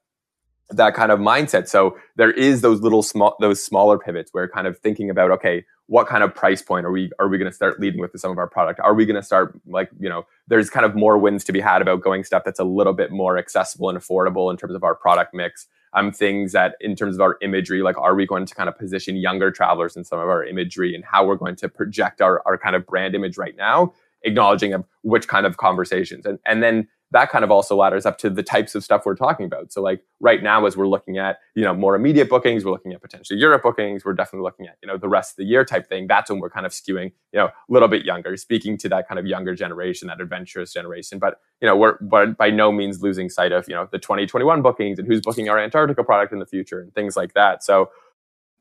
that 0.69 0.93
kind 0.93 1.11
of 1.11 1.19
mindset. 1.19 1.67
So 1.67 1.97
there 2.15 2.31
is 2.31 2.61
those 2.61 2.81
little 2.81 3.03
small, 3.03 3.35
those 3.39 3.63
smaller 3.63 3.97
pivots 3.97 4.33
where 4.33 4.47
kind 4.47 4.67
of 4.67 4.77
thinking 4.79 5.09
about, 5.09 5.31
okay, 5.31 5.65
what 5.87 6.07
kind 6.07 6.23
of 6.23 6.35
price 6.35 6.61
point 6.61 6.85
are 6.85 6.91
we 6.91 7.09
are 7.19 7.29
we 7.29 7.37
going 7.37 7.49
to 7.49 7.55
start 7.55 7.79
leading 7.79 8.01
with 8.01 8.11
some 8.19 8.31
of 8.31 8.37
our 8.37 8.47
product? 8.47 8.79
Are 8.81 8.93
we 8.93 9.05
going 9.05 9.15
to 9.15 9.23
start 9.23 9.57
like 9.65 9.89
you 9.99 10.09
know? 10.09 10.25
There's 10.47 10.69
kind 10.69 10.85
of 10.85 10.95
more 10.95 11.17
wins 11.17 11.43
to 11.45 11.53
be 11.53 11.61
had 11.61 11.81
about 11.81 12.01
going 12.01 12.23
stuff 12.23 12.43
that's 12.45 12.59
a 12.59 12.65
little 12.65 12.93
bit 12.93 13.11
more 13.11 13.37
accessible 13.37 13.89
and 13.89 13.97
affordable 13.97 14.51
in 14.51 14.57
terms 14.57 14.75
of 14.75 14.83
our 14.83 14.95
product 14.95 15.33
mix. 15.33 15.67
Um, 15.93 16.11
things 16.11 16.51
that 16.51 16.75
in 16.81 16.95
terms 16.97 17.15
of 17.15 17.21
our 17.21 17.37
imagery, 17.41 17.81
like 17.81 17.97
are 17.97 18.13
we 18.13 18.27
going 18.27 18.45
to 18.45 18.53
kind 18.53 18.67
of 18.67 18.77
position 18.77 19.15
younger 19.15 19.51
travelers 19.51 19.95
in 19.95 20.03
some 20.03 20.19
of 20.19 20.27
our 20.27 20.43
imagery 20.43 20.93
and 20.93 21.03
how 21.05 21.25
we're 21.25 21.37
going 21.37 21.55
to 21.55 21.69
project 21.69 22.21
our 22.21 22.41
our 22.45 22.57
kind 22.57 22.75
of 22.75 22.85
brand 22.85 23.15
image 23.15 23.37
right 23.37 23.55
now, 23.55 23.93
acknowledging 24.23 24.73
of 24.73 24.83
which 25.03 25.29
kind 25.29 25.45
of 25.45 25.55
conversations 25.55 26.25
and 26.25 26.39
and 26.45 26.61
then 26.61 26.89
that 27.11 27.29
kind 27.29 27.43
of 27.43 27.51
also 27.51 27.75
ladders 27.75 28.05
up 28.05 28.17
to 28.17 28.29
the 28.29 28.43
types 28.43 28.75
of 28.75 28.83
stuff 28.83 29.05
we're 29.05 29.15
talking 29.15 29.45
about. 29.45 29.71
So 29.71 29.81
like 29.81 30.01
right 30.19 30.43
now, 30.43 30.65
as 30.65 30.75
we're 30.75 30.87
looking 30.87 31.17
at, 31.17 31.39
you 31.55 31.63
know, 31.63 31.73
more 31.73 31.95
immediate 31.95 32.29
bookings, 32.29 32.65
we're 32.65 32.71
looking 32.71 32.91
at 32.93 33.01
potentially 33.01 33.39
Europe 33.39 33.63
bookings, 33.63 34.03
we're 34.03 34.13
definitely 34.13 34.43
looking 34.43 34.67
at, 34.67 34.77
you 34.81 34.87
know, 34.87 34.97
the 34.97 35.07
rest 35.07 35.31
of 35.31 35.37
the 35.37 35.45
year 35.45 35.63
type 35.63 35.87
thing. 35.87 36.07
That's 36.07 36.29
when 36.29 36.39
we're 36.39 36.49
kind 36.49 36.65
of 36.65 36.71
skewing, 36.73 37.13
you 37.31 37.39
know, 37.39 37.45
a 37.45 37.53
little 37.69 37.87
bit 37.87 38.03
younger, 38.03 38.35
speaking 38.35 38.77
to 38.79 38.89
that 38.89 39.07
kind 39.07 39.19
of 39.19 39.25
younger 39.25 39.55
generation, 39.55 40.09
that 40.09 40.19
adventurous 40.19 40.73
generation. 40.73 41.17
But, 41.17 41.39
you 41.61 41.67
know, 41.67 41.77
we're 41.77 41.97
but 42.01 42.37
by 42.37 42.49
no 42.49 42.71
means 42.71 43.01
losing 43.01 43.29
sight 43.29 43.51
of, 43.51 43.67
you 43.69 43.75
know, 43.75 43.87
the 43.91 43.99
2021 43.99 44.61
bookings 44.61 44.99
and 44.99 45.07
who's 45.07 45.21
booking 45.21 45.47
our 45.49 45.57
Antarctica 45.57 46.03
product 46.03 46.33
in 46.33 46.39
the 46.39 46.45
future 46.45 46.81
and 46.81 46.93
things 46.93 47.15
like 47.15 47.33
that. 47.33 47.63
So 47.63 47.89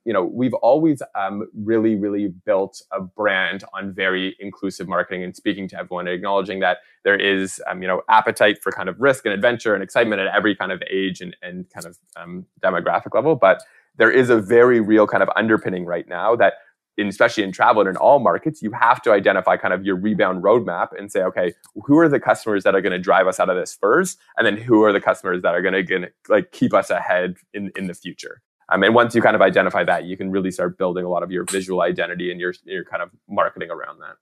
you 0.07 0.13
know, 0.13 0.25
we've 0.25 0.55
always 0.55 1.03
um, 1.17 1.49
really, 1.55 1.97
really 1.97 2.29
built 2.29 2.81
a 2.93 3.01
brand 3.01 3.65
on 3.75 3.93
very 3.93 4.37
inclusive 4.39 4.87
marketing 4.87 5.25
and 5.25 5.35
speaking 5.35 5.67
to 5.69 5.79
everyone, 5.79 6.07
and 6.07 6.15
acknowledging 6.15 6.61
that 6.61 6.79
there 7.03 7.19
is, 7.19 7.61
um, 7.69 7.83
you 7.83 7.89
know, 7.89 8.03
appetite 8.09 8.63
for 8.63 8.71
kind 8.71 8.89
of 8.89 9.01
risk 9.01 9.27
and 9.27 9.35
adventure 9.35 9.75
and 9.75 9.83
excitement 9.83 10.21
at 10.21 10.29
every 10.29 10.55
kind 10.55 10.71
of 10.71 10.81
age 10.89 11.21
and, 11.21 11.37
and 11.43 11.69
kind 11.71 11.87
of 11.87 11.99
um, 12.17 12.47
demographic 12.63 13.15
level. 13.15 13.35
But 13.35 13.65
there 13.97 14.11
is 14.11 14.31
a 14.31 14.41
very 14.41 14.79
real 14.79 15.09
kind 15.09 15.25
of 15.25 15.29
underpinning 15.35 15.85
right 15.85 16.07
now 16.09 16.37
that, 16.37 16.55
in, 16.97 17.09
especially 17.09 17.43
in 17.43 17.51
travel 17.51 17.83
and 17.83 17.91
in 17.91 17.97
all 17.97 18.21
markets, 18.21 18.63
you 18.63 18.71
have 18.71 19.03
to 19.03 19.11
identify 19.11 19.57
kind 19.57 19.75
of 19.75 19.85
your 19.85 19.97
rebound 19.97 20.45
roadmap 20.45 20.89
and 20.97 21.11
say, 21.11 21.23
okay, 21.23 21.53
who 21.85 21.99
are 21.99 22.09
the 22.09 22.21
customers 22.21 22.63
that 22.63 22.77
are 22.77 22.81
going 22.81 22.93
to 22.93 22.99
drive 22.99 23.27
us 23.27 23.41
out 23.41 23.51
of 23.51 23.57
this 23.57 23.75
first, 23.75 24.19
and 24.37 24.47
then 24.47 24.57
who 24.57 24.85
are 24.85 24.93
the 24.93 25.01
customers 25.01 25.43
that 25.43 25.55
are 25.55 25.63
going 25.63 25.75
to 25.85 26.09
like 26.29 26.53
keep 26.53 26.73
us 26.73 26.91
ahead 26.91 27.35
in 27.53 27.73
in 27.75 27.89
the 27.89 27.95
future. 27.95 28.41
Um, 28.69 28.83
and 28.83 28.95
once 28.95 29.15
you 29.15 29.23
kind 29.23 29.37
of 29.37 29.43
identify 29.43 29.85
that, 29.85 30.05
you 30.05 30.17
can 30.17 30.31
really 30.31 30.51
start 30.51 30.79
building 30.79 31.05
a 31.05 31.09
lot 31.09 31.23
of 31.23 31.31
your 31.31 31.45
visual 31.45 31.81
identity 31.83 32.31
and 32.31 32.41
your 32.41 32.55
your 32.65 32.85
kind 32.85 33.03
of 33.03 33.11
marketing 33.29 33.71
around 33.71 34.01
that. 34.01 34.17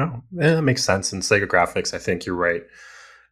Oh, 0.00 0.22
yeah, 0.32 0.54
that 0.56 0.62
makes 0.62 0.84
sense. 0.84 1.12
And 1.12 1.22
psychographics, 1.22 1.92
I 1.92 1.98
think 1.98 2.24
you're 2.24 2.36
right, 2.36 2.62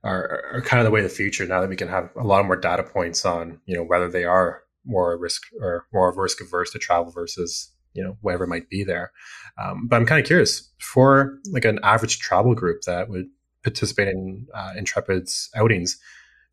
are, 0.03 0.43
are 0.53 0.63
kind 0.63 0.81
of 0.81 0.85
the 0.85 0.91
way 0.91 1.01
of 1.01 1.09
the 1.09 1.15
future. 1.15 1.47
Now 1.47 1.61
that 1.61 1.69
we 1.69 1.77
can 1.77 1.89
have 1.89 2.11
a 2.17 2.25
lot 2.25 2.45
more 2.45 2.57
data 2.57 2.83
points 2.83 3.25
on, 3.25 3.61
you 3.67 3.77
know, 3.77 3.85
whether 3.85 4.09
they 4.11 4.25
are 4.25 4.63
more 4.85 5.17
risk 5.17 5.43
or 5.61 5.87
more 5.93 6.13
risk 6.17 6.41
averse 6.41 6.71
to 6.71 6.79
travel 6.79 7.13
versus 7.13 7.73
you 7.93 8.03
know 8.03 8.17
whatever 8.21 8.47
might 8.47 8.69
be 8.69 8.85
there. 8.85 9.13
Um, 9.59 9.87
but 9.89 9.97
I'm 9.97 10.07
kind 10.07 10.21
of 10.21 10.27
curious 10.27 10.71
for 10.79 11.39
like 11.51 11.65
an 11.65 11.81
average 11.83 12.19
travel 12.19 12.55
group 12.55 12.83
that 12.83 13.09
would 13.09 13.27
participate 13.63 14.09
in 14.09 14.47
uh, 14.55 14.73
Intrepid's 14.77 15.51
outings 15.57 15.99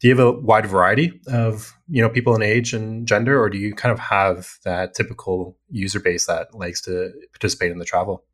do 0.04 0.10
you 0.10 0.16
have 0.18 0.28
a 0.28 0.38
wide 0.42 0.66
variety 0.66 1.22
of 1.28 1.74
you 1.88 2.02
know 2.02 2.10
people 2.10 2.36
in 2.36 2.42
age 2.42 2.74
and 2.74 3.08
gender 3.08 3.42
or 3.42 3.50
do 3.50 3.58
you 3.58 3.74
kind 3.74 3.94
of 3.94 4.00
have 4.00 4.58
that 4.66 4.94
typical 4.94 5.58
user 5.70 6.00
base 6.00 6.26
that 6.26 6.54
likes 6.54 6.82
to 6.82 7.10
participate 7.32 7.72
in 7.72 7.80
the 7.80 7.86
travel 7.86 8.26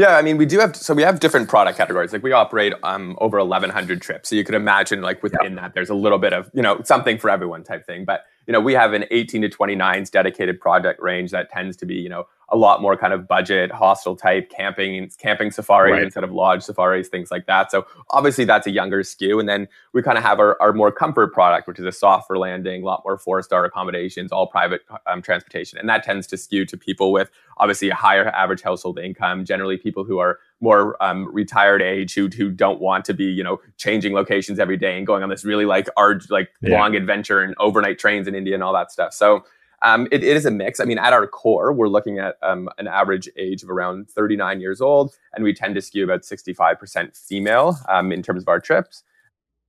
yeah, 0.00 0.16
I 0.16 0.22
mean, 0.22 0.38
we 0.38 0.46
do 0.46 0.58
have 0.60 0.74
so 0.74 0.94
we 0.94 1.02
have 1.02 1.20
different 1.20 1.50
product 1.50 1.76
categories. 1.76 2.10
Like 2.10 2.22
we 2.22 2.32
operate 2.32 2.72
um, 2.82 3.18
over 3.20 3.38
1,100 3.38 4.00
trips, 4.00 4.30
so 4.30 4.34
you 4.34 4.44
can 4.44 4.54
imagine 4.54 5.02
like 5.02 5.22
within 5.22 5.56
that, 5.56 5.74
there's 5.74 5.90
a 5.90 5.94
little 5.94 6.18
bit 6.18 6.32
of 6.32 6.50
you 6.54 6.62
know 6.62 6.80
something 6.84 7.18
for 7.18 7.28
everyone 7.28 7.64
type 7.64 7.84
thing. 7.84 8.06
But 8.06 8.24
you 8.46 8.52
know, 8.52 8.60
we 8.60 8.72
have 8.72 8.94
an 8.94 9.04
18 9.10 9.42
to 9.42 9.50
29s 9.50 10.10
dedicated 10.10 10.58
project 10.58 11.02
range 11.02 11.32
that 11.32 11.50
tends 11.50 11.76
to 11.76 11.86
be 11.86 11.96
you 11.96 12.08
know 12.08 12.26
a 12.52 12.56
lot 12.56 12.82
more 12.82 12.96
kind 12.96 13.12
of 13.12 13.28
budget 13.28 13.70
hostel 13.70 14.16
type 14.16 14.50
camping 14.50 15.08
camping 15.18 15.50
safaris 15.50 15.92
right. 15.92 16.02
instead 16.02 16.24
of 16.24 16.32
lodge 16.32 16.62
safaris 16.62 17.08
things 17.08 17.30
like 17.30 17.46
that 17.46 17.70
so 17.70 17.86
obviously 18.10 18.44
that's 18.44 18.66
a 18.66 18.70
younger 18.70 19.02
skew 19.02 19.38
and 19.38 19.48
then 19.48 19.68
we 19.92 20.02
kind 20.02 20.18
of 20.18 20.24
have 20.24 20.40
our, 20.40 20.60
our 20.60 20.72
more 20.72 20.90
comfort 20.90 21.32
product 21.32 21.68
which 21.68 21.78
is 21.78 21.84
a 21.84 21.92
softer 21.92 22.38
landing 22.38 22.82
a 22.82 22.84
lot 22.84 23.02
more 23.04 23.18
four 23.18 23.42
star 23.42 23.64
accommodations 23.64 24.32
all 24.32 24.46
private 24.46 24.82
um, 25.06 25.22
transportation 25.22 25.78
and 25.78 25.88
that 25.88 26.02
tends 26.02 26.26
to 26.26 26.36
skew 26.36 26.64
to 26.64 26.76
people 26.76 27.12
with 27.12 27.30
obviously 27.60 27.90
a 27.90 27.94
higher 27.94 28.28
average 28.30 28.62
household 28.62 28.98
income 28.98 29.44
generally 29.44 29.76
people 29.76 30.02
who 30.02 30.18
are 30.18 30.38
more 30.60 31.00
um, 31.02 31.32
retired 31.32 31.80
age 31.80 32.14
who 32.14 32.28
who 32.28 32.50
don't 32.50 32.80
want 32.80 33.04
to 33.04 33.14
be 33.14 33.24
you 33.24 33.44
know 33.44 33.60
changing 33.76 34.12
locations 34.12 34.58
every 34.58 34.76
day 34.76 34.96
and 34.96 35.06
going 35.06 35.22
on 35.22 35.28
this 35.28 35.44
really 35.44 35.66
like 35.66 35.88
arg 35.96 36.22
like 36.30 36.50
yeah. 36.62 36.78
long 36.78 36.96
adventure 36.96 37.40
and 37.40 37.54
overnight 37.58 37.98
trains 37.98 38.26
in 38.26 38.34
India 38.34 38.54
and 38.54 38.62
all 38.62 38.72
that 38.72 38.90
stuff 38.90 39.12
so 39.12 39.44
um, 39.82 40.06
it, 40.10 40.22
it 40.22 40.36
is 40.36 40.44
a 40.44 40.50
mix. 40.50 40.78
I 40.78 40.84
mean, 40.84 40.98
at 40.98 41.12
our 41.12 41.26
core, 41.26 41.72
we're 41.72 41.88
looking 41.88 42.18
at 42.18 42.36
um, 42.42 42.68
an 42.78 42.86
average 42.86 43.28
age 43.36 43.62
of 43.62 43.70
around 43.70 44.10
39 44.10 44.60
years 44.60 44.80
old, 44.80 45.16
and 45.34 45.42
we 45.42 45.54
tend 45.54 45.74
to 45.74 45.80
skew 45.80 46.04
about 46.04 46.22
65% 46.22 47.16
female 47.16 47.78
um, 47.88 48.12
in 48.12 48.22
terms 48.22 48.42
of 48.42 48.48
our 48.48 48.60
trips. 48.60 49.02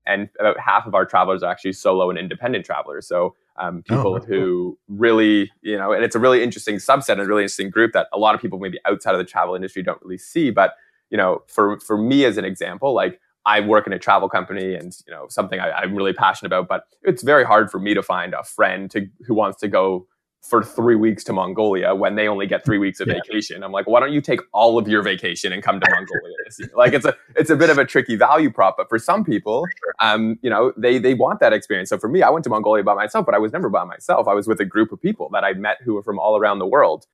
And 0.06 0.30
about 0.40 0.60
half 0.60 0.86
of 0.86 0.96
our 0.96 1.06
travelers 1.06 1.44
are 1.44 1.52
actually 1.52 1.74
solo 1.74 2.10
and 2.10 2.20
independent 2.20 2.66
travelers. 2.66 3.08
So 3.08 3.36
um, 3.58 3.84
oh, 3.90 3.96
people 3.96 4.16
oh, 4.16 4.26
who 4.26 4.78
really, 4.88 5.52
you 5.62 5.78
know, 5.78 5.92
and 5.92 6.04
it's 6.04 6.16
a 6.16 6.20
really 6.20 6.44
interesting 6.44 6.76
subset 6.76 7.14
and 7.14 7.22
a 7.22 7.26
really 7.26 7.44
interesting 7.44 7.70
group 7.70 7.94
that 7.94 8.08
a 8.14 8.18
lot 8.18 8.36
of 8.36 8.42
people 8.42 8.60
maybe 8.60 8.80
outside 8.86 9.14
of 9.14 9.20
the 9.20 9.26
travel 9.26 9.56
industry 9.56 9.84
don't 9.84 10.02
really 10.02 10.18
see. 10.18 10.52
But 10.52 10.76
you 11.10 11.18
know, 11.18 11.44
for 11.48 11.80
for 11.80 11.98
me 11.98 12.26
as 12.26 12.38
an 12.38 12.46
example, 12.46 12.94
like 12.94 13.20
I 13.46 13.60
work 13.60 13.88
in 13.88 13.94
a 13.94 14.00
travel 14.00 14.30
company 14.30 14.76
and 14.76 14.94
you 15.06 15.14
know 15.14 15.28
something 15.30 15.60
I, 15.60 15.84
am 15.84 15.96
really 15.96 16.14
passionate 16.14 16.50
about, 16.50 16.68
but 16.68 16.86
it's 17.04 17.24
very 17.24 17.44
hard 17.44 17.70
for 17.70 17.80
me 17.80 17.94
to 17.94 18.02
find 18.02 18.34
a 18.34 18.44
friend 18.44 18.90
to 18.92 19.08
who 19.26 19.34
wants 19.34 19.60
to 19.62 19.68
go 19.68 20.08
for 20.42 20.64
three 20.64 20.96
weeks 20.96 21.24
to 21.24 21.34
Mongolia 21.34 21.94
when 21.94 22.16
they 22.16 22.28
only 22.28 22.48
get 22.48 22.66
three 22.66 22.80
weeks 22.80 23.00
of 23.00 23.08
yeah. 23.08 23.16
vacation. 23.16 23.64
I'm 23.64 23.72
like, 23.72 23.88
why 23.88 24.00
don't 24.00 24.12
you 24.12 24.22
take 24.22 24.42
all 24.54 24.80
of 24.80 24.88
your 24.88 25.04
vacation 25.04 25.54
and 25.54 25.62
come 25.62 25.80
to 25.80 25.88
Mongolia 25.90 26.36
this 26.46 26.60
year? 26.60 26.70
Like 26.76 26.94
it's 26.94 27.06
a 27.06 27.16
it's 27.36 27.50
a 27.50 27.56
bit 27.56 27.70
of 27.70 27.78
a 27.78 27.86
tricky 27.86 28.16
value 28.16 28.50
prop, 28.50 28.76
but 28.78 28.90
for 28.90 28.98
some 28.98 29.24
people, 29.24 29.66
um, 30.00 30.40
you 30.42 30.50
know, 30.50 30.74
they 30.76 30.98
they 30.98 31.14
want 31.14 31.40
that 31.42 31.54
experience. 31.54 31.90
So 31.90 31.98
for 31.98 32.10
me, 32.10 32.24
I 32.24 32.30
went 32.30 32.44
to 32.46 32.50
Mongolia 32.50 32.84
by 32.84 32.96
myself, 32.96 33.26
but 33.26 33.36
I 33.36 33.38
was 33.38 33.54
never 33.54 33.70
by 33.70 33.84
myself. 33.84 34.28
I 34.28 34.34
was 34.34 34.48
with 34.48 34.60
a 34.60 34.66
group 34.66 34.92
of 34.92 35.02
people 35.02 35.30
that 35.34 35.44
I 35.44 35.54
met 35.54 35.78
who 35.84 35.94
were 35.94 36.04
from 36.04 36.20
all 36.20 36.38
around 36.38 36.60
the 36.60 36.68
world 36.68 37.06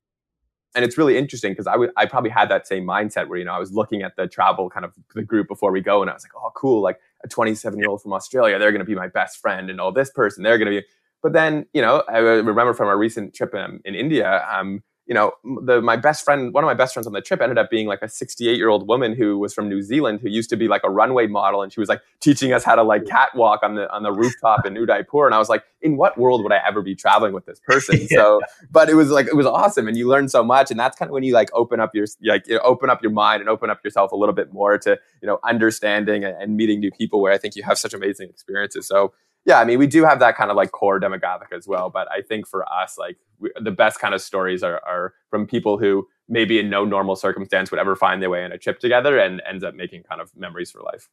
and 0.74 0.84
it's 0.84 0.98
really 0.98 1.16
interesting 1.16 1.52
because 1.52 1.66
I, 1.66 1.72
w- 1.72 1.92
I 1.96 2.06
probably 2.06 2.30
had 2.30 2.48
that 2.50 2.66
same 2.66 2.84
mindset 2.84 3.28
where 3.28 3.38
you 3.38 3.44
know 3.44 3.52
I 3.52 3.58
was 3.58 3.72
looking 3.72 4.02
at 4.02 4.16
the 4.16 4.26
travel 4.26 4.68
kind 4.70 4.84
of 4.84 4.92
the 5.14 5.22
group 5.22 5.48
before 5.48 5.72
we 5.72 5.80
go 5.80 6.02
and 6.02 6.10
I 6.10 6.14
was 6.14 6.24
like 6.24 6.32
oh 6.36 6.50
cool 6.54 6.82
like 6.82 7.00
a 7.24 7.28
27 7.28 7.78
year 7.78 7.88
old 7.88 8.02
from 8.02 8.12
Australia 8.12 8.58
they're 8.58 8.70
going 8.70 8.80
to 8.80 8.86
be 8.86 8.94
my 8.94 9.08
best 9.08 9.38
friend 9.38 9.70
and 9.70 9.80
oh 9.80 9.90
this 9.90 10.10
person 10.10 10.42
they're 10.42 10.58
going 10.58 10.72
to 10.72 10.80
be 10.80 10.86
but 11.22 11.32
then 11.32 11.66
you 11.72 11.82
know 11.82 12.02
I 12.08 12.18
remember 12.18 12.74
from 12.74 12.88
our 12.88 12.98
recent 12.98 13.34
trip 13.34 13.54
in, 13.54 13.80
in 13.84 13.94
India 13.94 14.46
um, 14.50 14.82
you 15.08 15.14
know, 15.14 15.32
the 15.64 15.80
my 15.80 15.96
best 15.96 16.22
friend, 16.22 16.52
one 16.52 16.62
of 16.62 16.68
my 16.68 16.74
best 16.74 16.92
friends 16.92 17.06
on 17.06 17.14
the 17.14 17.22
trip 17.22 17.40
ended 17.40 17.56
up 17.56 17.70
being 17.70 17.86
like 17.86 18.02
a 18.02 18.08
68 18.10 18.58
year 18.58 18.68
old 18.68 18.86
woman 18.86 19.14
who 19.14 19.38
was 19.38 19.54
from 19.54 19.66
New 19.66 19.80
Zealand 19.80 20.20
who 20.20 20.28
used 20.28 20.50
to 20.50 20.56
be 20.56 20.68
like 20.68 20.82
a 20.84 20.90
runway 20.90 21.26
model, 21.26 21.62
and 21.62 21.72
she 21.72 21.80
was 21.80 21.88
like 21.88 22.02
teaching 22.20 22.52
us 22.52 22.62
how 22.62 22.74
to 22.74 22.82
like 22.82 23.06
catwalk 23.06 23.62
on 23.62 23.74
the 23.74 23.90
on 23.90 24.02
the 24.02 24.12
rooftop 24.12 24.66
in 24.66 24.76
Udaipur. 24.76 25.24
And 25.24 25.34
I 25.34 25.38
was 25.38 25.48
like, 25.48 25.64
in 25.80 25.96
what 25.96 26.18
world 26.18 26.42
would 26.42 26.52
I 26.52 26.60
ever 26.66 26.82
be 26.82 26.94
traveling 26.94 27.32
with 27.32 27.46
this 27.46 27.58
person? 27.66 28.00
yeah. 28.10 28.18
So, 28.18 28.40
but 28.70 28.90
it 28.90 28.94
was 28.94 29.08
like 29.08 29.28
it 29.28 29.34
was 29.34 29.46
awesome, 29.46 29.88
and 29.88 29.96
you 29.96 30.06
learn 30.06 30.28
so 30.28 30.44
much, 30.44 30.70
and 30.70 30.78
that's 30.78 30.98
kind 30.98 31.08
of 31.08 31.14
when 31.14 31.22
you 31.22 31.32
like 31.32 31.48
open 31.54 31.80
up 31.80 31.94
your 31.94 32.04
like 32.22 32.46
you 32.46 32.56
know, 32.56 32.60
open 32.60 32.90
up 32.90 33.02
your 33.02 33.12
mind 33.12 33.40
and 33.40 33.48
open 33.48 33.70
up 33.70 33.82
yourself 33.82 34.12
a 34.12 34.16
little 34.16 34.34
bit 34.34 34.52
more 34.52 34.76
to 34.76 34.98
you 35.22 35.26
know 35.26 35.38
understanding 35.42 36.22
and, 36.22 36.36
and 36.36 36.54
meeting 36.54 36.80
new 36.80 36.90
people. 36.90 37.22
Where 37.22 37.32
I 37.32 37.38
think 37.38 37.56
you 37.56 37.62
have 37.62 37.78
such 37.78 37.94
amazing 37.94 38.28
experiences. 38.28 38.86
So 38.86 39.14
yeah, 39.48 39.58
I 39.58 39.64
mean, 39.64 39.78
we 39.78 39.86
do 39.86 40.04
have 40.04 40.20
that 40.20 40.36
kind 40.36 40.50
of 40.50 40.58
like 40.58 40.72
core 40.72 41.00
demographic 41.00 41.56
as 41.56 41.66
well. 41.66 41.88
But 41.88 42.06
I 42.12 42.20
think 42.20 42.46
for 42.46 42.70
us, 42.70 42.98
like 42.98 43.16
we, 43.38 43.50
the 43.58 43.70
best 43.70 43.98
kind 43.98 44.12
of 44.12 44.20
stories 44.20 44.62
are, 44.62 44.82
are 44.86 45.14
from 45.30 45.46
people 45.46 45.78
who 45.78 46.06
maybe 46.28 46.58
in 46.58 46.68
no 46.68 46.84
normal 46.84 47.16
circumstance 47.16 47.70
would 47.70 47.80
ever 47.80 47.96
find 47.96 48.20
their 48.20 48.28
way 48.28 48.44
in 48.44 48.52
a 48.52 48.58
trip 48.58 48.78
together 48.78 49.18
and 49.18 49.40
ends 49.48 49.64
up 49.64 49.74
making 49.74 50.02
kind 50.02 50.20
of 50.20 50.30
memories 50.36 50.70
for 50.70 50.82
life. 50.82 51.08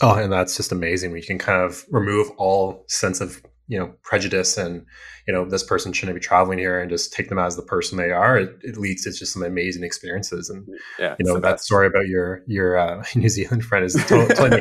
Oh, 0.00 0.14
and 0.14 0.32
that's 0.32 0.56
just 0.56 0.72
amazing. 0.72 1.12
We 1.12 1.20
can 1.20 1.36
kind 1.36 1.62
of 1.62 1.84
remove 1.90 2.30
all 2.38 2.82
sense 2.88 3.20
of 3.20 3.42
you 3.70 3.78
know 3.78 3.94
prejudice 4.02 4.58
and 4.58 4.84
you 5.28 5.32
know 5.32 5.44
this 5.48 5.62
person 5.62 5.92
shouldn't 5.92 6.16
be 6.16 6.20
traveling 6.20 6.58
here 6.58 6.80
and 6.80 6.90
just 6.90 7.12
take 7.12 7.28
them 7.28 7.38
as 7.38 7.54
the 7.54 7.62
person 7.62 7.96
they 7.96 8.10
are 8.10 8.36
it, 8.36 8.58
it 8.62 8.76
leads 8.76 9.04
to 9.04 9.12
just 9.12 9.32
some 9.32 9.44
amazing 9.44 9.84
experiences 9.84 10.50
and 10.50 10.66
yeah, 10.98 11.14
you 11.20 11.24
know 11.24 11.34
that 11.34 11.52
best. 11.52 11.64
story 11.64 11.86
about 11.86 12.08
your 12.08 12.42
your 12.48 12.76
uh, 12.76 13.02
new 13.14 13.28
zealand 13.28 13.64
friend 13.64 13.84
is 13.84 13.94
totally, 14.06 14.60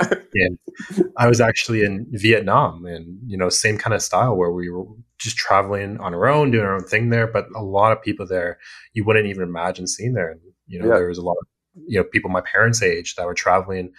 i 1.17 1.27
was 1.27 1.41
actually 1.41 1.81
in 1.81 2.05
vietnam 2.11 2.85
and 2.85 3.17
you 3.25 3.35
know 3.35 3.49
same 3.49 3.79
kind 3.79 3.95
of 3.95 4.01
style 4.01 4.37
where 4.37 4.51
we 4.51 4.69
were 4.69 4.85
just 5.17 5.35
traveling 5.35 5.97
on 5.99 6.13
our 6.13 6.27
own 6.27 6.51
doing 6.51 6.63
our 6.63 6.75
own 6.75 6.83
thing 6.83 7.09
there 7.09 7.25
but 7.25 7.47
a 7.55 7.63
lot 7.63 7.91
of 7.91 8.01
people 8.03 8.27
there 8.27 8.59
you 8.93 9.03
wouldn't 9.03 9.25
even 9.25 9.41
imagine 9.41 9.87
seeing 9.87 10.13
there 10.13 10.29
and 10.29 10.39
you 10.67 10.79
know 10.79 10.85
yeah. 10.85 10.99
there 10.99 11.07
was 11.07 11.17
a 11.17 11.23
lot 11.23 11.35
of 11.41 11.47
you 11.87 11.97
know 11.97 12.03
people 12.03 12.29
my 12.29 12.41
parents 12.41 12.83
age 12.83 13.15
that 13.15 13.25
were 13.25 13.33
traveling 13.33 13.91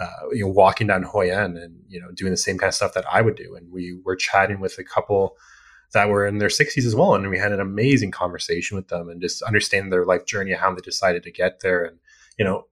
uh, 0.00 0.28
you 0.32 0.44
know, 0.44 0.50
walking 0.50 0.86
down 0.86 1.02
Hoi 1.02 1.32
An 1.32 1.56
and, 1.56 1.80
you 1.88 2.00
know, 2.00 2.10
doing 2.12 2.30
the 2.30 2.36
same 2.36 2.58
kind 2.58 2.68
of 2.68 2.74
stuff 2.74 2.94
that 2.94 3.04
I 3.10 3.20
would 3.20 3.36
do. 3.36 3.56
And 3.56 3.70
we 3.72 3.98
were 4.04 4.16
chatting 4.16 4.60
with 4.60 4.78
a 4.78 4.84
couple 4.84 5.36
that 5.92 6.08
were 6.08 6.26
in 6.26 6.38
their 6.38 6.48
60s 6.48 6.86
as 6.86 6.94
well. 6.94 7.14
And 7.14 7.28
we 7.28 7.38
had 7.38 7.52
an 7.52 7.60
amazing 7.60 8.12
conversation 8.12 8.76
with 8.76 8.88
them 8.88 9.08
and 9.08 9.20
just 9.20 9.42
understanding 9.42 9.90
their 9.90 10.04
life 10.04 10.24
journey, 10.24 10.52
how 10.52 10.72
they 10.72 10.80
decided 10.80 11.22
to 11.24 11.32
get 11.32 11.60
there. 11.60 11.84
And, 11.84 11.98
you 12.38 12.44
know, 12.44 12.66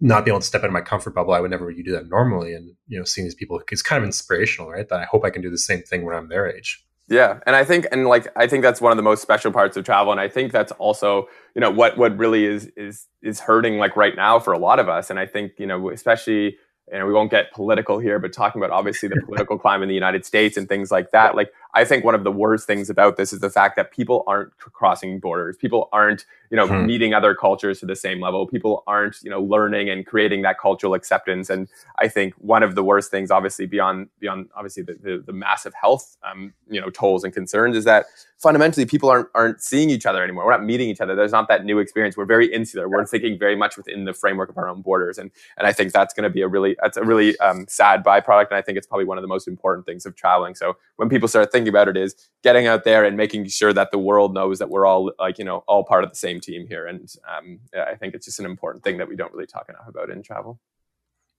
not 0.00 0.24
being 0.24 0.34
able 0.34 0.40
to 0.40 0.46
step 0.46 0.62
out 0.62 0.68
of 0.68 0.72
my 0.72 0.80
comfort 0.80 1.14
bubble. 1.14 1.34
I 1.34 1.40
would 1.40 1.50
never 1.50 1.72
do 1.72 1.90
that 1.92 2.08
normally. 2.08 2.54
And, 2.54 2.76
you 2.86 2.98
know, 2.98 3.04
seeing 3.04 3.26
these 3.26 3.34
people, 3.34 3.60
it's 3.72 3.82
kind 3.82 4.00
of 4.00 4.06
inspirational, 4.06 4.70
right? 4.70 4.88
That 4.88 5.00
I 5.00 5.04
hope 5.04 5.24
I 5.24 5.30
can 5.30 5.42
do 5.42 5.50
the 5.50 5.58
same 5.58 5.82
thing 5.82 6.04
when 6.04 6.14
I'm 6.14 6.28
their 6.28 6.46
age. 6.46 6.84
Yeah, 7.08 7.40
and 7.46 7.56
I 7.56 7.64
think 7.64 7.86
and 7.90 8.06
like 8.06 8.28
I 8.36 8.46
think 8.46 8.62
that's 8.62 8.82
one 8.82 8.92
of 8.92 8.98
the 8.98 9.02
most 9.02 9.22
special 9.22 9.50
parts 9.50 9.78
of 9.78 9.84
travel, 9.84 10.12
and 10.12 10.20
I 10.20 10.28
think 10.28 10.52
that's 10.52 10.72
also 10.72 11.26
you 11.54 11.60
know 11.60 11.70
what 11.70 11.96
what 11.96 12.16
really 12.18 12.44
is 12.44 12.66
is 12.76 13.06
is 13.22 13.40
hurting 13.40 13.78
like 13.78 13.96
right 13.96 14.14
now 14.14 14.38
for 14.38 14.52
a 14.52 14.58
lot 14.58 14.78
of 14.78 14.90
us, 14.90 15.08
and 15.08 15.18
I 15.18 15.24
think 15.24 15.52
you 15.56 15.66
know 15.66 15.88
especially 15.88 16.58
and 16.92 17.06
we 17.06 17.12
won't 17.12 17.30
get 17.30 17.52
political 17.52 17.98
here, 17.98 18.18
but 18.18 18.32
talking 18.32 18.60
about 18.60 18.70
obviously 18.70 19.08
the 19.08 19.20
political 19.26 19.58
climate 19.58 19.84
in 19.84 19.88
the 19.88 19.94
United 19.94 20.24
States 20.24 20.56
and 20.56 20.68
things 20.68 20.90
like 20.90 21.10
that. 21.10 21.34
Like, 21.34 21.52
I 21.74 21.84
think 21.84 22.04
one 22.04 22.14
of 22.14 22.24
the 22.24 22.32
worst 22.32 22.66
things 22.66 22.88
about 22.88 23.16
this 23.16 23.32
is 23.32 23.40
the 23.40 23.50
fact 23.50 23.76
that 23.76 23.92
people 23.92 24.24
aren't 24.26 24.56
crossing 24.58 25.20
borders. 25.20 25.56
People 25.56 25.88
aren't, 25.92 26.24
you 26.50 26.56
know, 26.56 26.66
hmm. 26.66 26.86
meeting 26.86 27.12
other 27.12 27.34
cultures 27.34 27.80
to 27.80 27.86
the 27.86 27.96
same 27.96 28.20
level. 28.20 28.46
People 28.46 28.82
aren't, 28.86 29.16
you 29.22 29.30
know, 29.30 29.40
learning 29.40 29.90
and 29.90 30.06
creating 30.06 30.42
that 30.42 30.58
cultural 30.58 30.94
acceptance. 30.94 31.50
And 31.50 31.68
I 31.98 32.08
think 32.08 32.34
one 32.34 32.62
of 32.62 32.74
the 32.74 32.82
worst 32.82 33.10
things, 33.10 33.30
obviously 33.30 33.66
beyond 33.66 34.08
beyond 34.18 34.48
obviously 34.56 34.82
the, 34.82 34.94
the, 34.94 35.22
the 35.26 35.32
massive 35.32 35.74
health, 35.74 36.16
um, 36.22 36.54
you 36.68 36.80
know, 36.80 36.90
tolls 36.90 37.22
and 37.22 37.34
concerns, 37.34 37.76
is 37.76 37.84
that 37.84 38.06
fundamentally 38.38 38.86
people 38.86 39.10
aren't 39.10 39.28
aren't 39.34 39.60
seeing 39.60 39.90
each 39.90 40.06
other 40.06 40.22
anymore. 40.22 40.46
We're 40.46 40.52
not 40.52 40.64
meeting 40.64 40.88
each 40.88 41.00
other. 41.00 41.14
There's 41.14 41.32
not 41.32 41.48
that 41.48 41.64
new 41.64 41.78
experience. 41.78 42.16
We're 42.16 42.24
very 42.24 42.52
insular. 42.52 42.88
We're 42.88 43.04
thinking 43.04 43.38
very 43.38 43.56
much 43.56 43.76
within 43.76 44.04
the 44.04 44.14
framework 44.14 44.48
of 44.48 44.56
our 44.56 44.68
own 44.68 44.80
borders, 44.82 45.18
and 45.18 45.30
and 45.58 45.66
I 45.66 45.72
think 45.72 45.92
that's 45.92 46.14
going 46.14 46.24
to 46.24 46.30
be 46.30 46.42
a 46.42 46.48
really 46.48 46.76
that's 46.80 46.96
a 46.96 47.04
really 47.04 47.38
um, 47.40 47.66
sad 47.68 48.04
byproduct. 48.04 48.48
And 48.48 48.56
I 48.56 48.62
think 48.62 48.78
it's 48.78 48.86
probably 48.86 49.04
one 49.04 49.18
of 49.18 49.22
the 49.22 49.28
most 49.28 49.46
important 49.46 49.86
things 49.86 50.06
of 50.06 50.16
traveling. 50.16 50.54
So 50.54 50.76
when 50.96 51.08
people 51.08 51.28
start 51.28 51.52
thinking 51.52 51.57
about 51.66 51.88
it, 51.88 51.96
is 51.96 52.14
getting 52.44 52.66
out 52.66 52.84
there 52.84 53.04
and 53.04 53.16
making 53.16 53.48
sure 53.48 53.72
that 53.72 53.90
the 53.90 53.98
world 53.98 54.34
knows 54.34 54.58
that 54.58 54.70
we're 54.70 54.86
all 54.86 55.10
like 55.18 55.38
you 55.38 55.44
know 55.44 55.64
all 55.66 55.84
part 55.84 56.04
of 56.04 56.10
the 56.10 56.16
same 56.16 56.40
team 56.40 56.66
here. 56.68 56.86
And 56.86 57.08
um, 57.28 57.60
I 57.74 57.96
think 57.96 58.14
it's 58.14 58.26
just 58.26 58.38
an 58.38 58.46
important 58.46 58.84
thing 58.84 58.98
that 58.98 59.08
we 59.08 59.16
don't 59.16 59.32
really 59.32 59.46
talk 59.46 59.68
enough 59.68 59.88
about 59.88 60.10
in 60.10 60.22
travel. 60.22 60.60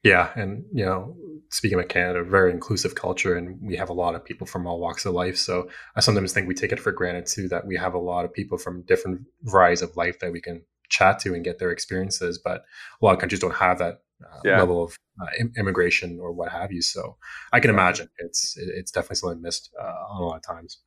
Yeah, 0.04 0.30
and 0.36 0.64
you 0.74 0.86
know, 0.86 1.16
speaking 1.50 1.80
of 1.80 1.90
Canada, 1.90 2.24
very 2.24 2.52
inclusive 2.52 2.96
culture, 2.96 3.36
and 3.36 3.62
we 3.62 3.76
have 3.76 3.90
a 3.90 3.94
lot 3.94 4.16
of 4.16 4.24
people 4.24 4.48
from 4.48 4.66
all 4.66 4.80
walks 4.80 5.06
of 5.06 5.14
life. 5.14 5.38
So 5.38 5.70
I 5.96 6.00
sometimes 6.00 6.32
think 6.32 6.48
we 6.48 6.56
take 6.56 6.72
it 6.72 6.80
for 6.80 6.94
granted 6.94 7.26
too 7.26 7.50
that 7.50 7.68
we 7.68 7.76
have 7.76 7.94
a 7.94 8.00
lot 8.00 8.24
of 8.24 8.34
people 8.34 8.58
from 8.58 8.84
different 8.84 9.22
varieties 9.44 9.82
of 9.82 9.98
life 9.98 10.20
that 10.20 10.32
we 10.32 10.40
can 10.40 10.62
chat 10.88 11.20
to 11.20 11.34
and 11.34 11.44
get 11.44 11.60
their 11.60 11.72
experiences. 11.72 12.40
But 12.42 12.64
a 13.02 13.06
lot 13.06 13.14
of 13.14 13.20
countries 13.20 13.42
don't 13.42 13.56
have 13.56 13.80
that 13.80 14.02
uh, 14.24 14.40
yeah. 14.44 14.60
level 14.60 14.84
of 14.84 14.98
uh, 15.22 15.28
immigration 15.58 16.20
or 16.22 16.32
what 16.32 16.52
have 16.52 16.72
you. 16.72 16.82
So 16.82 17.18
I 17.52 17.60
can 17.60 17.70
imagine 17.70 18.10
it's 18.18 18.56
it's 18.58 18.92
definitely 18.92 19.16
something 19.16 19.42
missed 19.42 19.72
uh, 19.80 19.84
on 19.84 20.22
a 20.22 20.26
lot 20.26 20.38
of 20.38 20.44
times. 20.44 20.80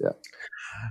Yeah. 0.00 0.10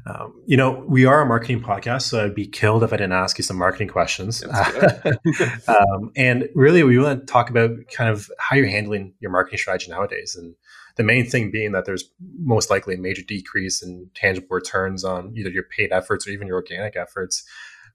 Um, 0.06 0.44
you 0.46 0.58
know, 0.58 0.84
we 0.88 1.06
are 1.06 1.22
a 1.22 1.26
marketing 1.26 1.62
podcast, 1.62 2.04
so 2.04 2.26
I'd 2.26 2.36
be 2.36 2.46
killed 2.46 2.84
if 2.84 2.92
I 2.92 2.98
didn't 2.98 3.14
ask 3.14 3.38
you 3.38 3.44
some 3.44 3.58
marketing 3.58 3.88
questions. 3.88 4.44
um, 5.68 6.12
and 6.16 6.50
really, 6.56 6.84
we 6.84 7.00
want 7.00 7.22
to 7.22 7.26
talk 7.26 7.50
about 7.50 7.72
kind 7.94 8.10
of 8.10 8.30
how 8.38 8.58
you're 8.58 8.68
handling 8.68 9.14
your 9.20 9.32
marketing 9.32 9.60
strategy 9.60 9.90
nowadays. 9.90 10.36
And 10.36 10.56
the 10.98 11.04
main 11.04 11.26
thing 11.26 11.52
being 11.52 11.72
that 11.72 11.86
there's 11.86 12.04
most 12.40 12.70
likely 12.70 12.96
a 12.96 12.98
major 12.98 13.22
decrease 13.22 13.82
in 13.82 14.10
tangible 14.14 14.48
returns 14.50 15.06
on 15.06 15.34
either 15.38 15.50
your 15.50 15.64
paid 15.64 15.92
efforts 15.94 16.28
or 16.28 16.32
even 16.32 16.48
your 16.48 16.58
organic 16.58 16.98
efforts. 16.98 17.46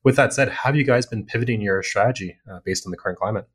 With 0.05 0.17
that 0.17 0.33
said, 0.33 0.49
have 0.49 0.77
you 0.77 0.85
guys 0.85 1.05
been 1.05 1.27
pivoting 1.27 1.61
your 1.61 1.83
strategy 1.83 2.39
uh, 2.51 2.61
based 2.65 2.87
on 2.87 2.91
the 2.91 2.97
current 2.97 3.19
climate? 3.19 3.49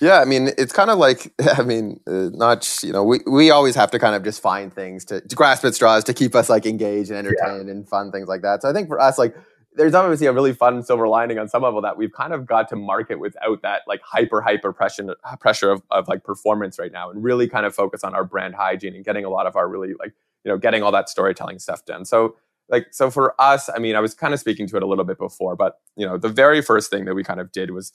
Yeah, 0.00 0.20
I 0.20 0.24
mean, 0.24 0.50
it's 0.58 0.72
kind 0.72 0.90
of 0.90 0.98
like, 0.98 1.32
I 1.58 1.62
mean, 1.62 2.00
uh, 2.06 2.30
not, 2.32 2.82
you 2.82 2.92
know, 2.92 3.04
we, 3.04 3.20
we 3.26 3.50
always 3.50 3.74
have 3.74 3.90
to 3.92 3.98
kind 3.98 4.14
of 4.14 4.22
just 4.22 4.42
find 4.42 4.72
things 4.72 5.04
to, 5.06 5.20
to 5.20 5.36
grasp 5.36 5.64
at 5.64 5.74
straws 5.74 6.04
to 6.04 6.14
keep 6.14 6.34
us 6.34 6.48
like 6.48 6.66
engaged 6.66 7.10
and 7.10 7.18
entertained 7.18 7.66
yeah. 7.66 7.72
and 7.72 7.88
fun, 7.88 8.12
things 8.12 8.28
like 8.28 8.42
that. 8.42 8.62
So 8.62 8.68
I 8.68 8.72
think 8.72 8.88
for 8.88 9.00
us, 9.00 9.18
like, 9.18 9.34
there's 9.76 9.94
obviously 9.94 10.26
a 10.26 10.32
really 10.32 10.52
fun 10.52 10.82
silver 10.82 11.08
lining 11.08 11.38
on 11.38 11.48
some 11.48 11.62
level 11.62 11.80
that 11.82 11.96
we've 11.96 12.12
kind 12.12 12.32
of 12.32 12.46
got 12.46 12.68
to 12.68 12.76
market 12.76 13.18
without 13.18 13.60
that 13.62 13.82
like 13.86 14.00
hyper 14.02 14.40
hyper 14.40 14.72
pressure 14.72 15.16
pressure 15.40 15.70
of, 15.70 15.82
of 15.90 16.06
like 16.08 16.22
performance 16.22 16.78
right 16.78 16.92
now 16.92 17.10
and 17.10 17.22
really 17.22 17.48
kind 17.48 17.66
of 17.66 17.74
focus 17.74 18.04
on 18.04 18.14
our 18.14 18.24
brand 18.24 18.54
hygiene 18.54 18.94
and 18.94 19.04
getting 19.04 19.24
a 19.24 19.28
lot 19.28 19.46
of 19.46 19.56
our 19.56 19.68
really 19.68 19.94
like 19.98 20.12
you 20.44 20.50
know 20.50 20.58
getting 20.58 20.82
all 20.82 20.92
that 20.92 21.08
storytelling 21.08 21.58
stuff 21.58 21.84
done 21.84 22.04
so 22.04 22.36
like 22.68 22.86
so 22.92 23.10
for 23.10 23.38
us 23.40 23.68
i 23.74 23.78
mean 23.78 23.94
i 23.94 24.00
was 24.00 24.14
kind 24.14 24.32
of 24.32 24.40
speaking 24.40 24.66
to 24.66 24.76
it 24.76 24.82
a 24.82 24.86
little 24.86 25.04
bit 25.04 25.18
before 25.18 25.54
but 25.54 25.80
you 25.96 26.06
know 26.06 26.16
the 26.16 26.28
very 26.28 26.62
first 26.62 26.90
thing 26.90 27.04
that 27.04 27.14
we 27.14 27.22
kind 27.22 27.40
of 27.40 27.52
did 27.52 27.70
was 27.70 27.92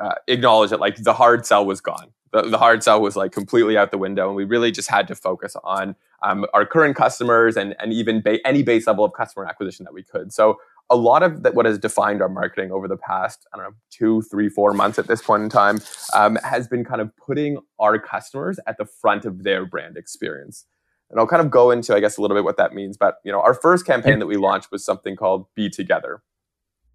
uh, 0.00 0.14
acknowledge 0.28 0.70
that 0.70 0.80
like 0.80 0.96
the 0.96 1.12
hard 1.12 1.46
sell 1.46 1.64
was 1.64 1.80
gone. 1.80 2.12
The, 2.32 2.42
the 2.42 2.58
hard 2.58 2.82
sell 2.82 3.00
was 3.00 3.16
like 3.16 3.32
completely 3.32 3.76
out 3.76 3.90
the 3.90 3.98
window 3.98 4.26
and 4.26 4.36
we 4.36 4.44
really 4.44 4.70
just 4.70 4.90
had 4.90 5.06
to 5.08 5.14
focus 5.14 5.54
on 5.64 5.94
um, 6.22 6.44
our 6.54 6.66
current 6.66 6.96
customers 6.96 7.56
and 7.56 7.74
and 7.78 7.92
even 7.92 8.20
ba- 8.20 8.44
any 8.46 8.62
base 8.62 8.86
level 8.86 9.04
of 9.04 9.12
customer 9.12 9.46
acquisition 9.46 9.84
that 9.84 9.94
we 9.94 10.02
could. 10.02 10.32
So 10.32 10.58
a 10.88 10.96
lot 10.96 11.22
of 11.22 11.42
that 11.42 11.54
what 11.54 11.66
has 11.66 11.78
defined 11.78 12.22
our 12.22 12.28
marketing 12.28 12.70
over 12.70 12.86
the 12.86 12.96
past 12.96 13.44
i 13.52 13.56
don't 13.56 13.66
know 13.66 13.74
two 13.90 14.22
three 14.22 14.48
four 14.48 14.72
months 14.72 15.00
at 15.00 15.08
this 15.08 15.20
point 15.20 15.42
in 15.42 15.48
time 15.48 15.80
um, 16.14 16.38
has 16.44 16.68
been 16.68 16.84
kind 16.84 17.00
of 17.00 17.10
putting 17.16 17.58
our 17.80 17.98
customers 17.98 18.60
at 18.68 18.78
the 18.78 18.84
front 18.84 19.24
of 19.24 19.42
their 19.42 19.66
brand 19.66 19.96
experience 19.96 20.64
and 21.10 21.20
I'll 21.20 21.26
kind 21.26 21.42
of 21.42 21.50
go 21.50 21.70
into, 21.70 21.94
I 21.94 22.00
guess, 22.00 22.16
a 22.18 22.22
little 22.22 22.36
bit 22.36 22.44
what 22.44 22.56
that 22.56 22.74
means. 22.74 22.96
But 22.96 23.18
you 23.24 23.32
know, 23.32 23.40
our 23.40 23.54
first 23.54 23.86
campaign 23.86 24.18
that 24.18 24.26
we 24.26 24.36
launched 24.36 24.70
was 24.70 24.84
something 24.84 25.16
called 25.16 25.46
Be 25.54 25.68
Together. 25.68 26.22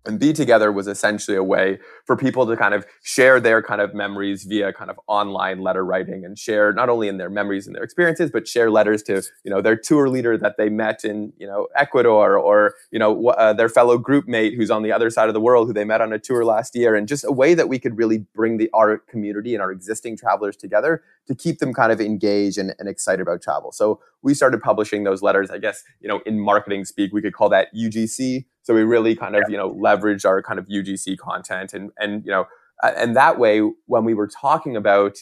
And 0.06 0.20
Be 0.20 0.34
Together 0.34 0.72
was 0.72 0.88
essentially 0.88 1.38
a 1.38 1.44
way 1.44 1.80
for 2.06 2.18
people 2.18 2.48
to 2.48 2.58
kind 2.58 2.74
of 2.74 2.88
share 3.04 3.40
their 3.40 3.62
kind 3.62 3.82
of 3.82 3.94
memories 3.94 4.46
via 4.46 4.74
kind 4.74 4.90
of 4.90 5.00
online 5.08 5.62
letter 5.62 5.86
writing 5.86 6.26
and 6.26 6.40
share 6.40 6.74
not 6.74 6.90
only 6.90 7.08
in 7.08 7.18
their 7.18 7.30
memories 7.30 7.68
and 7.68 7.76
their 7.76 7.84
experiences, 7.84 8.32
but 8.32 8.48
share 8.48 8.72
letters 8.72 9.04
to, 9.04 9.22
you 9.44 9.52
know, 9.52 9.62
their 9.62 9.76
tour 9.76 10.10
leader 10.10 10.38
that 10.38 10.56
they 10.58 10.70
met 10.70 11.06
in, 11.06 11.34
you 11.38 11.46
know, 11.46 11.68
Ecuador 11.76 12.38
or, 12.38 12.74
you 12.90 12.98
know, 12.98 13.28
uh, 13.30 13.54
their 13.54 13.70
fellow 13.70 14.00
group 14.00 14.28
mate 14.28 14.56
who's 14.56 14.72
on 14.72 14.82
the 14.82 14.92
other 14.92 15.12
side 15.12 15.28
of 15.28 15.36
the 15.36 15.42
world 15.42 15.68
who 15.68 15.74
they 15.74 15.86
met 15.86 16.02
on 16.02 16.12
a 16.12 16.18
tour 16.18 16.44
last 16.44 16.76
year. 16.76 16.96
And 16.96 17.08
just 17.08 17.24
a 17.24 17.32
way 17.32 17.54
that 17.54 17.70
we 17.70 17.78
could 17.78 17.96
really 17.96 18.26
bring 18.34 18.58
the 18.58 18.72
our 18.74 18.98
community 18.98 19.54
and 19.54 19.62
our 19.62 19.72
existing 19.72 20.18
travelers 20.18 20.58
together 20.58 21.04
to 21.28 21.36
keep 21.36 21.60
them 21.60 21.74
kind 21.74 21.92
of 21.92 22.02
engaged 22.02 22.58
and, 22.58 22.74
and 22.80 22.90
excited 22.90 23.22
about 23.22 23.44
travel. 23.44 23.72
So 23.72 24.00
we 24.24 24.34
started 24.34 24.62
publishing 24.62 25.04
those 25.04 25.22
letters, 25.22 25.52
I 25.52 25.60
guess, 25.60 25.84
you 26.00 26.08
know, 26.08 26.22
in 26.26 26.40
marketing 26.40 26.86
speak, 26.86 27.14
we 27.14 27.22
could 27.22 27.34
call 27.34 27.50
that 27.50 27.68
UGC 27.76 28.46
so 28.63 28.74
we 28.74 28.84
really 28.84 29.15
kind 29.15 29.36
of, 29.36 29.43
you 29.50 29.58
know, 29.58 29.74
leveraged 29.74 30.26
our 30.26 30.41
kind 30.41 30.60
of 30.60 30.67
UGC 30.67 31.17
content 31.17 31.74
and, 31.74 31.91
and, 31.97 32.24
you 32.26 32.32
know, 32.32 32.45
and 32.84 33.15
that 33.15 33.38
way, 33.38 33.62
when 33.86 34.06
we 34.06 34.13
were 34.13 34.28
talking 34.28 34.76
about, 34.76 35.17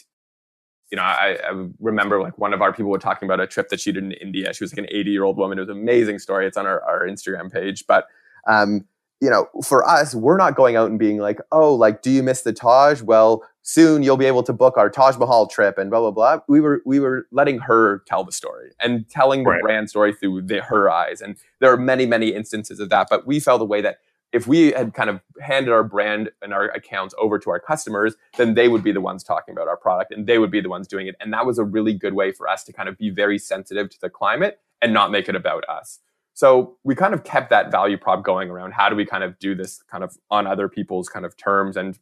you 0.90 0.96
know, 0.96 1.02
I, 1.02 1.38
I, 1.44 1.68
remember 1.78 2.20
like 2.20 2.38
one 2.38 2.52
of 2.52 2.62
our 2.62 2.72
people 2.72 2.90
were 2.90 2.98
talking 2.98 3.26
about 3.26 3.38
a 3.38 3.46
trip 3.46 3.68
that 3.68 3.80
she 3.80 3.92
did 3.92 4.02
in 4.02 4.12
India. 4.12 4.52
She 4.52 4.64
was 4.64 4.72
like 4.72 4.78
an 4.78 4.86
80 4.90 5.10
year 5.10 5.24
old 5.24 5.36
woman. 5.36 5.58
It 5.58 5.62
was 5.62 5.68
an 5.68 5.76
amazing 5.76 6.18
story. 6.18 6.46
It's 6.46 6.56
on 6.56 6.66
our, 6.66 6.82
our 6.82 7.06
Instagram 7.06 7.52
page. 7.52 7.86
But, 7.86 8.06
um, 8.48 8.86
you 9.20 9.28
know, 9.28 9.48
for 9.64 9.86
us, 9.86 10.14
we're 10.14 10.38
not 10.38 10.56
going 10.56 10.76
out 10.76 10.88
and 10.88 10.98
being 10.98 11.18
like, 11.18 11.40
oh, 11.52 11.74
like, 11.74 12.02
do 12.02 12.10
you 12.10 12.22
miss 12.22 12.42
the 12.42 12.52
Taj? 12.52 13.02
Well, 13.02 13.42
soon 13.62 14.02
you'll 14.02 14.16
be 14.16 14.24
able 14.24 14.42
to 14.42 14.52
book 14.52 14.76
our 14.76 14.88
Taj 14.88 15.16
Mahal 15.18 15.46
trip 15.46 15.76
and 15.78 15.90
blah 15.90 16.00
blah 16.00 16.10
blah. 16.10 16.40
We 16.48 16.60
were 16.60 16.82
we 16.86 17.00
were 17.00 17.26
letting 17.30 17.58
her 17.58 18.02
tell 18.06 18.24
the 18.24 18.32
story 18.32 18.70
and 18.80 19.08
telling 19.08 19.44
the 19.44 19.50
right. 19.50 19.62
brand 19.62 19.90
story 19.90 20.14
through 20.14 20.42
the, 20.42 20.62
her 20.62 20.90
eyes. 20.90 21.20
And 21.20 21.36
there 21.60 21.72
are 21.72 21.76
many 21.76 22.06
many 22.06 22.28
instances 22.28 22.80
of 22.80 22.88
that. 22.88 23.08
But 23.10 23.26
we 23.26 23.40
felt 23.40 23.58
the 23.58 23.66
way 23.66 23.80
that 23.82 23.98
if 24.32 24.46
we 24.46 24.72
had 24.72 24.94
kind 24.94 25.10
of 25.10 25.20
handed 25.40 25.72
our 25.72 25.82
brand 25.82 26.30
and 26.40 26.54
our 26.54 26.66
accounts 26.70 27.14
over 27.18 27.38
to 27.38 27.50
our 27.50 27.58
customers, 27.58 28.14
then 28.36 28.54
they 28.54 28.68
would 28.68 28.82
be 28.82 28.92
the 28.92 29.00
ones 29.00 29.24
talking 29.24 29.52
about 29.52 29.66
our 29.66 29.76
product 29.76 30.12
and 30.12 30.26
they 30.26 30.38
would 30.38 30.52
be 30.52 30.60
the 30.60 30.68
ones 30.68 30.86
doing 30.86 31.08
it. 31.08 31.16
And 31.20 31.32
that 31.32 31.44
was 31.44 31.58
a 31.58 31.64
really 31.64 31.92
good 31.92 32.14
way 32.14 32.30
for 32.32 32.48
us 32.48 32.62
to 32.64 32.72
kind 32.72 32.88
of 32.88 32.96
be 32.96 33.10
very 33.10 33.38
sensitive 33.38 33.90
to 33.90 34.00
the 34.00 34.08
climate 34.08 34.60
and 34.80 34.94
not 34.94 35.10
make 35.10 35.28
it 35.28 35.34
about 35.34 35.68
us. 35.68 35.98
So 36.40 36.78
we 36.84 36.94
kind 36.94 37.12
of 37.12 37.22
kept 37.22 37.50
that 37.50 37.70
value 37.70 37.98
prop 37.98 38.24
going 38.24 38.48
around 38.48 38.72
how 38.72 38.88
do 38.88 38.96
we 38.96 39.04
kind 39.04 39.22
of 39.22 39.38
do 39.38 39.54
this 39.54 39.82
kind 39.90 40.02
of 40.02 40.16
on 40.30 40.46
other 40.46 40.70
people's 40.70 41.06
kind 41.06 41.26
of 41.26 41.36
terms? 41.36 41.76
And 41.76 41.98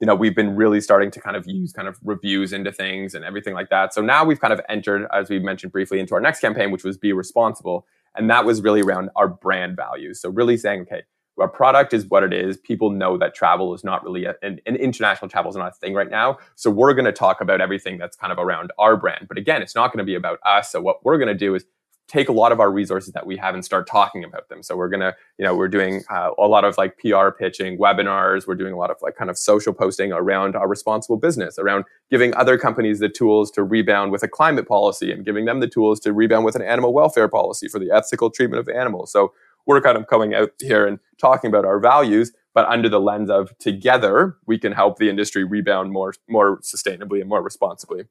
you 0.00 0.08
know 0.08 0.16
we've 0.16 0.34
been 0.34 0.56
really 0.56 0.80
starting 0.80 1.12
to 1.12 1.20
kind 1.20 1.36
of 1.36 1.46
use 1.46 1.72
kind 1.72 1.86
of 1.86 1.96
reviews 2.02 2.52
into 2.52 2.72
things 2.72 3.14
and 3.14 3.24
everything 3.24 3.54
like 3.54 3.70
that. 3.70 3.94
So 3.94 4.02
now 4.02 4.24
we've 4.24 4.40
kind 4.40 4.52
of 4.52 4.60
entered 4.68 5.06
as 5.14 5.30
we 5.30 5.38
mentioned 5.38 5.70
briefly 5.70 6.00
into 6.00 6.14
our 6.14 6.20
next 6.20 6.40
campaign 6.40 6.72
which 6.72 6.82
was 6.82 6.98
be 6.98 7.12
responsible. 7.12 7.86
And 8.16 8.28
that 8.28 8.44
was 8.44 8.60
really 8.60 8.80
around 8.80 9.10
our 9.14 9.28
brand 9.28 9.76
values. 9.76 10.20
So 10.20 10.30
really 10.30 10.56
saying 10.56 10.80
okay 10.80 11.02
our 11.38 11.48
product 11.48 11.92
is 11.92 12.06
what 12.06 12.24
it 12.24 12.32
is. 12.32 12.56
People 12.56 12.90
know 12.90 13.16
that 13.18 13.34
travel 13.34 13.72
is 13.74 13.84
not 13.84 14.02
really 14.02 14.24
a, 14.24 14.34
international 14.66 15.28
travel 15.28 15.50
is 15.50 15.56
not 15.56 15.68
a 15.68 15.74
thing 15.74 15.94
right 15.94 16.10
now. 16.10 16.38
So 16.56 16.70
we're 16.70 16.94
going 16.94 17.04
to 17.04 17.12
talk 17.12 17.40
about 17.40 17.60
everything 17.60 17.98
that's 17.98 18.16
kind 18.16 18.32
of 18.32 18.38
around 18.38 18.72
our 18.80 18.96
brand. 18.96 19.28
But 19.28 19.38
again 19.38 19.62
it's 19.62 19.76
not 19.76 19.92
going 19.92 19.98
to 19.98 20.04
be 20.04 20.16
about 20.16 20.40
us. 20.44 20.72
So 20.72 20.80
what 20.80 21.04
we're 21.04 21.18
going 21.18 21.28
to 21.28 21.34
do 21.34 21.54
is 21.54 21.64
take 22.06 22.28
a 22.28 22.32
lot 22.32 22.52
of 22.52 22.60
our 22.60 22.70
resources 22.70 23.12
that 23.12 23.26
we 23.26 23.36
have 23.36 23.54
and 23.54 23.64
start 23.64 23.86
talking 23.86 24.24
about 24.24 24.48
them. 24.48 24.62
So 24.62 24.76
we're 24.76 24.88
gonna, 24.88 25.14
you 25.38 25.44
know, 25.44 25.54
we're 25.54 25.68
doing 25.68 26.02
uh, 26.10 26.30
a 26.38 26.46
lot 26.46 26.64
of 26.64 26.76
like 26.76 26.98
PR 26.98 27.30
pitching, 27.30 27.78
webinars. 27.78 28.46
We're 28.46 28.56
doing 28.56 28.74
a 28.74 28.76
lot 28.76 28.90
of 28.90 28.98
like 29.00 29.16
kind 29.16 29.30
of 29.30 29.38
social 29.38 29.72
posting 29.72 30.12
around 30.12 30.54
our 30.54 30.68
responsible 30.68 31.16
business, 31.16 31.58
around 31.58 31.84
giving 32.10 32.34
other 32.34 32.58
companies 32.58 32.98
the 32.98 33.08
tools 33.08 33.50
to 33.52 33.62
rebound 33.62 34.12
with 34.12 34.22
a 34.22 34.28
climate 34.28 34.68
policy 34.68 35.10
and 35.12 35.24
giving 35.24 35.46
them 35.46 35.60
the 35.60 35.68
tools 35.68 35.98
to 36.00 36.12
rebound 36.12 36.44
with 36.44 36.56
an 36.56 36.62
animal 36.62 36.92
welfare 36.92 37.28
policy 37.28 37.68
for 37.68 37.78
the 37.78 37.90
ethical 37.90 38.30
treatment 38.30 38.60
of 38.60 38.68
animals. 38.68 39.10
So 39.10 39.32
we're 39.66 39.80
kind 39.80 39.96
of 39.96 40.06
coming 40.06 40.34
out 40.34 40.50
here 40.60 40.86
and 40.86 40.98
talking 41.18 41.48
about 41.48 41.64
our 41.64 41.80
values, 41.80 42.32
but 42.52 42.66
under 42.66 42.88
the 42.90 43.00
lens 43.00 43.30
of 43.30 43.56
together 43.58 44.36
we 44.46 44.58
can 44.58 44.72
help 44.72 44.98
the 44.98 45.08
industry 45.08 45.42
rebound 45.42 45.90
more 45.90 46.12
more 46.28 46.58
sustainably 46.60 47.20
and 47.20 47.30
more 47.30 47.42
responsibly, 47.42 48.04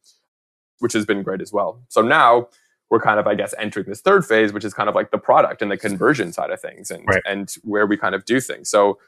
which 0.79 0.93
has 0.93 1.05
been 1.05 1.21
great 1.21 1.41
as 1.41 1.53
well. 1.53 1.83
So 1.89 2.01
now 2.01 2.47
we're 2.93 2.99
kind 2.99 3.19
of, 3.19 3.25
I 3.25 3.33
guess, 3.33 3.55
entering 3.57 3.87
this 3.87 4.01
third 4.01 4.23
phase, 4.23 4.53
which 4.53 4.63
is 4.63 4.71
kind 4.71 4.87
of 4.87 4.93
like 4.93 5.09
the 5.09 5.17
product 5.17 5.63
and 5.63 5.71
the 5.71 5.77
conversion 5.77 6.31
side 6.31 6.51
of 6.51 6.61
things 6.61 6.91
and, 6.91 7.03
right. 7.07 7.23
and 7.25 7.51
where 7.63 7.87
we 7.87 7.97
kind 7.97 8.13
of 8.13 8.23
do 8.23 8.39
things. 8.39 8.69
So 8.69 8.99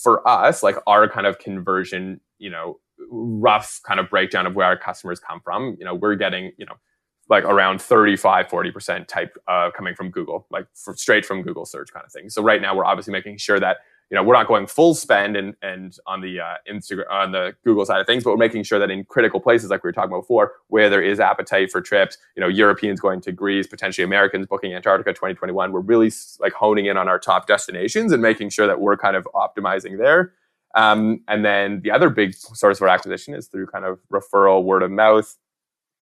for 0.00 0.26
us, 0.26 0.62
like 0.62 0.76
our 0.86 1.08
kind 1.08 1.26
of 1.26 1.40
conversion, 1.40 2.20
you 2.38 2.48
know, 2.48 2.78
rough 3.10 3.80
kind 3.84 3.98
of 3.98 4.08
breakdown 4.08 4.46
of 4.46 4.54
where 4.54 4.66
our 4.66 4.76
customers 4.76 5.18
come 5.18 5.40
from, 5.40 5.76
you 5.80 5.84
know, 5.84 5.96
we're 5.96 6.14
getting, 6.14 6.52
you 6.58 6.64
know, 6.64 6.74
like 7.28 7.42
around 7.42 7.82
35 7.82 8.46
40% 8.46 9.08
type 9.08 9.36
uh, 9.48 9.70
coming 9.74 9.94
from 9.94 10.10
google 10.10 10.46
like 10.50 10.66
for, 10.74 10.94
straight 10.96 11.24
from 11.24 11.40
google 11.40 11.64
search 11.64 11.92
kind 11.92 12.04
of 12.04 12.12
thing 12.12 12.28
so 12.28 12.42
right 12.42 12.60
now 12.60 12.74
we're 12.76 12.84
obviously 12.84 13.12
making 13.12 13.38
sure 13.38 13.60
that 13.60 13.78
you 14.12 14.16
know 14.16 14.22
we're 14.22 14.34
not 14.34 14.46
going 14.46 14.66
full 14.66 14.94
spend 14.94 15.38
and 15.38 15.56
and 15.62 15.96
on 16.06 16.20
the 16.20 16.38
uh, 16.38 16.56
Instagram 16.70 17.10
on 17.10 17.32
the 17.32 17.54
Google 17.64 17.86
side 17.86 17.98
of 17.98 18.06
things, 18.06 18.22
but 18.22 18.30
we're 18.30 18.36
making 18.36 18.62
sure 18.62 18.78
that 18.78 18.90
in 18.90 19.04
critical 19.06 19.40
places 19.40 19.70
like 19.70 19.82
we 19.82 19.88
were 19.88 19.92
talking 19.92 20.10
about 20.10 20.20
before, 20.20 20.52
where 20.68 20.90
there 20.90 21.02
is 21.02 21.18
appetite 21.18 21.72
for 21.72 21.80
trips, 21.80 22.18
you 22.36 22.42
know, 22.42 22.46
Europeans 22.46 23.00
going 23.00 23.22
to 23.22 23.32
Greece, 23.32 23.66
potentially 23.66 24.04
Americans 24.04 24.46
booking 24.46 24.74
Antarctica 24.74 25.12
2021, 25.12 25.72
we're 25.72 25.80
really 25.80 26.12
like 26.40 26.52
honing 26.52 26.84
in 26.86 26.98
on 26.98 27.08
our 27.08 27.18
top 27.18 27.46
destinations 27.46 28.12
and 28.12 28.20
making 28.20 28.50
sure 28.50 28.66
that 28.66 28.82
we're 28.82 28.98
kind 28.98 29.16
of 29.16 29.26
optimizing 29.34 29.96
there. 29.96 30.34
Um, 30.74 31.22
and 31.26 31.42
then 31.42 31.80
the 31.82 31.90
other 31.90 32.10
big 32.10 32.34
source 32.34 32.78
of 32.78 32.82
our 32.82 32.88
acquisition 32.88 33.32
is 33.32 33.46
through 33.46 33.68
kind 33.68 33.86
of 33.86 33.98
referral, 34.12 34.62
word 34.62 34.82
of 34.82 34.90
mouth. 34.90 35.34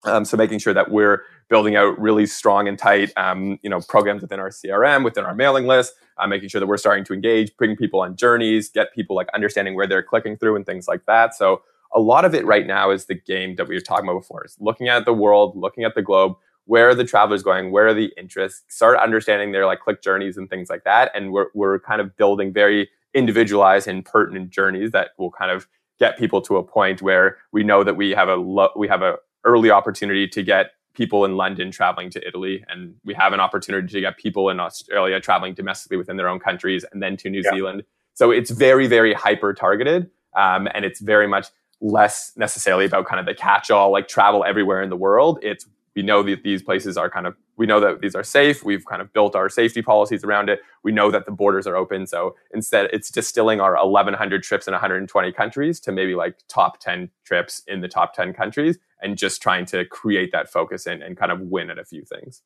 Um, 0.04 0.26
so 0.26 0.38
making 0.38 0.60
sure 0.60 0.74
that 0.74 0.92
we're 0.92 1.24
building 1.50 1.76
out 1.76 2.00
really 2.00 2.26
strong 2.26 2.68
and 2.68 2.78
tight, 2.78 3.12
um, 3.18 3.60
you 3.62 3.70
know, 3.70 3.80
programs 3.82 4.22
within 4.22 4.40
our 4.40 4.50
CRM, 4.50 5.04
within 5.04 5.26
our 5.26 5.36
mailing 5.36 5.66
list, 5.66 5.94
uh, 6.18 6.28
making 6.28 6.50
sure 6.50 6.60
that 6.60 6.68
we're 6.68 6.78
starting 6.78 7.04
to 7.06 7.14
engage, 7.14 7.56
bring 7.58 7.76
people 7.76 8.02
on 8.02 8.16
journeys, 8.16 8.70
get 8.70 8.94
people 8.94 9.16
like 9.16 9.28
understanding 9.34 9.76
where 9.76 9.88
they're 9.88 10.04
clicking 10.04 10.38
through 10.38 10.56
and 10.56 10.66
things 10.66 10.88
like 10.88 11.06
that. 11.06 11.36
So 11.36 11.62
a 11.94 12.00
lot 12.00 12.26
of 12.26 12.36
it 12.36 12.46
right 12.46 12.68
now 12.68 12.92
is 12.92 13.06
the 13.06 13.16
game 13.16 13.56
that 13.56 13.68
we 13.68 13.76
were 13.76 13.82
talking 13.82 14.08
about 14.08 14.20
before, 14.20 14.46
is 14.46 14.58
looking 14.60 14.88
at 14.88 15.06
the 15.06 15.14
world, 15.14 15.56
looking 15.56 15.84
at 15.84 15.96
the 15.96 16.02
globe, 16.02 16.34
where 16.66 16.90
are 16.90 16.96
the 16.96 17.06
travelers 17.06 17.44
going, 17.44 17.72
where 17.72 17.88
are 17.88 17.94
the 17.94 18.12
interests, 18.18 18.64
start 18.68 18.98
understanding 19.00 19.52
their 19.52 19.66
like 19.66 19.80
click 19.80 20.02
journeys 20.02 20.38
and 20.38 20.50
things 20.50 20.70
like 20.70 20.84
that. 20.84 21.12
And 21.16 21.32
we're, 21.32 21.48
we're 21.54 21.80
kind 21.80 22.02
of 22.02 22.16
building 22.18 22.52
very 22.54 22.90
individualized 23.14 23.88
and 23.88 24.04
pertinent 24.04 24.50
journeys 24.50 24.92
that 24.92 25.12
will 25.18 25.32
kind 25.32 25.50
of 25.50 25.68
get 26.00 26.18
people 26.18 26.42
to 26.42 26.58
a 26.58 26.64
point 26.64 27.02
where 27.02 27.38
we 27.52 27.64
know 27.64 27.84
that 27.84 27.96
we 27.96 28.12
have 28.12 28.30
a 28.30 28.36
lo- 28.36 28.72
we 28.76 28.88
have 28.88 29.02
a 29.02 29.16
early 29.48 29.72
opportunity 29.72 30.28
to 30.28 30.44
get 30.44 30.72
people 30.94 31.26
in 31.26 31.38
London 31.38 31.72
traveling 31.72 32.10
to 32.10 32.28
Italy, 32.28 32.64
and 32.70 32.96
we 33.06 33.14
have 33.14 33.34
an 33.34 33.40
opportunity 33.40 33.88
to 33.88 34.02
get 34.02 34.18
people 34.18 34.50
in 34.50 34.60
Australia 34.60 35.20
traveling 35.20 35.54
domestically 35.54 35.98
within 35.98 36.18
their 36.18 36.28
own 36.28 36.40
countries, 36.40 36.84
and 36.92 37.02
then 37.02 37.16
to 37.18 37.30
New 37.30 37.42
yeah. 37.44 37.52
Zealand. 37.52 37.84
So 38.14 38.32
it's 38.32 38.52
very, 38.52 38.88
very 38.88 39.14
hyper 39.14 39.54
targeted, 39.54 40.10
um, 40.36 40.68
and 40.74 40.84
it's 40.84 41.00
very 41.00 41.28
much 41.28 41.48
less 41.80 42.32
necessarily 42.36 42.86
about 42.86 43.06
kind 43.06 43.20
of 43.20 43.26
the 43.26 43.36
catch-all 43.36 43.92
like 43.92 44.08
travel 44.08 44.44
everywhere 44.44 44.82
in 44.82 44.90
the 44.90 44.96
world. 44.96 45.40
It's 45.42 45.66
we 45.98 46.04
know 46.04 46.22
that 46.22 46.44
these 46.44 46.62
places 46.62 46.96
are 46.96 47.10
kind 47.10 47.26
of 47.26 47.36
we 47.56 47.66
know 47.66 47.80
that 47.80 48.02
these 48.02 48.14
are 48.14 48.24
safe 48.24 48.64
we've 48.64 48.86
kind 48.86 49.02
of 49.02 49.12
built 49.14 49.36
our 49.36 49.50
safety 49.50 49.82
policies 49.82 50.24
around 50.24 50.48
it 50.48 50.60
we 50.84 50.92
know 50.92 51.10
that 51.10 51.26
the 51.26 51.32
borders 51.32 51.66
are 51.66 51.76
open 51.76 52.06
so 52.06 52.36
instead 52.54 52.88
it's 52.94 53.10
distilling 53.10 53.60
our 53.60 53.74
1100 53.84 54.44
trips 54.44 54.68
in 54.68 54.74
120 54.74 55.32
countries 55.32 55.80
to 55.80 55.92
maybe 55.92 56.14
like 56.14 56.38
top 56.48 56.80
10 56.80 57.10
trips 57.26 57.64
in 57.68 57.82
the 57.82 57.88
top 57.88 58.14
10 58.14 58.32
countries 58.32 58.78
and 59.02 59.18
just 59.18 59.42
trying 59.42 59.66
to 59.66 59.86
create 59.86 60.32
that 60.32 60.50
focus 60.50 60.86
and, 60.86 61.02
and 61.02 61.18
kind 61.18 61.32
of 61.32 61.40
win 61.42 61.70
at 61.70 61.80
a 61.80 61.86
few 61.86 62.04
things 62.04 62.42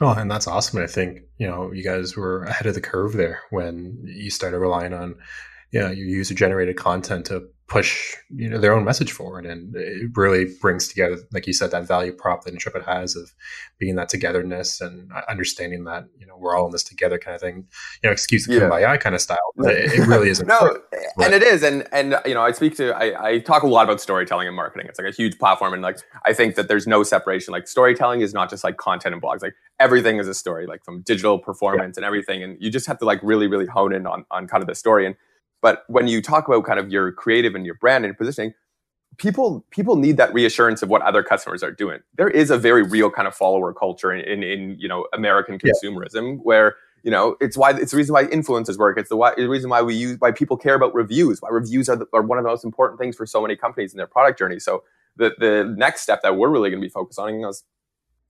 Oh, 0.00 0.12
and 0.12 0.30
that's 0.30 0.46
awesome. 0.46 0.82
I 0.82 0.86
think, 0.86 1.22
you 1.38 1.46
know, 1.46 1.72
you 1.72 1.82
guys 1.82 2.16
were 2.16 2.42
ahead 2.44 2.66
of 2.66 2.74
the 2.74 2.80
curve 2.80 3.14
there 3.14 3.40
when 3.50 4.02
you 4.04 4.30
started 4.30 4.58
relying 4.58 4.92
on, 4.92 5.16
you 5.70 5.80
know, 5.80 5.90
your 5.90 6.06
user 6.06 6.34
generated 6.34 6.76
content 6.76 7.26
to 7.26 7.48
push 7.68 8.14
you 8.30 8.48
know 8.48 8.58
their 8.60 8.72
own 8.72 8.84
message 8.84 9.10
forward. 9.10 9.44
And 9.44 9.74
it 9.74 10.10
really 10.14 10.46
brings 10.60 10.86
together 10.86 11.18
like 11.32 11.46
you 11.46 11.52
said 11.52 11.72
that 11.72 11.86
value 11.86 12.12
prop 12.12 12.44
that 12.44 12.52
intrepid 12.52 12.84
has 12.84 13.16
of 13.16 13.34
being 13.78 13.96
that 13.96 14.08
togetherness 14.08 14.80
and 14.80 15.10
uh, 15.12 15.22
understanding 15.28 15.84
that 15.84 16.04
you 16.16 16.26
know 16.26 16.36
we're 16.38 16.56
all 16.56 16.66
in 16.66 16.72
this 16.72 16.84
together 16.84 17.18
kind 17.18 17.34
of 17.34 17.40
thing. 17.40 17.66
You 18.02 18.08
know 18.08 18.12
excuse 18.12 18.46
yeah. 18.48 18.60
kumbaya 18.60 19.00
kind 19.00 19.16
of 19.16 19.20
style 19.20 19.38
it, 19.58 19.98
it, 19.98 20.06
really 20.06 20.28
is 20.28 20.42
no 20.44 20.78
and 21.18 21.34
it 21.34 21.42
is. 21.42 21.64
And 21.64 21.86
and 21.92 22.20
you 22.24 22.34
know 22.34 22.42
i 22.42 22.52
speak 22.52 22.76
to 22.76 22.92
I, 22.92 23.30
I 23.30 23.38
talk 23.40 23.64
a 23.64 23.68
lot 23.68 23.84
about 23.84 24.00
storytelling 24.00 24.46
and 24.46 24.54
marketing. 24.54 24.86
It's 24.88 24.98
like 24.98 25.12
a 25.12 25.16
huge 25.16 25.36
platform. 25.38 25.72
And 25.72 25.82
like 25.82 25.98
i 26.24 26.32
think 26.32 26.54
that 26.54 26.68
there's 26.68 26.86
no 26.86 27.02
separation. 27.02 27.50
Like 27.50 27.66
storytelling 27.66 28.20
is 28.20 28.32
not 28.32 28.48
just 28.48 28.62
like 28.62 28.76
content 28.76 29.12
and 29.12 29.22
blogs. 29.22 29.42
Like 29.42 29.54
everything 29.80 30.18
is 30.18 30.28
a 30.28 30.34
story 30.34 30.66
like 30.66 30.84
from 30.84 31.02
digital 31.02 31.40
performance 31.40 31.96
yeah. 31.96 32.02
and 32.02 32.06
everything. 32.06 32.44
And 32.44 32.56
you 32.60 32.70
just 32.70 32.86
have 32.86 32.98
to 32.98 33.04
like 33.04 33.18
really 33.24 33.48
really 33.48 33.66
hone 33.66 33.92
in 33.92 34.06
on 34.06 34.24
on 34.30 34.46
kind 34.46 34.62
of 34.62 34.68
the 34.68 34.76
story. 34.76 35.04
And 35.04 35.16
but 35.62 35.84
when 35.88 36.08
you 36.08 36.22
talk 36.22 36.46
about 36.48 36.64
kind 36.64 36.78
of 36.78 36.90
your 36.90 37.12
creative 37.12 37.54
and 37.54 37.64
your 37.64 37.74
brand 37.76 38.04
and 38.04 38.10
your 38.10 38.16
positioning, 38.16 38.54
people 39.18 39.64
people 39.70 39.96
need 39.96 40.16
that 40.16 40.32
reassurance 40.32 40.82
of 40.82 40.88
what 40.88 41.02
other 41.02 41.22
customers 41.22 41.62
are 41.62 41.70
doing. 41.70 42.00
There 42.16 42.28
is 42.28 42.50
a 42.50 42.58
very 42.58 42.82
real 42.82 43.10
kind 43.10 43.26
of 43.26 43.34
follower 43.34 43.72
culture 43.72 44.12
in 44.12 44.20
in, 44.20 44.42
in 44.42 44.78
you 44.78 44.88
know 44.88 45.06
American 45.12 45.58
consumerism 45.58 46.32
yeah. 46.32 46.42
where 46.42 46.76
you 47.02 47.10
know 47.10 47.36
it's 47.40 47.56
why 47.56 47.70
it's 47.70 47.92
the 47.92 47.96
reason 47.96 48.12
why 48.12 48.24
influencers 48.24 48.76
work. 48.76 48.98
It's 48.98 49.08
the, 49.08 49.16
why, 49.16 49.34
the 49.36 49.48
reason 49.48 49.70
why 49.70 49.82
we 49.82 49.94
use 49.94 50.16
why 50.18 50.32
people 50.32 50.56
care 50.56 50.74
about 50.74 50.94
reviews. 50.94 51.40
Why 51.40 51.50
reviews 51.50 51.88
are, 51.88 51.96
the, 51.96 52.06
are 52.12 52.22
one 52.22 52.38
of 52.38 52.44
the 52.44 52.50
most 52.50 52.64
important 52.64 53.00
things 53.00 53.16
for 53.16 53.26
so 53.26 53.40
many 53.40 53.56
companies 53.56 53.92
in 53.92 53.98
their 53.98 54.06
product 54.06 54.38
journey. 54.38 54.58
So 54.58 54.82
the 55.16 55.34
the 55.38 55.74
next 55.76 56.02
step 56.02 56.22
that 56.22 56.36
we're 56.36 56.50
really 56.50 56.70
going 56.70 56.80
to 56.80 56.86
be 56.86 56.90
focused 56.90 57.18
on 57.18 57.44
is 57.44 57.64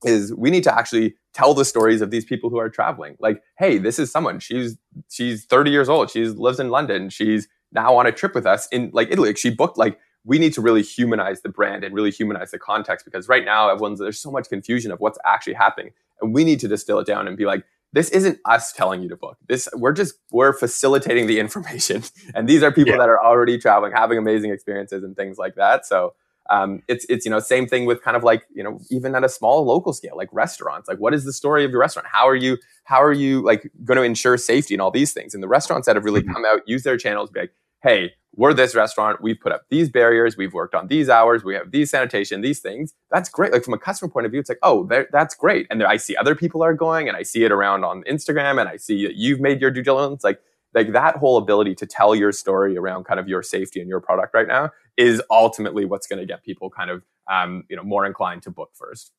is 0.03 0.33
we 0.33 0.49
need 0.49 0.63
to 0.63 0.75
actually 0.75 1.15
tell 1.33 1.53
the 1.53 1.65
stories 1.65 2.01
of 2.01 2.11
these 2.11 2.25
people 2.25 2.49
who 2.49 2.57
are 2.57 2.69
traveling. 2.69 3.15
Like, 3.19 3.41
hey, 3.57 3.77
this 3.77 3.99
is 3.99 4.11
someone. 4.11 4.39
She's 4.39 4.77
she's 5.09 5.45
30 5.45 5.71
years 5.71 5.89
old. 5.89 6.09
She 6.11 6.25
lives 6.25 6.59
in 6.59 6.69
London. 6.69 7.09
She's 7.09 7.47
now 7.71 7.95
on 7.95 8.07
a 8.07 8.11
trip 8.11 8.33
with 8.33 8.45
us 8.45 8.67
in 8.71 8.91
like 8.93 9.09
Italy. 9.11 9.33
She 9.35 9.49
booked 9.49 9.77
like 9.77 9.99
we 10.23 10.39
need 10.39 10.53
to 10.53 10.61
really 10.61 10.81
humanize 10.81 11.41
the 11.41 11.49
brand 11.49 11.83
and 11.83 11.95
really 11.95 12.11
humanize 12.11 12.51
the 12.51 12.59
context 12.59 13.05
because 13.05 13.27
right 13.27 13.45
now 13.45 13.69
everyone's 13.69 13.99
there's 13.99 14.19
so 14.19 14.31
much 14.31 14.49
confusion 14.49 14.91
of 14.91 14.99
what's 14.99 15.17
actually 15.25 15.53
happening. 15.53 15.91
And 16.21 16.33
we 16.33 16.43
need 16.43 16.59
to 16.61 16.67
distill 16.67 16.99
it 16.99 17.07
down 17.07 17.27
and 17.27 17.37
be 17.37 17.45
like, 17.45 17.63
this 17.93 18.09
isn't 18.09 18.39
us 18.45 18.73
telling 18.73 19.01
you 19.01 19.09
to 19.09 19.15
book. 19.15 19.37
This 19.47 19.69
we're 19.73 19.93
just 19.93 20.15
we're 20.31 20.53
facilitating 20.53 21.27
the 21.27 21.39
information. 21.45 22.03
And 22.35 22.47
these 22.47 22.63
are 22.63 22.71
people 22.71 22.93
yeah. 22.93 22.99
that 22.99 23.09
are 23.09 23.23
already 23.23 23.57
traveling, 23.57 23.93
having 23.93 24.17
amazing 24.17 24.51
experiences 24.51 25.03
and 25.03 25.15
things 25.15 25.37
like 25.37 25.55
that. 25.55 25.85
So 25.85 26.13
um, 26.49 26.81
it's 26.87 27.05
it's 27.09 27.25
you 27.25 27.31
know 27.31 27.39
same 27.39 27.67
thing 27.67 27.85
with 27.85 28.01
kind 28.01 28.17
of 28.17 28.23
like 28.23 28.43
you 28.53 28.63
know 28.63 28.79
even 28.89 29.15
at 29.15 29.23
a 29.23 29.29
small 29.29 29.65
local 29.65 29.93
scale 29.93 30.15
like 30.15 30.29
restaurants 30.31 30.87
like 30.87 30.97
what 30.97 31.13
is 31.13 31.25
the 31.25 31.33
story 31.33 31.63
of 31.63 31.71
your 31.71 31.79
restaurant? 31.79 32.07
How 32.11 32.27
are 32.27 32.35
you 32.35 32.57
how 32.83 33.01
are 33.01 33.13
you 33.13 33.43
like 33.43 33.69
going 33.83 33.97
to 33.97 34.03
ensure 34.03 34.37
safety 34.37 34.73
and 34.73 34.81
all 34.81 34.91
these 34.91 35.13
things? 35.13 35.33
And 35.33 35.43
the 35.43 35.47
restaurants 35.47 35.85
that 35.87 35.95
have 35.95 36.05
really 36.05 36.21
mm-hmm. 36.21 36.33
come 36.33 36.45
out 36.45 36.61
use 36.65 36.83
their 36.83 36.97
channels 36.97 37.29
be 37.29 37.41
like 37.41 37.53
hey 37.83 38.13
we're 38.37 38.53
this 38.53 38.75
restaurant. 38.75 39.19
We've 39.19 39.39
put 39.39 39.51
up 39.51 39.63
these 39.71 39.89
barriers. 39.89 40.37
We've 40.37 40.53
worked 40.53 40.75
on 40.75 40.87
these 40.89 41.09
hours. 41.09 41.43
We 41.43 41.55
have 41.55 41.71
these 41.71 41.89
sanitation 41.89 42.41
these 42.41 42.59
things. 42.59 42.93
That's 43.09 43.29
great. 43.29 43.51
Like 43.51 43.63
from 43.63 43.73
a 43.73 43.79
customer 43.79 44.11
point 44.11 44.27
of 44.27 44.31
view 44.31 44.39
it's 44.39 44.49
like 44.49 44.59
oh 44.63 44.87
that's 45.11 45.35
great. 45.35 45.67
And 45.69 45.83
i 45.83 45.97
see 45.97 46.15
other 46.15 46.35
people 46.35 46.63
are 46.63 46.73
going 46.73 47.07
and 47.07 47.17
i 47.17 47.23
see 47.23 47.43
it 47.43 47.51
around 47.51 47.83
on 47.83 48.03
instagram 48.03 48.59
and 48.59 48.69
i 48.69 48.77
see 48.77 49.05
that 49.05 49.15
you've 49.15 49.39
made 49.39 49.61
your 49.61 49.71
due 49.71 49.83
diligence. 49.83 50.23
Like 50.23 50.39
like 50.73 50.91
that 50.93 51.17
whole 51.17 51.37
ability 51.37 51.75
to 51.75 51.85
tell 51.85 52.13
your 52.13 52.31
story 52.31 52.77
around 52.77 53.05
kind 53.05 53.19
of 53.19 53.27
your 53.27 53.41
safety 53.41 53.79
and 53.79 53.89
your 53.89 53.99
product 53.99 54.33
right 54.33 54.47
now 54.47 54.69
is 54.97 55.21
ultimately 55.29 55.85
what's 55.85 56.07
going 56.07 56.19
to 56.19 56.25
get 56.25 56.43
people 56.43 56.69
kind 56.69 56.89
of 56.89 57.03
um, 57.31 57.63
you 57.69 57.75
know 57.75 57.83
more 57.83 58.05
inclined 58.05 58.43
to 58.43 58.51
book 58.51 58.71
first. 58.73 59.11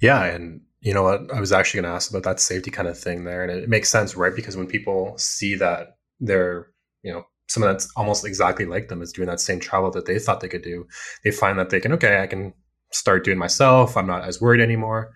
Yeah, 0.00 0.24
and 0.24 0.62
you 0.80 0.94
know 0.94 1.02
what? 1.02 1.32
I 1.34 1.40
was 1.40 1.52
actually 1.52 1.82
going 1.82 1.90
to 1.90 1.96
ask 1.96 2.10
about 2.10 2.22
that 2.22 2.40
safety 2.40 2.70
kind 2.70 2.88
of 2.88 2.98
thing 2.98 3.24
there, 3.24 3.42
and 3.42 3.50
it 3.50 3.68
makes 3.68 3.88
sense, 3.88 4.16
right? 4.16 4.34
Because 4.34 4.56
when 4.56 4.66
people 4.66 5.14
see 5.16 5.54
that 5.56 5.96
they're 6.20 6.68
you 7.02 7.12
know 7.12 7.24
someone 7.48 7.72
that's 7.72 7.90
almost 7.96 8.24
exactly 8.24 8.64
like 8.64 8.88
them 8.88 9.02
is 9.02 9.12
doing 9.12 9.28
that 9.28 9.40
same 9.40 9.58
travel 9.58 9.90
that 9.90 10.06
they 10.06 10.18
thought 10.18 10.40
they 10.40 10.48
could 10.48 10.62
do, 10.62 10.86
they 11.24 11.30
find 11.30 11.58
that 11.58 11.70
they 11.70 11.80
can 11.80 11.92
okay, 11.92 12.22
I 12.22 12.26
can 12.26 12.52
start 12.92 13.24
doing 13.24 13.38
myself. 13.38 13.96
I'm 13.96 14.06
not 14.06 14.24
as 14.24 14.40
worried 14.40 14.60
anymore, 14.60 15.12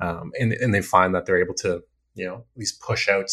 um, 0.00 0.32
and 0.38 0.52
and 0.52 0.74
they 0.74 0.82
find 0.82 1.14
that 1.14 1.26
they're 1.26 1.42
able 1.42 1.54
to 1.54 1.82
you 2.14 2.26
know 2.26 2.36
at 2.36 2.56
least 2.56 2.80
push 2.80 3.08
out 3.08 3.30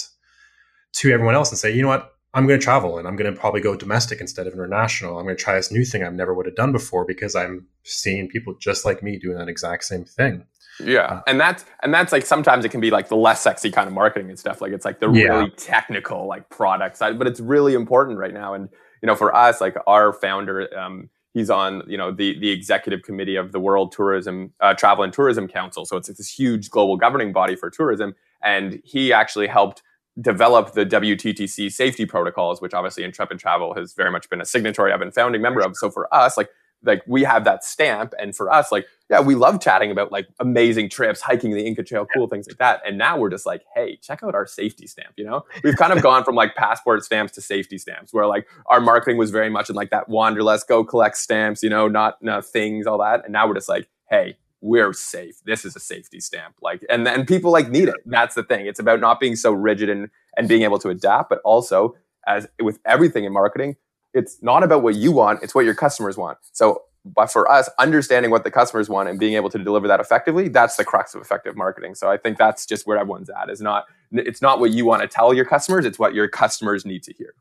to 0.94 1.12
everyone 1.12 1.36
else 1.36 1.52
and 1.52 1.60
say, 1.60 1.74
you 1.74 1.82
know 1.82 1.90
what, 1.90 2.15
I'm 2.36 2.48
going 2.48 2.60
to 2.60 2.64
travel 2.64 2.98
and 2.98 3.08
I'm 3.08 3.16
going 3.16 3.34
to 3.34 3.40
probably 3.40 3.62
go 3.62 3.78
domestic 3.78 4.20
instead 4.20 4.46
of 4.46 4.54
international. 4.54 5.18
I'm 5.18 5.24
going 5.24 5.38
to 5.38 5.42
try 5.42 5.56
this 5.56 5.72
new 5.72 5.86
thing 5.86 6.04
I've 6.04 6.14
never 6.14 6.34
would 6.34 6.46
have 6.46 6.56
done 6.56 6.74
before 6.74 7.06
because 7.06 7.34
I'm 7.34 7.66
seeing 7.84 8.28
people 8.28 8.54
just 8.60 8.84
like 8.84 9.02
me 9.02 9.18
doing 9.18 9.38
that 9.38 9.48
exact 9.48 9.86
same 9.86 10.04
thing. 10.04 10.46
Yeah, 10.82 11.04
uh, 11.04 11.22
and 11.28 11.40
that's 11.40 11.64
and 11.84 11.94
that's 11.94 12.12
like 12.12 12.26
sometimes 12.26 12.66
it 12.66 12.70
can 12.70 12.82
be 12.82 12.92
like 12.92 13.08
the 13.08 13.16
less 13.16 13.40
sexy 13.40 13.72
kind 13.72 13.88
of 13.88 13.94
marketing 13.94 14.30
and 14.30 14.38
stuff. 14.38 14.60
Like 14.60 14.74
it's 14.74 14.84
like 14.84 15.00
the 15.00 15.10
yeah. 15.10 15.28
really 15.28 15.50
technical 15.52 16.28
like 16.28 16.50
product 16.50 16.98
side, 16.98 17.18
but 17.18 17.28
it's 17.28 17.40
really 17.40 17.74
important 17.74 18.18
right 18.20 18.34
now. 18.34 18.54
And 18.54 18.68
you 19.02 19.08
know, 19.08 19.16
for 19.16 19.34
us, 19.34 19.62
like 19.62 19.78
our 19.88 20.12
founder, 20.12 20.68
um, 20.78 21.10
he's 21.34 21.50
on 21.50 21.84
you 21.88 21.98
know 21.98 22.12
the 22.12 22.38
the 22.40 22.50
executive 22.50 23.04
committee 23.04 23.38
of 23.38 23.54
the 23.54 23.60
World 23.62 23.94
Tourism 23.94 24.52
uh, 24.60 24.74
Travel 24.74 25.06
and 25.06 25.14
Tourism 25.14 25.48
Council. 25.48 25.86
So 25.86 25.96
it's, 25.96 26.10
it's 26.10 26.18
this 26.18 26.30
huge 26.30 26.70
global 26.70 26.98
governing 26.98 27.32
body 27.32 27.56
for 27.56 27.70
tourism, 27.70 28.14
and 28.44 28.82
he 28.84 29.14
actually 29.14 29.48
helped 29.48 29.82
develop 30.22 30.74
the 30.74 30.86
WTTC 30.86 31.72
safety 31.72 32.06
protocols, 32.06 32.62
which 32.62 32.74
obviously 32.74 33.04
Intrepid 33.04 33.40
Travel 33.40 33.74
has 33.74 33.94
very 33.94 34.12
much 34.12 34.30
been 34.30 34.42
a 34.42 34.46
signatory 34.46 34.92
of 34.92 35.02
and 35.02 35.14
founding 35.14 35.42
member 35.42 35.62
of. 35.62 35.76
So 35.76 35.92
for 35.92 36.14
us, 36.14 36.38
like 36.38 36.50
like 36.84 37.02
we 37.08 37.24
have 37.24 37.44
that 37.46 37.64
stamp, 37.64 38.14
and 38.20 38.36
for 38.36 38.52
us, 38.52 38.72
like 38.72 38.86
yeah, 39.10 39.20
we 39.20 39.36
love 39.36 39.62
chatting 39.62 39.92
about 39.92 40.12
like 40.12 40.28
amazing 40.40 40.90
trips, 40.90 41.22
hiking 41.22 41.52
the 41.52 41.66
Inca 41.66 41.84
Trail, 41.84 42.08
cool 42.14 42.28
things 42.28 42.48
like 42.48 42.58
that. 42.58 42.82
And 42.86 42.98
now 42.98 43.18
we're 43.18 43.30
just 43.30 43.46
like, 43.46 43.64
hey, 43.76 43.98
check 43.98 44.24
out 44.24 44.34
our 44.34 44.48
safety 44.48 44.88
stamp. 44.88 45.14
You 45.16 45.26
know, 45.26 45.46
we've 45.64 45.76
kind 45.76 45.94
of 45.94 46.02
gone 46.02 46.24
from 46.24 46.36
like 46.36 46.56
passport 46.56 47.04
stamps 47.04 47.34
to 47.34 47.42
safety 47.42 47.78
stamps, 47.78 48.14
where 48.14 48.26
like 48.26 48.48
our 48.68 48.80
marketing 48.80 49.18
was 49.18 49.32
very 49.32 49.50
much 49.50 49.70
in 49.70 49.76
like 49.76 49.90
that 49.92 50.10
wanderlust, 50.10 50.68
go 50.68 50.84
collect 50.84 51.18
stamps, 51.18 51.62
you 51.64 51.70
know, 51.70 51.88
not 51.88 52.22
no 52.22 52.42
things, 52.42 52.88
all 52.88 53.00
that. 53.00 53.24
And 53.26 53.34
now 53.34 53.48
we're 53.48 53.56
just 53.56 53.70
like, 53.70 53.88
hey, 54.10 54.38
we're 54.66 54.94
safe. 54.94 55.36
This 55.46 55.64
is 55.64 55.76
a 55.76 55.80
safety 55.80 56.20
stamp. 56.20 56.56
Like, 56.60 56.84
and 56.90 57.06
then 57.06 57.26
people 57.26 57.52
like 57.52 57.70
need 57.70 57.88
it. 57.88 57.96
That's 58.06 58.34
the 58.34 58.44
thing. 58.44 58.66
It's 58.66 58.80
about 58.80 59.00
not 59.00 59.20
being 59.20 59.36
so 59.36 59.52
rigid 59.52 59.90
and 59.90 60.10
and 60.38 60.50
being 60.50 60.64
able 60.64 60.80
to 60.80 60.90
adapt, 60.90 61.30
but 61.30 61.40
also 61.46 61.96
as 62.28 62.48
with 62.60 62.80
everything 62.86 63.24
in 63.24 63.32
marketing, 63.32 63.76
it's 64.14 64.42
not 64.42 64.64
about 64.64 64.82
what 64.82 64.96
you 64.96 65.12
want, 65.12 65.44
it's 65.44 65.54
what 65.54 65.66
your 65.66 65.76
customers 65.76 66.18
want. 66.18 66.40
So 66.52 66.82
but 67.06 67.28
for 67.32 67.50
us, 67.50 67.70
understanding 67.78 68.32
what 68.32 68.44
the 68.44 68.50
customers 68.50 68.90
want 68.90 69.08
and 69.08 69.20
being 69.20 69.36
able 69.36 69.52
to 69.52 69.60
deliver 69.60 69.88
that 69.88 70.00
effectively, 70.00 70.48
that's 70.48 70.76
the 70.76 70.84
crux 70.84 71.14
of 71.14 71.22
effective 71.22 71.56
marketing. 71.56 71.94
So 71.94 72.10
I 72.10 72.18
think 72.18 72.40
that's 72.40 72.66
just 72.66 72.88
where 72.88 72.98
everyone's 72.98 73.30
at. 73.30 73.52
Is 73.52 73.62
not 73.62 73.86
it's 74.12 74.42
not 74.42 74.60
what 74.60 74.72
you 74.72 74.86
want 74.86 75.04
to 75.04 75.08
tell 75.08 75.32
your 75.32 75.46
customers; 75.46 75.86
it's 75.86 76.00
what 76.00 76.16
your 76.16 76.28
customers 76.28 76.86
need 76.86 77.04
to 77.04 77.14
hear. 77.14 77.36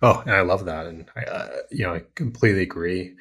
Oh, 0.00 0.22
and 0.24 0.34
I 0.34 0.42
love 0.42 0.64
that, 0.66 0.86
and 0.86 1.10
I, 1.16 1.22
uh, 1.22 1.56
you 1.72 1.84
know, 1.84 1.94
I 1.94 2.02
completely 2.14 2.62
agree. 2.62 3.16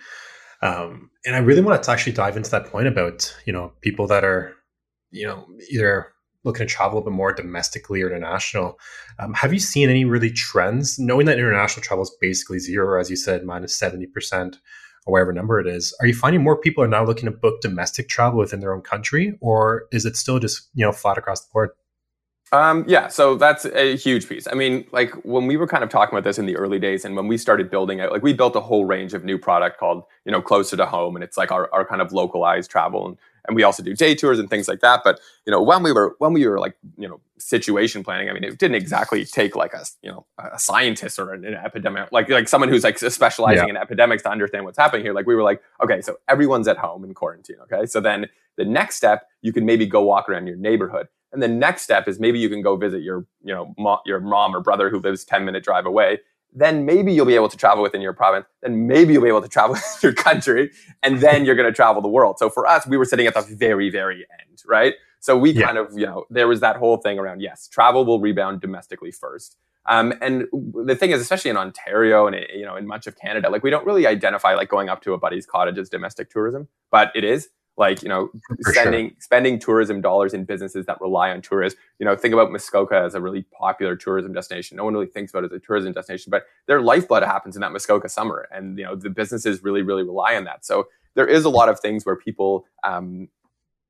Um, 0.63 1.11
and 1.25 1.35
I 1.35 1.39
really 1.39 1.61
want 1.61 1.83
to 1.83 1.91
actually 1.91 2.13
dive 2.13 2.37
into 2.37 2.49
that 2.51 2.67
point 2.67 2.87
about 2.87 3.35
you 3.45 3.53
know 3.53 3.73
people 3.81 4.07
that 4.07 4.23
are 4.23 4.55
you 5.11 5.27
know 5.27 5.45
either 5.69 6.07
looking 6.45 6.67
to 6.67 6.73
travel 6.73 6.99
a 6.99 7.03
bit 7.03 7.13
more 7.13 7.33
domestically 7.33 8.01
or 8.01 8.07
international. 8.07 8.79
Um, 9.19 9.33
have 9.33 9.53
you 9.53 9.59
seen 9.59 9.89
any 9.89 10.05
really 10.05 10.31
trends? 10.31 10.97
Knowing 10.97 11.25
that 11.25 11.37
international 11.37 11.83
travel 11.83 12.03
is 12.03 12.15
basically 12.19 12.59
zero, 12.59 12.99
as 12.99 13.09
you 13.09 13.17
said, 13.17 13.43
minus 13.43 13.75
seventy 13.75 14.07
percent 14.07 14.57
or 15.05 15.11
whatever 15.11 15.33
number 15.33 15.59
it 15.59 15.67
is, 15.67 15.93
are 15.99 16.07
you 16.07 16.13
finding 16.13 16.41
more 16.41 16.57
people 16.57 16.81
are 16.81 16.87
now 16.87 17.03
looking 17.03 17.25
to 17.25 17.31
book 17.31 17.59
domestic 17.59 18.07
travel 18.07 18.39
within 18.39 18.61
their 18.61 18.73
own 18.73 18.81
country, 18.81 19.37
or 19.41 19.87
is 19.91 20.05
it 20.05 20.15
still 20.15 20.39
just 20.39 20.69
you 20.75 20.85
know 20.85 20.93
flat 20.93 21.17
across 21.17 21.41
the 21.41 21.51
board? 21.51 21.71
Um, 22.51 22.85
yeah, 22.87 23.07
so 23.07 23.35
that's 23.35 23.65
a 23.65 23.95
huge 23.95 24.29
piece. 24.29 24.47
I 24.47 24.53
mean, 24.53 24.85
like 24.91 25.11
when 25.25 25.47
we 25.47 25.57
were 25.57 25.65
kind 25.65 25.83
of 25.83 25.89
talking 25.89 26.13
about 26.13 26.23
this 26.23 26.37
in 26.37 26.45
the 26.45 26.55
early 26.55 26.77
days, 26.77 27.03
and 27.03 27.15
when 27.15 27.27
we 27.27 27.37
started 27.37 27.71
building 27.71 27.99
it, 27.99 28.11
like 28.11 28.21
we 28.21 28.31
built 28.31 28.55
a 28.55 28.59
whole 28.59 28.85
range 28.85 29.15
of 29.15 29.23
new 29.23 29.39
product 29.39 29.79
called, 29.79 30.03
you 30.23 30.31
know, 30.31 30.41
closer 30.41 30.77
to 30.77 30.85
home, 30.85 31.15
and 31.15 31.23
it's 31.23 31.35
like 31.35 31.51
our, 31.51 31.67
our 31.73 31.83
kind 31.83 32.01
of 32.01 32.13
localized 32.13 32.69
travel, 32.69 33.07
and 33.07 33.17
and 33.45 33.55
we 33.55 33.63
also 33.63 33.83
do 33.83 33.93
day 33.93 34.15
tours 34.15 34.39
and 34.39 34.49
things 34.49 34.67
like 34.67 34.79
that. 34.81 35.01
But 35.03 35.19
you 35.45 35.51
know, 35.51 35.61
when 35.61 35.83
we 35.83 35.91
were 35.91 36.15
when 36.19 36.33
we 36.33 36.47
were 36.47 36.59
like, 36.59 36.75
you 36.97 37.07
know, 37.07 37.19
situation 37.39 38.03
planning, 38.03 38.29
I 38.29 38.33
mean, 38.33 38.43
it 38.43 38.57
didn't 38.57 38.75
exactly 38.75 39.25
take 39.25 39.55
like 39.55 39.73
a 39.73 39.83
you 40.01 40.11
know 40.11 40.25
a 40.37 40.59
scientist 40.59 41.19
or 41.19 41.33
an, 41.33 41.43
an 41.45 41.55
epidemic, 41.55 42.11
like 42.11 42.29
like 42.29 42.47
someone 42.47 42.69
who's 42.69 42.83
like 42.83 42.97
specializing 42.99 43.65
yeah. 43.65 43.71
in 43.71 43.77
epidemics 43.77 44.23
to 44.23 44.29
understand 44.29 44.65
what's 44.65 44.77
happening 44.77 45.03
here. 45.03 45.13
Like 45.13 45.25
we 45.25 45.35
were 45.35 45.43
like, 45.43 45.61
okay, 45.83 46.01
so 46.01 46.17
everyone's 46.29 46.67
at 46.67 46.77
home 46.77 47.03
in 47.03 47.13
quarantine. 47.13 47.57
Okay, 47.63 47.85
so 47.85 47.99
then 47.99 48.27
the 48.57 48.65
next 48.65 48.95
step, 48.95 49.27
you 49.41 49.51
can 49.51 49.65
maybe 49.65 49.85
go 49.85 50.03
walk 50.03 50.29
around 50.29 50.47
your 50.47 50.55
neighborhood 50.55 51.07
and 51.33 51.41
the 51.41 51.47
next 51.47 51.81
step 51.81 52.07
is 52.07 52.19
maybe 52.19 52.39
you 52.39 52.47
can 52.47 52.61
go 52.61 52.75
visit 52.75 53.01
your, 53.01 53.25
you 53.43 53.53
know, 53.53 53.73
mo- 53.77 54.01
your 54.05 54.19
mom 54.19 54.55
or 54.55 54.61
brother 54.61 54.89
who 54.89 54.99
lives 54.99 55.25
10 55.25 55.43
minute 55.43 55.63
drive 55.63 55.85
away. 55.85 56.19
Then 56.55 56.85
maybe 56.85 57.11
you'll 57.11 57.25
be 57.25 57.33
able 57.33 57.49
to 57.49 57.57
travel 57.57 57.81
within 57.81 58.01
your 58.01 58.13
province. 58.13 58.45
Then 58.61 58.85
maybe 58.85 59.13
you'll 59.13 59.23
be 59.23 59.29
able 59.29 59.41
to 59.41 59.49
travel 59.49 59.75
your 60.03 60.13
country. 60.13 60.69
And 61.01 61.19
then 61.19 61.43
you're 61.43 61.55
going 61.55 61.67
to 61.67 61.75
travel 61.75 62.01
the 62.01 62.07
world. 62.07 62.37
So 62.37 62.49
for 62.49 62.67
us, 62.67 62.85
we 62.85 62.95
were 62.95 63.05
sitting 63.05 63.25
at 63.25 63.33
the 63.33 63.41
very, 63.41 63.89
very 63.89 64.27
end, 64.39 64.61
right? 64.67 64.93
So 65.19 65.35
we 65.35 65.51
yeah. 65.51 65.65
kind 65.65 65.79
of, 65.79 65.97
you 65.97 66.05
know, 66.05 66.25
there 66.29 66.47
was 66.47 66.59
that 66.59 66.75
whole 66.75 66.97
thing 66.97 67.17
around, 67.17 67.41
yes, 67.41 67.67
travel 67.67 68.05
will 68.05 68.19
rebound 68.19 68.61
domestically 68.61 69.11
first. 69.11 69.57
Um, 69.85 70.13
and 70.21 70.45
the 70.85 70.95
thing 70.95 71.11
is, 71.11 71.19
especially 71.19 71.51
in 71.51 71.57
Ontario 71.57 72.25
and 72.25 72.37
you 72.53 72.63
know 72.63 72.77
in 72.77 72.87
much 72.87 73.05
of 73.05 73.17
Canada, 73.17 73.49
like 73.49 73.63
we 73.63 73.69
don't 73.69 73.85
really 73.85 74.07
identify 74.07 74.53
like 74.53 74.69
going 74.69 74.87
up 74.87 75.01
to 75.01 75.13
a 75.13 75.17
buddy's 75.17 75.45
cottage 75.45 75.77
as 75.77 75.89
domestic 75.89 76.29
tourism, 76.29 76.69
but 76.89 77.11
it 77.15 77.25
is 77.25 77.49
like 77.77 78.03
you 78.03 78.09
know 78.09 78.29
For 78.63 78.73
spending 78.73 79.09
sure. 79.09 79.15
spending 79.19 79.59
tourism 79.59 80.01
dollars 80.01 80.33
in 80.33 80.45
businesses 80.45 80.85
that 80.85 81.01
rely 81.01 81.31
on 81.31 81.41
tourists. 81.41 81.79
You 81.99 82.05
know 82.05 82.15
think 82.15 82.33
about 82.33 82.51
muskoka 82.51 82.95
as 82.95 83.15
a 83.15 83.21
really 83.21 83.43
popular 83.57 83.95
tourism 83.95 84.33
destination. 84.33 84.77
No 84.77 84.83
one 84.83 84.93
really 84.93 85.07
thinks 85.07 85.31
about 85.31 85.43
it 85.43 85.51
as 85.51 85.57
a 85.57 85.59
tourism 85.59 85.93
destination 85.93 86.29
but 86.29 86.45
their 86.67 86.81
lifeblood 86.81 87.23
happens 87.23 87.55
in 87.55 87.61
that 87.61 87.71
muskoka 87.71 88.09
summer 88.09 88.47
and 88.51 88.77
you 88.77 88.85
know 88.85 88.95
the 88.95 89.09
businesses 89.09 89.63
really 89.63 89.81
really 89.81 90.03
rely 90.03 90.35
on 90.35 90.43
that. 90.45 90.65
So 90.65 90.87
there 91.15 91.27
is 91.27 91.45
a 91.45 91.49
lot 91.49 91.69
of 91.69 91.79
things 91.79 92.05
where 92.05 92.15
people 92.15 92.65
um, 92.83 93.27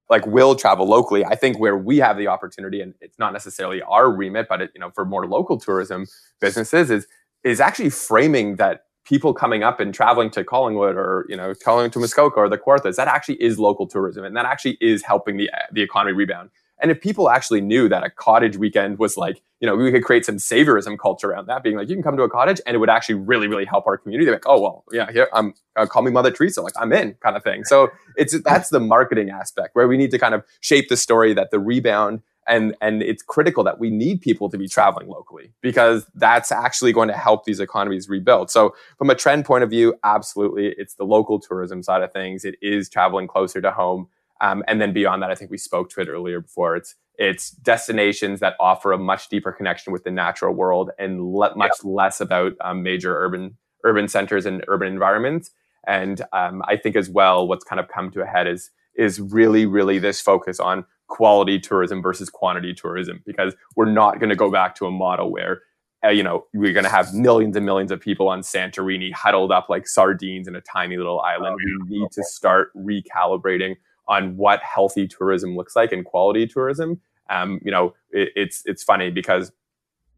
like 0.10 0.26
will 0.28 0.56
travel 0.56 0.86
locally. 0.88 1.26
I 1.26 1.36
think 1.36 1.60
where 1.60 1.78
we 1.78 1.98
have 1.98 2.18
the 2.18 2.28
opportunity 2.28 2.82
and 2.82 2.94
it's 3.02 3.18
not 3.18 3.34
necessarily 3.34 3.82
our 3.82 4.12
remit 4.12 4.48
but 4.48 4.62
it, 4.62 4.72
you 4.74 4.80
know 4.80 4.92
for 4.92 5.06
more 5.06 5.26
local 5.28 5.58
tourism 5.58 6.06
businesses 6.40 6.90
is 6.92 7.08
is 7.44 7.60
actually 7.60 7.90
framing 7.90 8.56
that 8.58 8.86
people 9.06 9.34
coming 9.34 9.64
up 9.64 9.80
and 9.80 9.94
traveling 9.94 10.30
to 10.32 10.44
Collingwood 10.44 10.96
or 10.96 11.26
you 11.30 11.36
know 11.36 11.54
traveling 11.54 11.92
to 11.92 12.00
Muskoka 12.00 12.38
or 12.38 12.50
the 12.50 12.58
Kawarthas, 12.58 12.96
that 12.96 13.08
actually 13.08 13.42
is 13.42 13.60
local 13.60 13.88
tourism, 13.88 14.24
and 14.24 14.36
that 14.36 14.46
actually 14.46 14.78
is 14.82 15.04
helping 15.04 15.38
the 15.38 15.50
the 15.72 15.82
economy 15.82 16.14
rebound. 16.14 16.50
And 16.80 16.92
if 16.92 17.00
people 17.00 17.30
actually 17.30 17.62
knew 17.62 17.88
that 17.88 18.04
a 18.04 18.10
cottage 18.10 18.58
weekend 18.58 19.00
was 19.00 19.16
like, 19.16 19.42
you 19.62 19.68
know, 19.68 19.76
we 19.76 19.90
could 19.90 20.04
create 20.04 20.26
some 20.26 20.36
saviorism 20.36 21.00
culture 21.00 21.32
around 21.32 21.46
that, 21.46 21.64
being 21.64 21.78
like, 21.78 21.88
you 21.88 21.96
can 21.96 22.04
come 22.04 22.18
to 22.18 22.24
a 22.24 22.30
cottage 22.30 22.60
and 22.66 22.76
it 22.76 22.80
would 22.80 22.90
actually 22.90 23.16
really, 23.16 23.48
really 23.48 23.64
help 23.64 23.88
our 23.88 23.98
community. 23.98 24.26
They're 24.26 24.36
like, 24.36 24.48
oh 24.48 24.60
well, 24.60 24.84
yeah, 24.92 25.10
here, 25.10 25.30
I'm 25.32 25.54
uh, 25.78 25.86
call 25.86 26.02
me 26.02 26.12
Mother 26.12 26.30
Teresa, 26.30 26.62
like 26.62 26.74
I'm 26.76 26.92
in, 26.92 27.14
kind 27.24 27.38
of 27.38 27.44
thing. 27.44 27.64
So 27.64 27.90
it's 28.18 28.38
that's 28.42 28.70
the 28.70 28.82
marketing 28.82 29.30
aspect 29.30 29.76
where 29.76 29.88
we 29.88 29.96
need 29.96 30.12
to 30.12 30.20
kind 30.20 30.34
of 30.34 30.44
shape 30.60 30.90
the 30.90 30.98
story 30.98 31.34
that 31.34 31.52
the 31.52 31.60
rebound 31.60 32.22
and 32.48 32.76
and 32.82 33.02
it's 33.02 33.24
critical 33.24 33.64
that 33.64 33.80
we 33.80 33.90
need 33.90 34.22
people 34.22 34.50
to 34.50 34.58
be 34.58 34.68
traveling 34.68 35.08
locally 35.08 35.52
because 35.62 36.06
that's 36.16 36.52
actually 36.52 36.92
going 36.92 37.08
to 37.08 37.16
help 37.16 37.46
these 37.46 37.60
economies 37.60 38.10
rebuild. 38.10 38.50
So 38.50 38.76
from 38.98 39.10
a 39.10 39.16
trend 39.16 39.46
point 39.46 39.64
of 39.64 39.70
view 39.70 39.96
absolutely 40.04 40.74
it's 40.78 40.96
the 40.96 41.06
local 41.06 41.40
tourism 41.40 41.84
side 41.84 42.02
of 42.02 42.12
things. 42.12 42.46
It 42.46 42.56
is 42.62 42.90
traveling 42.90 43.28
closer 43.28 43.62
to 43.62 43.72
home. 43.72 44.08
Um, 44.42 44.64
and 44.68 44.82
then 44.82 44.92
beyond 44.94 45.22
that 45.24 45.32
i 45.32 45.36
think 45.36 45.52
we 45.52 45.58
spoke 45.58 45.90
to 45.92 46.02
it 46.02 46.08
earlier 46.08 46.42
before. 46.42 46.76
It's 46.76 46.96
it's 47.18 47.52
destinations 47.52 48.40
that 48.40 48.56
offer 48.60 48.92
a 48.92 48.98
much 48.98 49.30
deeper 49.30 49.52
connection 49.52 49.94
with 49.94 50.04
the 50.04 50.12
natural 50.12 50.54
world 50.54 50.90
and 50.98 51.24
le- 51.34 51.56
much 51.56 51.84
less 51.84 52.20
about 52.20 52.54
um, 52.62 52.82
major 52.84 53.16
urban 53.18 53.58
urban 53.86 54.08
centers 54.08 54.46
and 54.46 54.64
urban 54.68 54.88
environments. 54.88 55.52
And 55.86 56.22
um, 56.34 56.62
i 56.68 56.76
think 56.76 56.96
as 56.96 57.10
well 57.10 57.48
what's 57.48 57.64
kind 57.64 57.80
of 57.80 57.88
come 57.88 58.12
to 58.12 58.22
a 58.22 58.26
head 58.26 58.48
is 58.48 58.72
is 58.96 59.20
really 59.20 59.66
really 59.66 60.00
this 60.00 60.22
focus 60.22 60.60
on 60.60 60.86
quality 61.14 61.60
tourism 61.60 62.02
versus 62.02 62.28
quantity 62.28 62.74
tourism 62.74 63.22
because 63.24 63.54
we're 63.76 63.86
not 63.86 64.20
going 64.20 64.32
to 64.32 64.36
go 64.36 64.50
back 64.50 64.74
to 64.74 64.88
a 64.88 64.92
model 64.92 65.32
where 65.32 65.62
uh, 66.04 66.10
you 66.10 66.24
know 66.24 66.44
we're 66.56 66.74
going 66.74 66.84
to 66.84 66.90
have 66.90 67.14
millions 67.14 67.56
and 67.56 67.64
millions 67.64 67.92
of 67.92 68.02
people 68.02 68.28
on 68.28 68.42
Santorini 68.42 69.14
huddled 69.14 69.52
up 69.52 69.70
like 69.70 69.88
sardines 69.88 70.48
in 70.48 70.56
a 70.56 70.62
tiny 70.62 70.98
little 70.98 71.22
island. 71.22 71.56
Oh, 71.62 71.86
we 71.88 72.00
need 72.00 72.12
to 72.14 72.24
start 72.24 72.72
recalibrating 72.76 73.76
on 74.08 74.36
what 74.38 74.60
healthy 74.64 75.08
tourism 75.08 75.56
looks 75.56 75.76
like 75.76 75.92
and 75.92 76.04
quality 76.04 76.48
tourism. 76.48 77.00
Um, 77.30 77.60
you 77.64 77.70
know, 77.70 77.94
it, 78.10 78.30
it's 78.36 78.64
it's 78.66 78.82
funny 78.82 79.12
because 79.12 79.52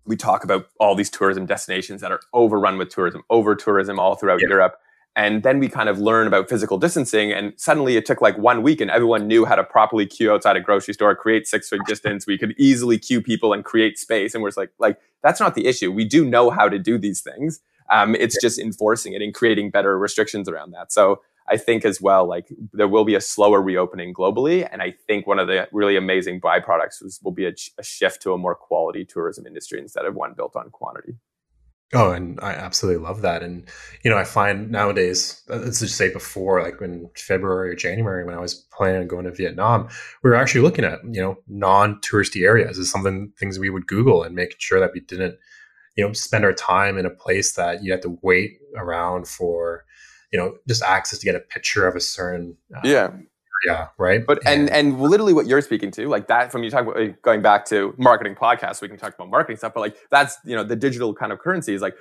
we 0.06 0.16
talk 0.16 0.46
about 0.46 0.68
all 0.80 0.96
these 0.96 1.10
tourism 1.10 1.46
destinations 1.46 2.00
that 2.00 2.14
are 2.14 2.22
overrun 2.32 2.78
with 2.78 2.88
tourism, 2.88 3.22
over 3.30 3.54
tourism 3.54 4.00
all 4.00 4.16
throughout 4.16 4.40
yeah. 4.42 4.48
Europe. 4.48 4.78
And 5.16 5.44
then 5.44 5.60
we 5.60 5.70
kind 5.70 5.88
of 5.88 5.98
learn 5.98 6.28
about 6.28 6.50
physical 6.50 6.78
distancing. 6.78 7.32
And 7.32 7.54
suddenly 7.56 7.96
it 7.96 8.06
took 8.06 8.22
like 8.22 8.38
one 8.38 8.62
week 8.64 8.82
and 8.82 8.92
everyone 8.92 9.28
knew 9.28 9.46
how 9.46 9.56
to 9.56 9.64
properly 9.64 10.06
queue 10.06 10.32
outside 10.32 10.58
a 10.58 10.62
grocery 10.62 10.94
store, 10.94 11.16
create 11.16 11.48
six 11.48 11.70
foot 11.70 11.80
distance. 11.88 12.28
We 12.28 12.38
could 12.38 12.54
easily 12.58 12.98
queue 12.98 13.22
people 13.22 13.54
and 13.54 13.64
create 13.64 13.98
space. 13.98 14.34
And 14.34 14.44
we're 14.44 14.50
just 14.50 14.58
like, 14.58 14.72
like, 14.78 15.00
that's 15.24 15.40
not 15.40 15.56
the 15.56 15.68
issue. 15.68 15.92
We 15.92 16.04
do 16.04 16.26
know 16.26 16.50
how 16.50 16.68
to 16.68 16.78
do 16.78 16.98
these 16.98 17.22
things. 17.22 17.62
Um, 17.90 18.16
it's 18.16 18.40
just 18.42 18.60
enforcing 18.60 19.14
it 19.14 19.22
and 19.22 19.34
creating 19.34 19.70
better 19.70 19.98
restrictions 19.98 20.50
around 20.50 20.72
that. 20.72 20.92
So 20.92 21.22
I 21.48 21.58
think 21.58 21.86
as 21.86 22.02
well, 22.02 22.28
like 22.28 22.48
there 22.74 22.88
will 22.88 23.06
be 23.06 23.16
a 23.16 23.22
slower 23.22 23.62
reopening 23.62 24.14
globally. 24.14 24.68
And 24.70 24.82
I 24.82 24.96
think 25.08 25.28
one 25.28 25.40
of 25.40 25.48
the 25.48 25.68
really 25.72 25.96
amazing 25.96 26.42
byproducts 26.42 27.24
will 27.24 27.32
be 27.32 27.46
a, 27.46 27.54
a 27.78 27.84
shift 27.84 28.22
to 28.24 28.34
a 28.34 28.38
more 28.38 28.56
quality 28.56 29.06
tourism 29.06 29.46
industry 29.46 29.80
instead 29.80 30.06
of 30.06 30.16
one 30.16 30.34
built 30.34 30.56
on 30.56 30.72
quantity. 30.72 31.14
Oh, 31.94 32.12
and 32.12 32.40
I 32.42 32.52
absolutely 32.52 33.04
love 33.04 33.22
that. 33.22 33.44
And 33.44 33.70
you 34.04 34.10
know, 34.10 34.18
I 34.18 34.24
find 34.24 34.72
nowadays, 34.72 35.42
uh, 35.50 35.58
let's 35.58 35.80
just 35.80 35.96
say 35.96 36.12
before, 36.12 36.62
like 36.62 36.82
in 36.82 37.10
February 37.16 37.70
or 37.70 37.76
January, 37.76 38.26
when 38.26 38.36
I 38.36 38.40
was 38.42 38.56
planning 38.56 39.02
on 39.02 39.08
going 39.08 39.26
to 39.26 39.32
Vietnam, 39.32 39.88
we 40.24 40.30
were 40.30 40.36
actually 40.36 40.62
looking 40.62 40.84
at 40.84 41.00
you 41.04 41.22
know 41.22 41.38
non-touristy 41.48 42.44
areas 42.44 42.80
as 42.80 42.90
something 42.90 43.32
things 43.40 43.60
we 43.60 43.70
would 43.70 43.88
Google 43.88 44.24
and 44.24 44.36
making 44.36 44.58
sure 44.60 44.80
that 44.80 44.92
we 44.94 45.00
didn't 45.00 45.38
you 45.96 46.06
know 46.06 46.14
spend 46.14 46.44
our 46.44 46.54
time 46.54 46.98
in 46.98 47.06
a 47.06 47.10
place 47.10 47.54
that 47.54 47.84
you 47.84 47.92
had 47.92 48.02
to 48.02 48.18
wait 48.22 48.60
around 48.76 49.28
for 49.28 49.86
you 50.32 50.40
know 50.40 50.58
just 50.68 50.84
access 50.84 51.20
to 51.20 51.26
get 51.26 51.36
a 51.36 51.40
picture 51.40 51.88
of 51.88 51.96
a 51.96 52.02
certain 52.02 52.58
uh, 52.76 52.82
yeah 52.84 53.12
yeah 53.66 53.88
right? 53.98 54.26
But 54.26 54.46
and 54.46 54.70
and 54.70 55.00
literally 55.00 55.34
what 55.34 55.48
you're 55.48 55.62
speaking 55.62 55.92
to 55.92 56.08
like 56.08 56.28
that 56.28 56.52
from 56.52 56.64
you 56.64 56.70
talk 56.70 56.88
about 56.88 57.22
going 57.22 57.42
back 57.42 57.66
to 57.66 57.94
marketing 57.98 58.36
podcasts 58.36 58.82
we 58.82 58.88
can 58.88 58.98
talk 58.98 59.16
about 59.16 59.30
marketing 59.30 59.58
stuff 59.58 59.74
but 59.74 59.80
like 59.82 59.98
that's 60.12 60.38
you 60.46 60.56
know 60.56 60.64
the 60.64 60.76
digital 60.76 61.14
kind 61.14 61.32
of 61.32 61.40
currency 61.40 61.74
is 61.74 61.82
like 61.82 61.96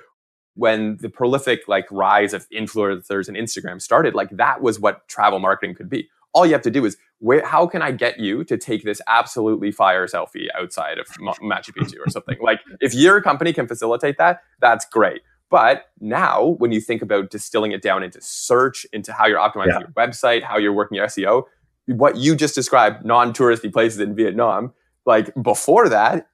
when 0.55 0.97
the 1.01 1.09
prolific 1.09 1.67
like 1.67 1.85
rise 1.91 2.33
of 2.33 2.47
influencers 2.49 3.27
and 3.27 3.37
instagram 3.37 3.81
started 3.81 4.13
like 4.13 4.29
that 4.31 4.61
was 4.61 4.79
what 4.79 5.07
travel 5.07 5.39
marketing 5.39 5.75
could 5.75 5.89
be. 5.89 6.09
All 6.33 6.45
you 6.45 6.51
have 6.51 6.63
to 6.63 6.71
do 6.71 6.83
is 6.83 6.97
where 7.19 7.45
how 7.45 7.65
can 7.65 7.81
i 7.81 7.91
get 7.91 8.19
you 8.19 8.43
to 8.43 8.57
take 8.57 8.83
this 8.83 9.01
absolutely 9.07 9.71
fire 9.71 10.05
selfie 10.05 10.47
outside 10.59 10.97
of 10.97 11.07
machu 11.41 11.71
picchu 11.71 11.95
or 12.05 12.09
something? 12.09 12.37
Like 12.41 12.59
if 12.81 12.93
your 12.93 13.21
company 13.21 13.53
can 13.53 13.67
facilitate 13.67 14.17
that 14.17 14.41
that's 14.59 14.85
great. 14.85 15.21
But 15.49 15.85
now, 15.99 16.55
when 16.57 16.71
you 16.71 16.81
think 16.81 17.01
about 17.01 17.29
distilling 17.29 17.71
it 17.71 17.81
down 17.81 18.01
into 18.01 18.19
search, 18.19 18.85
into 18.91 19.13
how 19.13 19.27
you're 19.27 19.39
optimizing 19.39 19.67
yeah. 19.67 19.79
your 19.79 19.89
website, 19.89 20.43
how 20.43 20.57
you're 20.57 20.73
working 20.73 20.95
your 20.95 21.05
SEO, 21.05 21.43
what 21.87 22.17
you 22.17 22.35
just 22.35 22.55
described, 22.55 23.05
non-touristy 23.05 23.71
places 23.71 23.99
in 23.99 24.15
Vietnam, 24.15 24.73
like 25.05 25.31
before 25.41 25.89
that, 25.89 26.27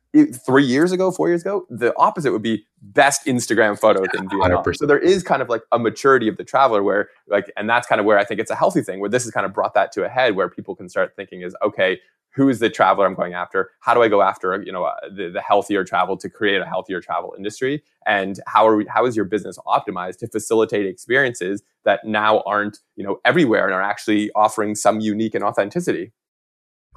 three 0.45 0.66
years 0.66 0.91
ago, 0.91 1.12
four 1.12 1.30
years 1.30 1.41
ago, 1.41 1.66
the 1.70 1.95
opposite 1.97 2.32
would 2.32 2.41
be 2.41 2.66
best 2.82 3.26
Instagram 3.26 3.80
photo 3.80 4.01
yeah, 4.01 4.22
Vietnam. 4.30 4.64
100%. 4.64 4.76
So 4.76 4.86
there 4.86 4.99
is 4.99 5.24
kind 5.24 5.41
of 5.41 5.49
like 5.49 5.62
a 5.72 5.80
maturity 5.80 6.28
of 6.28 6.38
the 6.38 6.43
traveler 6.43 6.84
where 6.84 7.09
like, 7.28 7.51
and 7.55 7.70
that's 7.70 7.88
kind 7.88 7.99
of 7.99 8.05
where 8.05 8.18
I 8.18 8.26
think 8.26 8.39
it's 8.39 8.51
a 8.51 8.55
healthy 8.55 8.82
thing 8.82 8.99
where 8.99 9.09
this 9.09 9.24
has 9.24 9.32
kind 9.32 9.45
of 9.45 9.53
brought 9.53 9.74
that 9.76 9.91
to 9.93 10.03
a 10.03 10.09
head 10.09 10.36
where 10.36 10.49
people 10.49 10.76
can 10.76 10.89
start 10.89 11.16
thinking 11.16 11.41
is, 11.41 11.55
okay, 11.64 11.99
who 12.34 12.47
is 12.49 12.59
the 12.59 12.70
traveler 12.70 13.05
I'm 13.05 13.14
going 13.14 13.34
after? 13.34 13.72
How 13.82 13.93
do 13.93 14.01
I 14.01 14.07
go 14.07 14.22
after 14.22 14.62
you 14.64 14.72
know 14.72 14.86
uh, 14.86 14.95
the, 15.14 15.30
the 15.30 15.41
healthier 15.41 15.84
travel 15.84 16.18
to 16.18 16.30
create 16.30 16.62
a 16.62 16.66
healthier 16.66 17.01
travel 17.01 17.34
industry? 17.38 17.84
And 18.05 18.39
how 18.47 18.68
are 18.68 18.78
we, 18.78 18.86
how 18.86 19.05
is 19.05 19.16
your 19.16 19.26
business 19.26 19.57
optimized 19.68 20.18
to 20.20 20.28
facilitate 20.28 20.86
experiences 20.86 21.62
that 21.84 22.05
now 22.05 22.41
aren't, 22.45 22.80
you 22.95 23.03
know, 23.03 23.20
everywhere 23.26 23.66
and 23.66 23.74
are 23.74 23.82
actually 23.82 24.32
offering 24.36 24.76
some 24.76 24.99
unique 24.99 25.36
and 25.36 25.43
authenticity. 25.43 26.12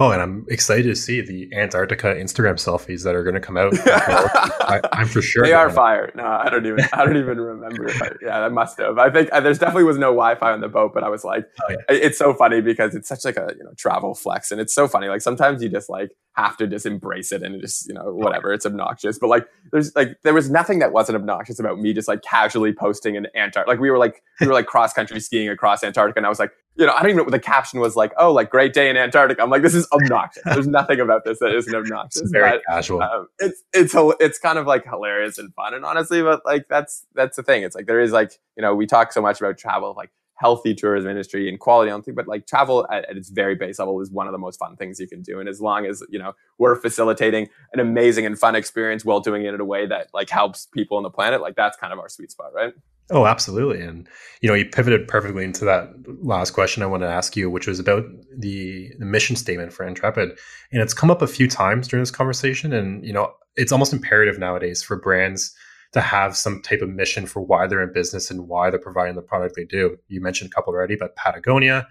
Oh, 0.00 0.10
and 0.10 0.20
I'm 0.20 0.44
excited 0.48 0.88
to 0.88 0.96
see 0.96 1.20
the 1.20 1.48
Antarctica 1.54 2.16
Instagram 2.16 2.54
selfies 2.54 3.04
that 3.04 3.14
are 3.14 3.22
going 3.22 3.34
to 3.34 3.40
come 3.40 3.56
out. 3.56 3.74
I, 3.86 4.80
am 4.92 5.06
for 5.06 5.22
sure 5.22 5.44
they 5.44 5.52
are 5.52 5.70
fire. 5.70 6.10
No, 6.16 6.24
I 6.24 6.50
don't 6.50 6.66
even. 6.66 6.84
I 6.92 7.04
don't 7.04 7.16
even 7.16 7.38
remember. 7.38 7.88
I, 7.88 8.10
yeah, 8.20 8.40
I 8.40 8.48
must 8.48 8.76
have. 8.80 8.98
I 8.98 9.08
think 9.08 9.28
uh, 9.32 9.38
there's 9.38 9.60
definitely 9.60 9.84
was 9.84 9.96
no 9.96 10.06
Wi-Fi 10.06 10.50
on 10.50 10.60
the 10.62 10.68
boat, 10.68 10.90
but 10.94 11.04
I 11.04 11.08
was 11.08 11.22
like, 11.22 11.46
oh, 11.62 11.70
yeah. 11.70 11.76
it's 11.88 12.18
so 12.18 12.34
funny 12.34 12.60
because 12.60 12.96
it's 12.96 13.08
such 13.08 13.24
like 13.24 13.36
a 13.36 13.54
you 13.56 13.62
know 13.62 13.70
travel 13.78 14.16
flex, 14.16 14.50
and 14.50 14.60
it's 14.60 14.74
so 14.74 14.88
funny. 14.88 15.06
Like 15.06 15.20
sometimes 15.20 15.62
you 15.62 15.68
just 15.68 15.88
like 15.88 16.10
have 16.32 16.56
to 16.56 16.66
just 16.66 16.86
embrace 16.86 17.30
it 17.30 17.44
and 17.44 17.60
just 17.60 17.86
you 17.86 17.94
know 17.94 18.12
whatever. 18.12 18.52
It's 18.52 18.66
obnoxious, 18.66 19.16
but 19.16 19.28
like 19.28 19.46
there's 19.70 19.94
like 19.94 20.18
there 20.24 20.34
was 20.34 20.50
nothing 20.50 20.80
that 20.80 20.90
wasn't 20.90 21.14
obnoxious 21.14 21.60
about 21.60 21.78
me 21.78 21.92
just 21.92 22.08
like 22.08 22.22
casually 22.22 22.72
posting 22.72 23.16
an 23.16 23.28
Antarctica. 23.36 23.70
Like 23.70 23.78
we 23.78 23.92
were 23.92 23.98
like 23.98 24.24
we 24.40 24.48
were 24.48 24.54
like 24.54 24.66
cross 24.66 24.92
country 24.92 25.20
skiing 25.20 25.48
across 25.48 25.84
Antarctica, 25.84 26.18
and 26.18 26.26
I 26.26 26.30
was 26.30 26.40
like, 26.40 26.50
you 26.76 26.86
know, 26.86 26.92
I 26.92 27.00
don't 27.00 27.10
even 27.10 27.18
know 27.18 27.22
what 27.24 27.32
the 27.32 27.40
caption 27.40 27.80
was 27.80 27.94
like. 27.94 28.12
Oh, 28.18 28.32
like 28.32 28.50
great 28.50 28.72
day 28.72 28.90
in 28.90 28.96
Antarctica. 28.96 29.42
I'm 29.42 29.50
like, 29.50 29.62
this 29.62 29.74
is 29.74 29.86
obnoxious. 29.92 30.42
There's 30.44 30.66
nothing 30.66 31.00
about 31.00 31.24
this 31.24 31.38
that 31.38 31.54
isn't 31.54 31.74
obnoxious. 31.74 32.22
It's 32.22 32.30
very 32.32 32.50
but, 32.50 32.62
casual. 32.68 33.02
Um, 33.02 33.28
it's 33.38 33.62
it's 33.72 33.94
it's 34.20 34.38
kind 34.38 34.58
of 34.58 34.66
like 34.66 34.84
hilarious 34.84 35.38
and 35.38 35.54
fun, 35.54 35.74
and 35.74 35.84
honestly, 35.84 36.22
but 36.22 36.42
like 36.44 36.66
that's 36.68 37.06
that's 37.14 37.36
the 37.36 37.42
thing. 37.42 37.62
It's 37.62 37.76
like 37.76 37.86
there 37.86 38.00
is 38.00 38.12
like 38.12 38.32
you 38.56 38.62
know 38.62 38.74
we 38.74 38.86
talk 38.86 39.12
so 39.12 39.22
much 39.22 39.40
about 39.40 39.56
travel, 39.56 39.94
like 39.96 40.10
healthy 40.36 40.74
tourism 40.74 41.10
industry 41.10 41.48
and 41.48 41.60
quality 41.60 41.90
on 41.90 42.02
thing, 42.02 42.14
but 42.14 42.26
like 42.26 42.46
travel 42.46 42.86
at, 42.90 43.08
at, 43.08 43.16
its 43.16 43.30
very 43.30 43.54
base 43.54 43.78
level 43.78 44.00
is 44.00 44.10
one 44.10 44.26
of 44.26 44.32
the 44.32 44.38
most 44.38 44.58
fun 44.58 44.76
things 44.76 44.98
you 44.98 45.06
can 45.06 45.22
do. 45.22 45.38
And 45.40 45.48
as 45.48 45.60
long 45.60 45.86
as 45.86 46.02
you 46.10 46.18
know 46.18 46.34
we're 46.58 46.76
facilitating 46.76 47.48
an 47.72 47.80
amazing 47.80 48.26
and 48.26 48.38
fun 48.38 48.54
experience 48.54 49.04
while 49.04 49.20
doing 49.20 49.44
it 49.44 49.54
in 49.54 49.60
a 49.60 49.64
way 49.64 49.86
that 49.86 50.08
like 50.12 50.30
helps 50.30 50.66
people 50.66 50.96
on 50.96 51.02
the 51.02 51.10
planet, 51.10 51.40
like 51.40 51.56
that's 51.56 51.76
kind 51.76 51.92
of 51.92 51.98
our 51.98 52.08
sweet 52.08 52.30
spot, 52.30 52.52
right? 52.54 52.74
Oh, 53.10 53.26
absolutely. 53.26 53.82
And 53.82 54.08
you 54.40 54.48
know, 54.48 54.54
you 54.54 54.64
pivoted 54.64 55.08
perfectly 55.08 55.44
into 55.44 55.64
that 55.66 55.92
last 56.22 56.52
question 56.52 56.82
I 56.82 56.86
wanted 56.86 57.06
to 57.06 57.12
ask 57.12 57.36
you, 57.36 57.50
which 57.50 57.66
was 57.66 57.78
about 57.78 58.04
the, 58.36 58.92
the 58.98 59.04
mission 59.04 59.36
statement 59.36 59.72
for 59.74 59.86
Intrepid. 59.86 60.30
And 60.72 60.82
it's 60.82 60.94
come 60.94 61.10
up 61.10 61.20
a 61.20 61.26
few 61.26 61.46
times 61.46 61.86
during 61.86 62.00
this 62.02 62.10
conversation. 62.10 62.72
And 62.72 63.04
you 63.04 63.12
know, 63.12 63.34
it's 63.56 63.72
almost 63.72 63.92
imperative 63.92 64.38
nowadays 64.38 64.82
for 64.82 64.96
brands 64.96 65.54
to 65.94 66.00
have 66.00 66.36
some 66.36 66.60
type 66.60 66.82
of 66.82 66.90
mission 66.90 67.24
for 67.24 67.40
why 67.40 67.66
they're 67.66 67.82
in 67.82 67.92
business 67.92 68.30
and 68.30 68.48
why 68.48 68.68
they're 68.68 68.78
providing 68.80 69.14
the 69.14 69.22
product 69.22 69.54
they 69.56 69.64
do. 69.64 69.96
You 70.08 70.20
mentioned 70.20 70.50
a 70.50 70.54
couple 70.54 70.74
already, 70.74 70.96
but 70.96 71.16
Patagonia, 71.16 71.86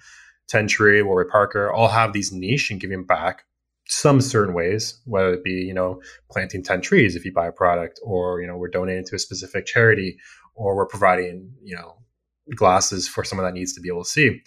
Ten 0.49 0.68
Tree, 0.68 1.01
Warby 1.01 1.30
Parker 1.32 1.72
all 1.72 1.88
have 1.88 2.14
these 2.14 2.32
niche 2.32 2.70
and 2.70 2.82
giving 2.82 3.06
back 3.06 3.45
some 3.88 4.22
certain 4.22 4.54
ways, 4.54 4.99
whether 5.06 5.34
it 5.34 5.43
be, 5.43 5.51
you 5.54 5.74
know, 5.74 6.01
planting 6.30 6.64
10 6.64 6.82
trees 6.82 7.16
if 7.16 7.24
you 7.24 7.34
buy 7.34 7.47
a 7.47 7.51
product, 7.51 7.99
or, 8.04 8.41
you 8.41 8.47
know, 8.47 8.58
we're 8.58 8.68
donating 8.68 9.06
to 9.06 9.16
a 9.16 9.20
specific 9.20 9.66
charity, 9.66 10.18
or 10.56 10.76
we're 10.76 10.86
providing, 10.86 11.51
you 11.64 11.76
know, 11.76 11.95
glasses 12.56 13.08
for 13.08 13.24
someone 13.24 13.45
that 13.45 13.54
needs 13.54 13.74
to 13.74 13.82
be 13.82 13.89
able 13.89 14.04
to 14.04 14.10
see. 14.10 14.41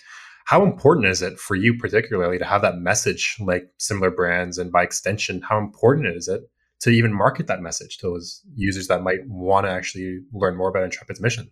How 0.45 0.65
important 0.65 1.07
is 1.07 1.23
it 1.23 1.39
for 1.39 1.57
you 1.57 1.77
particularly 1.79 2.39
to 2.39 2.45
have 2.45 2.63
that 2.63 2.77
message 2.77 3.37
like 3.41 3.69
similar 3.79 4.11
brands 4.11 4.59
and 4.59 4.71
by 4.71 4.83
extension, 4.83 5.41
how 5.41 5.59
important 5.59 6.07
is 6.15 6.29
it 6.29 6.43
to 6.81 6.91
even 6.91 7.13
market 7.13 7.47
that 7.47 7.61
message 7.61 7.99
to 7.99 8.07
those 8.07 8.43
users 8.55 8.89
that 8.89 9.03
might 9.03 9.27
want 9.27 9.67
to 9.67 9.71
actually 9.71 10.21
learn 10.33 10.57
more 10.57 10.69
about 10.69 10.83
Intrepid's 10.83 11.21
mission? 11.21 11.51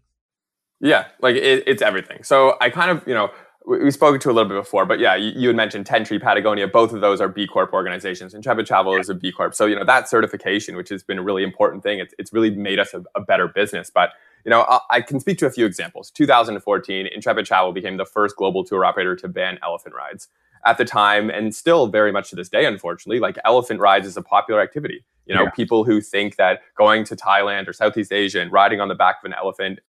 Yeah, 0.80 1.06
like 1.20 1.36
it, 1.36 1.64
it's 1.66 1.82
everything. 1.82 2.22
So 2.22 2.56
I 2.60 2.70
kind 2.70 2.90
of, 2.90 3.06
you 3.06 3.14
know, 3.14 3.30
we 3.66 3.90
spoke 3.90 4.20
to 4.20 4.30
a 4.30 4.32
little 4.32 4.48
bit 4.48 4.56
before, 4.56 4.84
but 4.84 4.98
yeah, 4.98 5.14
you, 5.14 5.32
you, 5.34 5.48
had 5.48 5.56
mentioned 5.56 5.86
Ten 5.86 6.04
Tree, 6.04 6.18
Patagonia. 6.18 6.68
Both 6.68 6.92
of 6.92 7.00
those 7.00 7.20
are 7.20 7.28
B 7.28 7.46
Corp 7.46 7.72
organizations. 7.72 8.34
Intrepid 8.34 8.66
Travel 8.66 8.94
is 8.98 9.08
a 9.08 9.14
B 9.14 9.32
Corp. 9.32 9.54
So 9.54 9.64
you 9.64 9.74
know 9.74 9.84
that 9.84 10.08
certification, 10.08 10.76
which 10.76 10.90
has 10.90 11.02
been 11.02 11.18
a 11.18 11.22
really 11.22 11.42
important 11.42 11.82
thing, 11.82 11.98
it's, 11.98 12.14
it's 12.18 12.32
really 12.32 12.50
made 12.50 12.78
us 12.78 12.92
a, 12.92 13.02
a 13.14 13.22
better 13.22 13.48
business. 13.48 13.90
But 13.90 14.10
you 14.44 14.50
know, 14.50 14.62
I, 14.68 14.80
I, 14.90 15.00
can 15.00 15.18
speak 15.18 15.38
to 15.38 15.46
a 15.46 15.50
few 15.50 15.64
examples. 15.64 16.10
2014, 16.10 17.06
Intrepid 17.06 17.46
Travel 17.46 17.72
became 17.72 17.96
the 17.96 18.04
first 18.04 18.36
global 18.36 18.64
tour 18.64 18.84
operator 18.84 19.16
to 19.16 19.28
ban 19.28 19.58
elephant 19.62 19.94
rides. 19.94 20.28
At 20.66 20.76
the 20.76 20.84
time, 20.84 21.30
and 21.30 21.54
still 21.54 21.86
very 21.86 22.12
much 22.12 22.30
to 22.30 22.36
this 22.36 22.48
day, 22.50 22.66
unfortunately, 22.66 23.20
like 23.20 23.38
elephant 23.44 23.80
rides 23.80 24.06
is 24.06 24.16
a 24.16 24.22
popular 24.22 24.60
activity. 24.60 25.04
You 25.26 25.34
know, 25.34 25.44
yeah. 25.44 25.50
people 25.50 25.84
who 25.84 26.00
think 26.00 26.36
that 26.36 26.60
going 26.76 27.04
to 27.04 27.16
Thailand 27.16 27.68
or 27.68 27.72
Southeast 27.72 28.12
Asia 28.12 28.40
and 28.40 28.52
riding 28.52 28.80
on 28.80 28.88
the 28.88 28.94
back 28.94 29.16
of 29.22 29.26
an 29.26 29.34
elephant 29.34 29.80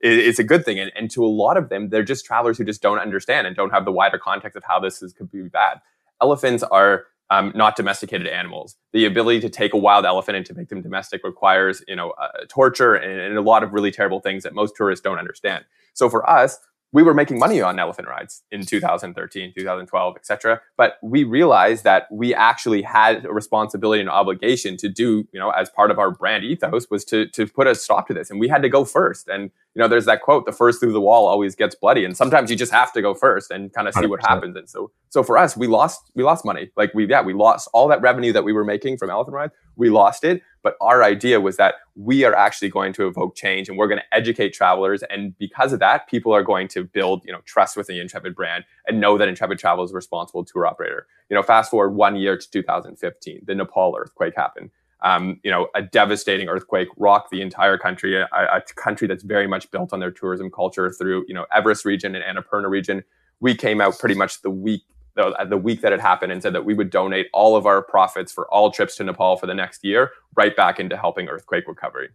is 0.00 0.38
a 0.38 0.44
good 0.44 0.64
thing. 0.64 0.78
And, 0.78 0.92
and 0.94 1.10
to 1.12 1.24
a 1.24 1.28
lot 1.28 1.56
of 1.56 1.70
them, 1.70 1.88
they're 1.88 2.02
just 2.02 2.26
travelers 2.26 2.58
who 2.58 2.64
just 2.64 2.82
don't 2.82 2.98
understand 2.98 3.46
and 3.46 3.56
don't 3.56 3.70
have 3.70 3.86
the 3.86 3.92
wider 3.92 4.18
context 4.18 4.56
of 4.56 4.62
how 4.64 4.78
this 4.78 5.02
is, 5.02 5.14
could 5.14 5.30
be 5.30 5.42
bad. 5.42 5.80
Elephants 6.20 6.62
are 6.62 7.06
um, 7.30 7.52
not 7.54 7.76
domesticated 7.76 8.26
animals. 8.26 8.76
The 8.92 9.06
ability 9.06 9.40
to 9.40 9.48
take 9.48 9.72
a 9.72 9.78
wild 9.78 10.04
elephant 10.04 10.36
and 10.36 10.46
to 10.46 10.54
make 10.54 10.68
them 10.68 10.82
domestic 10.82 11.24
requires, 11.24 11.82
you 11.88 11.96
know, 11.96 12.10
uh, 12.10 12.44
torture 12.48 12.94
and, 12.94 13.18
and, 13.18 13.38
a 13.38 13.40
lot 13.40 13.62
of 13.62 13.72
really 13.72 13.90
terrible 13.90 14.20
things 14.20 14.42
that 14.42 14.54
most 14.54 14.76
tourists 14.76 15.02
don't 15.02 15.18
understand. 15.18 15.64
So 15.94 16.10
for 16.10 16.28
us, 16.28 16.58
we 16.94 17.02
were 17.02 17.12
making 17.12 17.40
money 17.40 17.60
on 17.60 17.80
elephant 17.80 18.06
rides 18.06 18.44
in 18.52 18.64
2013, 18.64 19.52
2012, 19.52 20.16
etc. 20.16 20.60
But 20.76 20.96
we 21.02 21.24
realized 21.24 21.82
that 21.82 22.06
we 22.10 22.32
actually 22.32 22.82
had 22.82 23.24
a 23.26 23.32
responsibility 23.32 24.00
and 24.00 24.08
obligation 24.08 24.76
to 24.76 24.88
do, 24.88 25.26
you 25.32 25.40
know, 25.40 25.50
as 25.50 25.68
part 25.68 25.90
of 25.90 25.98
our 25.98 26.12
brand 26.12 26.44
ethos 26.44 26.88
was 26.88 27.04
to 27.06 27.26
to 27.30 27.46
put 27.46 27.66
a 27.66 27.74
stop 27.74 28.06
to 28.06 28.14
this, 28.14 28.30
and 28.30 28.38
we 28.38 28.48
had 28.48 28.62
to 28.62 28.68
go 28.68 28.84
first. 28.84 29.28
And 29.28 29.50
you 29.74 29.82
know, 29.82 29.88
there's 29.88 30.06
that 30.06 30.22
quote: 30.22 30.46
"The 30.46 30.52
first 30.52 30.80
through 30.80 30.92
the 30.92 31.00
wall 31.00 31.26
always 31.26 31.54
gets 31.54 31.74
bloody." 31.74 32.04
And 32.04 32.16
sometimes 32.16 32.50
you 32.50 32.56
just 32.56 32.72
have 32.72 32.92
to 32.92 33.02
go 33.02 33.14
first 33.14 33.50
and 33.50 33.72
kind 33.72 33.88
of 33.88 33.94
see 33.94 34.02
100%. 34.02 34.08
what 34.08 34.26
happens. 34.26 34.56
And 34.56 34.68
so, 34.68 34.90
so 35.10 35.22
for 35.22 35.36
us, 35.36 35.56
we 35.56 35.66
lost 35.66 36.10
we 36.14 36.22
lost 36.22 36.44
money. 36.44 36.70
Like 36.76 36.92
we 36.94 37.06
yeah, 37.06 37.22
we 37.22 37.34
lost 37.34 37.68
all 37.72 37.88
that 37.88 38.00
revenue 38.00 38.32
that 38.32 38.44
we 38.44 38.52
were 38.52 38.64
making 38.64 38.98
from 38.98 39.10
elephant 39.10 39.34
rides. 39.34 39.52
We 39.76 39.90
lost 39.90 40.24
it 40.24 40.42
but 40.64 40.76
our 40.80 41.04
idea 41.04 41.40
was 41.40 41.58
that 41.58 41.74
we 41.94 42.24
are 42.24 42.34
actually 42.34 42.70
going 42.70 42.94
to 42.94 43.06
evoke 43.06 43.36
change 43.36 43.68
and 43.68 43.76
we're 43.76 43.86
going 43.86 44.00
to 44.00 44.16
educate 44.16 44.54
travelers. 44.54 45.04
And 45.10 45.36
because 45.38 45.74
of 45.74 45.78
that, 45.80 46.08
people 46.08 46.32
are 46.32 46.42
going 46.42 46.68
to 46.68 46.84
build, 46.84 47.22
you 47.26 47.32
know, 47.32 47.42
trust 47.44 47.76
with 47.76 47.86
the 47.86 48.00
Intrepid 48.00 48.34
brand 48.34 48.64
and 48.88 48.98
know 48.98 49.18
that 49.18 49.28
Intrepid 49.28 49.58
Travel 49.58 49.84
is 49.84 49.92
a 49.92 49.94
responsible 49.94 50.42
tour 50.42 50.66
operator. 50.66 51.06
You 51.28 51.36
know, 51.36 51.42
fast 51.42 51.70
forward 51.70 51.90
one 51.90 52.16
year 52.16 52.36
to 52.38 52.50
2015, 52.50 53.42
the 53.44 53.54
Nepal 53.54 53.94
earthquake 53.96 54.34
happened. 54.34 54.70
Um, 55.02 55.38
you 55.44 55.50
know, 55.50 55.68
a 55.74 55.82
devastating 55.82 56.48
earthquake 56.48 56.88
rocked 56.96 57.30
the 57.30 57.42
entire 57.42 57.76
country, 57.76 58.16
a, 58.16 58.26
a, 58.32 58.62
country 58.74 59.06
that's 59.06 59.22
very 59.22 59.46
much 59.46 59.70
built 59.70 59.92
on 59.92 60.00
their 60.00 60.10
tourism 60.10 60.50
culture 60.50 60.90
through, 60.90 61.26
you 61.28 61.34
know, 61.34 61.44
Everest 61.54 61.84
region 61.84 62.14
and 62.14 62.24
Annapurna 62.24 62.70
region. 62.70 63.04
We 63.38 63.54
came 63.54 63.82
out 63.82 63.98
pretty 63.98 64.14
much 64.14 64.40
the 64.40 64.50
week 64.50 64.82
the, 65.14 65.46
the 65.48 65.56
week 65.56 65.80
that 65.82 65.92
it 65.92 66.00
happened 66.00 66.32
and 66.32 66.42
said 66.42 66.54
that 66.54 66.64
we 66.64 66.74
would 66.74 66.90
donate 66.90 67.28
all 67.32 67.56
of 67.56 67.66
our 67.66 67.82
profits 67.82 68.32
for 68.32 68.52
all 68.52 68.70
trips 68.70 68.96
to 68.96 69.04
Nepal 69.04 69.36
for 69.36 69.46
the 69.46 69.54
next 69.54 69.84
year 69.84 70.10
right 70.36 70.54
back 70.56 70.80
into 70.80 70.96
helping 70.96 71.28
earthquake 71.28 71.68
recovery. 71.68 72.08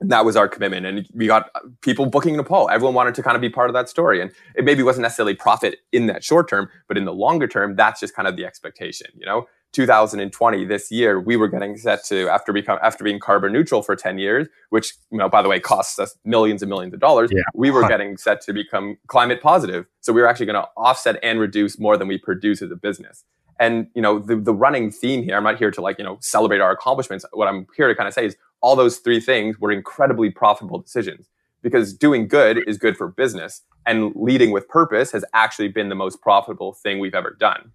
And 0.00 0.12
that 0.12 0.24
was 0.24 0.36
our 0.36 0.46
commitment. 0.46 0.86
And 0.86 1.08
we 1.12 1.26
got 1.26 1.50
people 1.80 2.06
booking 2.06 2.36
Nepal. 2.36 2.70
Everyone 2.70 2.94
wanted 2.94 3.14
to 3.16 3.22
kind 3.22 3.34
of 3.34 3.40
be 3.40 3.50
part 3.50 3.68
of 3.68 3.74
that 3.74 3.88
story. 3.88 4.20
And 4.20 4.30
it 4.54 4.64
maybe 4.64 4.82
wasn't 4.82 5.02
necessarily 5.02 5.34
profit 5.34 5.78
in 5.90 6.06
that 6.06 6.22
short 6.22 6.48
term, 6.48 6.68
but 6.86 6.96
in 6.96 7.04
the 7.04 7.12
longer 7.12 7.48
term, 7.48 7.74
that's 7.74 7.98
just 7.98 8.14
kind 8.14 8.28
of 8.28 8.36
the 8.36 8.44
expectation, 8.44 9.08
you 9.16 9.26
know? 9.26 9.46
2020 9.72 10.64
this 10.64 10.90
year 10.90 11.20
we 11.20 11.36
were 11.36 11.48
getting 11.48 11.76
set 11.76 12.02
to 12.04 12.28
after 12.28 12.52
become 12.52 12.78
after 12.82 13.04
being 13.04 13.18
carbon 13.18 13.52
neutral 13.52 13.82
for 13.82 13.94
10 13.94 14.18
years 14.18 14.48
which 14.70 14.94
you 15.10 15.18
know 15.18 15.28
by 15.28 15.42
the 15.42 15.48
way 15.48 15.60
costs 15.60 15.98
us 15.98 16.16
millions 16.24 16.62
and 16.62 16.70
millions 16.70 16.94
of 16.94 17.00
dollars 17.00 17.30
yeah. 17.32 17.42
we 17.54 17.70
were 17.70 17.86
getting 17.86 18.16
set 18.16 18.40
to 18.40 18.52
become 18.52 18.96
climate 19.06 19.42
positive. 19.42 19.86
So 20.00 20.12
we 20.12 20.20
were 20.20 20.28
actually 20.28 20.46
going 20.46 20.62
to 20.62 20.68
offset 20.76 21.18
and 21.22 21.38
reduce 21.38 21.78
more 21.78 21.96
than 21.96 22.08
we 22.08 22.18
produce 22.18 22.62
as 22.62 22.70
a 22.70 22.76
business. 22.76 23.24
And 23.60 23.88
you 23.94 24.02
know 24.02 24.18
the, 24.18 24.36
the 24.36 24.54
running 24.54 24.90
theme 24.90 25.22
here 25.24 25.36
i'm 25.36 25.42
not 25.42 25.58
here 25.58 25.72
to 25.72 25.80
like 25.80 25.98
you 25.98 26.04
know 26.04 26.18
celebrate 26.20 26.60
our 26.60 26.70
accomplishments. 26.70 27.24
What 27.32 27.48
i'm 27.48 27.66
here 27.76 27.88
to 27.88 27.94
kind 27.94 28.08
of 28.08 28.14
say 28.14 28.26
is 28.26 28.36
all 28.60 28.76
those 28.76 28.98
three 28.98 29.20
things 29.20 29.58
were 29.58 29.72
incredibly 29.72 30.30
profitable 30.30 30.78
decisions 30.78 31.28
because 31.62 31.92
doing 31.92 32.28
good 32.28 32.62
is 32.68 32.78
good 32.78 32.96
for 32.96 33.08
business 33.08 33.62
and 33.84 34.12
leading 34.14 34.52
with 34.52 34.68
purpose 34.68 35.10
has 35.10 35.24
actually 35.34 35.68
been 35.68 35.88
the 35.88 35.94
most 35.94 36.20
profitable 36.20 36.72
thing 36.72 36.98
we've 36.98 37.14
ever 37.14 37.36
done 37.38 37.72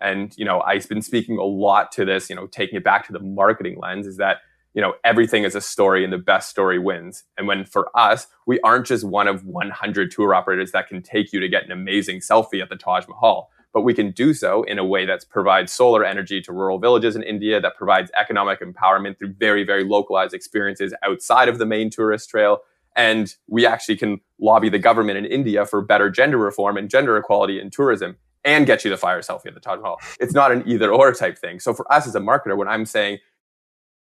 and 0.00 0.34
you 0.36 0.44
know 0.44 0.60
i've 0.62 0.88
been 0.88 1.02
speaking 1.02 1.38
a 1.38 1.44
lot 1.44 1.90
to 1.92 2.04
this 2.04 2.28
you 2.28 2.36
know 2.36 2.46
taking 2.46 2.76
it 2.76 2.84
back 2.84 3.06
to 3.06 3.12
the 3.12 3.20
marketing 3.20 3.78
lens 3.80 4.06
is 4.06 4.16
that 4.16 4.38
you 4.76 4.82
know 4.82 4.92
everything 5.02 5.42
is 5.42 5.56
a 5.56 5.60
story 5.60 6.04
and 6.04 6.12
the 6.12 6.18
best 6.18 6.50
story 6.50 6.78
wins. 6.78 7.24
And 7.36 7.48
when 7.48 7.64
for 7.64 7.88
us 7.98 8.28
we 8.46 8.60
aren't 8.60 8.86
just 8.86 9.02
one 9.02 9.26
of 9.26 9.44
100 9.44 10.10
tour 10.12 10.34
operators 10.34 10.70
that 10.72 10.86
can 10.86 11.02
take 11.02 11.32
you 11.32 11.40
to 11.40 11.48
get 11.48 11.64
an 11.64 11.72
amazing 11.72 12.20
selfie 12.20 12.62
at 12.62 12.68
the 12.68 12.76
taj 12.76 13.08
mahal 13.08 13.48
but 13.72 13.82
we 13.82 13.92
can 13.92 14.10
do 14.10 14.32
so 14.32 14.62
in 14.62 14.78
a 14.78 14.84
way 14.84 15.04
that 15.04 15.24
provides 15.28 15.70
solar 15.72 16.04
energy 16.04 16.40
to 16.42 16.52
rural 16.52 16.78
villages 16.78 17.16
in 17.16 17.22
india 17.22 17.60
that 17.60 17.76
provides 17.76 18.10
economic 18.20 18.60
empowerment 18.60 19.18
through 19.18 19.32
very 19.32 19.64
very 19.64 19.82
localized 19.82 20.34
experiences 20.34 20.94
outside 21.02 21.48
of 21.48 21.58
the 21.58 21.66
main 21.66 21.90
tourist 21.90 22.28
trail. 22.28 22.60
And 22.94 23.34
we 23.46 23.66
actually 23.66 23.96
can 23.96 24.20
lobby 24.40 24.68
the 24.68 24.78
government 24.78 25.18
in 25.18 25.24
india 25.24 25.64
for 25.64 25.80
better 25.80 26.10
gender 26.10 26.38
reform 26.38 26.76
and 26.76 26.90
gender 26.90 27.16
equality 27.16 27.58
in 27.58 27.70
tourism 27.70 28.16
and 28.46 28.64
get 28.64 28.84
you 28.84 28.90
the 28.90 28.96
fire 28.96 29.20
selfie 29.20 29.46
at 29.46 29.54
the 29.54 29.60
Taj 29.60 29.80
Mahal. 29.80 29.98
It's 30.20 30.32
not 30.32 30.52
an 30.52 30.62
either 30.66 30.90
or 30.90 31.12
type 31.12 31.36
thing. 31.36 31.60
So 31.60 31.74
for 31.74 31.90
us 31.92 32.06
as 32.06 32.14
a 32.14 32.20
marketer, 32.20 32.56
when 32.56 32.68
I'm 32.68 32.86
saying, 32.86 33.18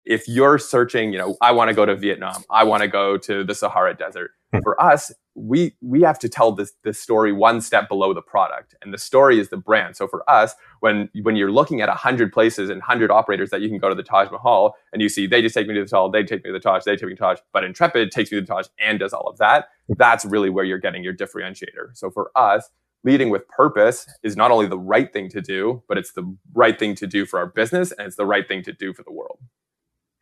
if 0.05 0.27
you're 0.27 0.59
searching, 0.59 1.11
you 1.11 1.17
know, 1.17 1.35
I 1.41 1.51
want 1.51 1.69
to 1.69 1.73
go 1.73 1.85
to 1.85 1.95
Vietnam, 1.95 2.43
I 2.51 2.63
want 2.63 2.83
to 2.83 2.87
go 2.87 3.17
to 3.17 3.43
the 3.43 3.55
Sahara 3.55 3.95
Desert. 3.95 4.31
Hmm. 4.53 4.59
For 4.61 4.79
us, 4.79 5.11
we 5.33 5.75
we 5.81 6.01
have 6.01 6.19
to 6.19 6.29
tell 6.29 6.51
this 6.51 6.73
this 6.83 6.99
story 6.99 7.33
one 7.33 7.59
step 7.59 7.89
below 7.89 8.13
the 8.13 8.21
product, 8.21 8.75
and 8.83 8.93
the 8.93 8.99
story 8.99 9.39
is 9.39 9.49
the 9.49 9.57
brand. 9.57 9.95
So 9.95 10.07
for 10.07 10.27
us, 10.29 10.53
when 10.81 11.09
when 11.23 11.35
you're 11.35 11.51
looking 11.51 11.81
at 11.81 11.89
hundred 11.89 12.31
places 12.31 12.69
and 12.69 12.83
hundred 12.83 13.09
operators 13.09 13.49
that 13.49 13.61
you 13.61 13.69
can 13.69 13.79
go 13.79 13.89
to 13.89 13.95
the 13.95 14.03
Taj 14.03 14.29
Mahal, 14.29 14.75
and 14.93 15.01
you 15.01 15.09
see 15.09 15.25
they 15.25 15.41
just 15.41 15.55
take 15.55 15.67
me 15.67 15.73
to 15.73 15.83
the 15.83 15.89
Taj, 15.89 16.11
they 16.11 16.23
take 16.23 16.43
me 16.43 16.49
to 16.49 16.53
the 16.53 16.59
Taj, 16.59 16.83
they 16.83 16.95
take 16.95 17.05
me 17.05 17.09
to 17.09 17.15
the 17.15 17.25
Taj, 17.25 17.39
but 17.51 17.63
Intrepid 17.63 18.11
takes 18.11 18.31
me 18.31 18.37
to 18.37 18.41
the 18.41 18.47
Taj 18.47 18.67
and 18.79 18.99
does 18.99 19.11
all 19.11 19.27
of 19.27 19.39
that. 19.39 19.69
That's 19.89 20.23
really 20.23 20.51
where 20.51 20.65
you're 20.65 20.77
getting 20.77 21.03
your 21.03 21.15
differentiator. 21.15 21.95
So 21.95 22.11
for 22.11 22.31
us, 22.35 22.69
leading 23.05 23.29
with 23.29 23.47
purpose 23.47 24.07
is 24.23 24.35
not 24.35 24.51
only 24.51 24.65
the 24.65 24.77
right 24.77 25.13
thing 25.13 25.29
to 25.29 25.39
do, 25.39 25.83
but 25.87 25.97
it's 25.97 26.11
the 26.13 26.35
right 26.53 26.77
thing 26.77 26.95
to 26.95 27.07
do 27.07 27.25
for 27.25 27.39
our 27.39 27.45
business, 27.45 27.91
and 27.93 28.07
it's 28.07 28.17
the 28.17 28.25
right 28.25 28.47
thing 28.47 28.63
to 28.63 28.73
do 28.73 28.93
for 28.93 29.03
the 29.03 29.11
world. 29.11 29.39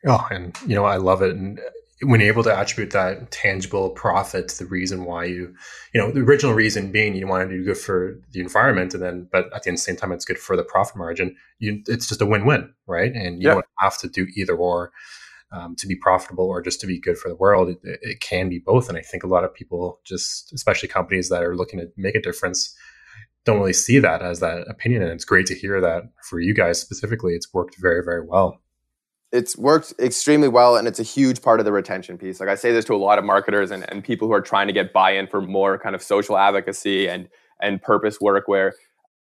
Oh, 0.06 0.26
and 0.30 0.56
you 0.66 0.74
know, 0.74 0.84
I 0.84 0.96
love 0.98 1.22
it. 1.22 1.34
And 1.34 1.58
uh, 1.58 1.62
when 2.02 2.20
you're 2.20 2.28
able 2.28 2.42
to 2.42 2.54
attribute 2.54 2.92
that 2.92 3.30
tangible 3.30 3.90
profit 3.90 4.48
to 4.48 4.58
the 4.58 4.70
reason 4.70 5.06
why 5.06 5.24
you, 5.24 5.54
you 5.94 6.00
know, 6.00 6.10
the 6.10 6.20
original 6.20 6.52
reason 6.52 6.92
being 6.92 7.16
you 7.16 7.26
want 7.26 7.48
to 7.48 7.56
do 7.56 7.64
good 7.64 7.78
for 7.78 8.20
the 8.32 8.40
environment, 8.40 8.92
and 8.92 9.02
then, 9.02 9.28
but 9.32 9.52
at 9.54 9.62
the 9.62 9.76
same 9.76 9.96
time, 9.96 10.12
it's 10.12 10.26
good 10.26 10.38
for 10.38 10.56
the 10.56 10.64
profit 10.64 10.96
margin. 10.96 11.34
You, 11.58 11.82
it's 11.88 12.06
just 12.06 12.20
a 12.20 12.26
win-win, 12.26 12.72
right? 12.86 13.12
And 13.12 13.42
you 13.42 13.48
yeah. 13.48 13.54
don't 13.54 13.66
have 13.78 13.96
to 13.98 14.08
do 14.08 14.26
either 14.36 14.54
or 14.54 14.92
um, 15.54 15.76
to 15.76 15.86
be 15.86 15.96
profitable 15.96 16.46
or 16.46 16.60
just 16.60 16.80
to 16.80 16.86
be 16.86 17.00
good 17.00 17.16
for 17.16 17.28
the 17.28 17.36
world. 17.36 17.68
It, 17.68 17.98
it 18.02 18.20
can 18.20 18.48
be 18.48 18.58
both, 18.58 18.88
and 18.88 18.98
I 18.98 19.02
think 19.02 19.22
a 19.22 19.28
lot 19.28 19.44
of 19.44 19.54
people, 19.54 20.00
just 20.04 20.52
especially 20.52 20.88
companies 20.88 21.28
that 21.28 21.42
are 21.42 21.56
looking 21.56 21.80
to 21.80 21.88
make 21.96 22.14
a 22.14 22.20
difference, 22.20 22.76
don't 23.44 23.58
really 23.58 23.72
see 23.72 23.98
that 23.98 24.22
as 24.22 24.40
that 24.40 24.66
opinion. 24.68 25.02
And 25.02 25.12
it's 25.12 25.24
great 25.24 25.46
to 25.46 25.54
hear 25.54 25.80
that 25.80 26.04
for 26.28 26.40
you 26.40 26.54
guys 26.54 26.80
specifically, 26.80 27.34
it's 27.34 27.52
worked 27.54 27.76
very, 27.78 28.02
very 28.04 28.26
well 28.26 28.60
it's 29.34 29.58
worked 29.58 29.92
extremely 29.98 30.46
well 30.46 30.76
and 30.76 30.86
it's 30.86 31.00
a 31.00 31.02
huge 31.02 31.42
part 31.42 31.58
of 31.58 31.66
the 31.66 31.72
retention 31.72 32.16
piece 32.16 32.38
like 32.38 32.48
i 32.48 32.54
say 32.54 32.72
this 32.72 32.84
to 32.84 32.94
a 32.94 32.96
lot 32.96 33.18
of 33.18 33.24
marketers 33.24 33.72
and, 33.72 33.84
and 33.90 34.04
people 34.04 34.28
who 34.28 34.32
are 34.32 34.40
trying 34.40 34.68
to 34.68 34.72
get 34.72 34.92
buy-in 34.92 35.26
for 35.26 35.40
more 35.40 35.76
kind 35.76 35.96
of 35.96 36.02
social 36.02 36.38
advocacy 36.38 37.08
and 37.08 37.28
and 37.60 37.82
purpose 37.82 38.20
work 38.20 38.46
where 38.46 38.72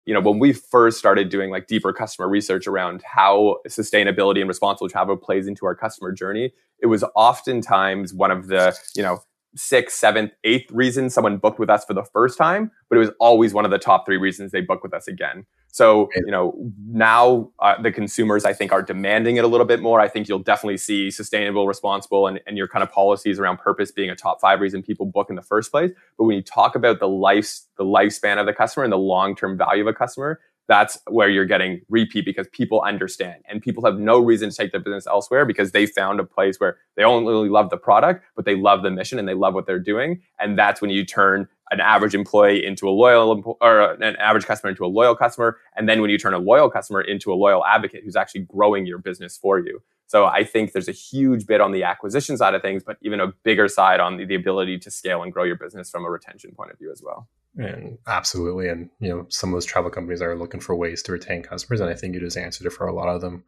you 0.06 0.14
know 0.14 0.20
when 0.20 0.40
we 0.40 0.54
first 0.54 0.98
started 0.98 1.30
doing 1.30 1.50
like 1.50 1.68
deeper 1.68 1.94
customer 1.94 2.28
research 2.28 2.68
around 2.68 3.04
how 3.04 3.58
sustainability 3.68 4.40
and 4.40 4.48
responsible 4.48 4.90
travel 4.90 5.16
plays 5.16 5.48
into 5.48 5.66
our 5.66 5.76
customer 5.76 6.12
journey 6.12 6.52
it 6.80 6.88
was 6.88 7.04
oftentimes 7.16 8.14
one 8.14 8.32
of 8.32 8.48
the 8.48 8.76
you 8.96 9.04
know 9.04 9.22
sixth, 9.56 9.98
seventh, 9.98 10.32
eighth 10.44 10.72
reason 10.72 11.10
someone 11.10 11.38
booked 11.38 11.60
with 11.60 11.70
us 11.70 11.86
for 11.86 11.94
the 11.94 12.04
first 12.04 12.38
time, 12.38 12.72
but 12.90 12.98
it 12.98 13.00
was 13.00 13.12
always 13.20 13.54
one 13.54 13.66
of 13.66 13.72
the 13.72 13.78
top 13.78 14.06
three 14.06 14.18
reasons 14.18 14.52
they 14.52 14.62
book 14.62 14.84
with 14.84 14.94
us 14.94 15.08
again. 15.08 15.46
So, 15.74 16.10
you 16.16 16.32
know, 16.32 16.54
now 16.86 17.50
uh, 17.60 17.82
the 17.82 17.92
consumers, 17.92 18.44
I 18.44 18.52
think, 18.52 18.74
are 18.74 18.82
demanding 18.82 19.38
it 19.38 19.46
a 19.46 19.48
little 19.48 19.66
bit 19.66 19.82
more. 19.82 20.02
I 20.02 20.10
think 20.10 20.28
you'll 20.28 20.40
definitely 20.40 20.78
see 20.78 21.10
sustainable, 21.10 21.66
responsible, 21.66 22.28
and, 22.28 22.42
and 22.46 22.58
your 22.58 22.68
kind 22.68 22.84
of 22.84 22.92
policies 22.92 23.40
around 23.40 23.58
purpose 23.58 23.90
being 23.90 24.10
a 24.10 24.16
top 24.16 24.42
five 24.42 24.60
reason 24.60 24.84
people 24.84 25.06
book 25.06 25.30
in 25.30 25.38
the 25.38 25.42
first 25.42 25.72
place. 25.72 25.92
But 26.18 26.26
when 26.26 26.36
you 26.36 26.42
talk 26.42 26.76
about 26.76 27.00
the 27.00 27.08
life, 27.08 27.60
the 27.78 27.86
lifespan 27.86 28.38
of 28.38 28.46
the 28.46 28.54
customer 28.54 28.84
and 28.84 28.92
the 28.92 28.98
long 28.98 29.34
term 29.34 29.58
value 29.58 29.84
of 29.84 29.88
a 29.88 29.94
customer, 29.94 30.42
that's 30.72 30.98
where 31.10 31.28
you're 31.28 31.46
getting 31.46 31.82
repeat 31.90 32.24
because 32.24 32.48
people 32.54 32.82
understand. 32.82 33.44
And 33.50 33.62
people 33.62 33.84
have 33.84 34.00
no 34.00 34.20
reason 34.20 34.50
to 34.50 34.56
take 34.56 34.72
their 34.72 34.80
business 34.80 35.06
elsewhere 35.06 35.46
because 35.46 35.74
they 35.74 35.86
found 35.86 36.22
a 36.22 36.24
place 36.24 36.62
where 36.62 36.78
they 36.96 37.04
only 37.04 37.50
love 37.50 37.70
the 37.70 37.78
product 37.78 38.24
but 38.38 38.46
they 38.46 38.56
love 38.56 38.82
the 38.82 38.90
mission 38.90 39.20
and 39.20 39.28
they 39.28 39.34
love 39.34 39.54
what 39.54 39.66
they're 39.66 39.80
doing. 39.80 40.22
And 40.40 40.58
that's 40.58 40.80
when 40.80 40.90
you 40.90 41.06
turn 41.06 41.50
an 41.72 41.82
average 41.82 42.16
employee 42.16 42.66
into 42.66 42.88
a 42.88 42.92
loyal 42.92 43.58
or 43.60 43.92
an 44.02 44.16
average 44.16 44.46
customer 44.46 44.70
into 44.70 44.86
a 44.86 44.88
loyal 44.88 45.14
customer. 45.14 45.58
And 45.76 45.90
then 45.90 46.00
when 46.00 46.10
you 46.10 46.18
turn 46.18 46.34
a 46.34 46.40
loyal 46.40 46.70
customer 46.70 47.02
into 47.02 47.34
a 47.34 47.36
loyal 47.36 47.66
advocate 47.66 48.04
who's 48.06 48.16
actually 48.16 48.42
growing 48.42 48.86
your 48.86 48.98
business 48.98 49.38
for 49.38 49.60
you. 49.60 49.82
So 50.08 50.26
i 50.26 50.44
think 50.44 50.74
there's 50.74 50.90
a 50.90 50.94
huge 50.94 51.46
bit 51.48 51.62
on 51.62 51.72
the 51.72 51.84
acquisition 51.84 52.36
side 52.38 52.54
of 52.54 52.62
things 52.62 52.84
but 52.84 52.98
even 53.02 53.22
a 53.22 53.28
bigger 53.44 53.70
side 53.70 54.02
on 54.02 54.18
the, 54.18 54.26
the 54.26 54.36
ability 54.36 54.78
to 54.80 54.92
scale 54.92 55.24
and 55.24 55.32
grow 55.32 55.46
your 55.46 55.56
business 55.56 55.90
from 55.90 56.04
a 56.04 56.10
retention 56.10 56.52
point 56.52 56.72
of 56.72 56.78
view 56.78 56.92
as 56.92 57.02
well 57.02 57.30
and 57.58 57.98
absolutely, 58.08 58.70
and 58.70 58.90
you 59.00 59.10
know, 59.10 59.26
some 59.30 59.50
of 59.50 59.54
those 59.54 59.66
travel 59.66 59.92
companies 59.92 60.22
are 60.22 60.38
looking 60.38 60.62
for 60.62 60.76
ways 60.76 61.04
to 61.04 61.12
retain 61.12 61.44
customers, 61.44 61.82
and 61.82 61.90
I 61.90 61.96
think 61.96 62.14
you 62.14 62.20
just 62.20 62.38
answered 62.38 62.68
it 62.68 62.74
for 62.74 62.88
a 62.88 62.94
lot 62.94 63.10
of 63.10 63.22
them, 63.22 63.44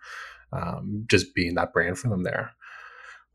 um, 0.52 1.06
just 1.10 1.34
being 1.34 1.56
that 1.56 1.74
brand 1.74 1.98
for 1.98 2.10
them 2.10 2.24
there. 2.24 2.52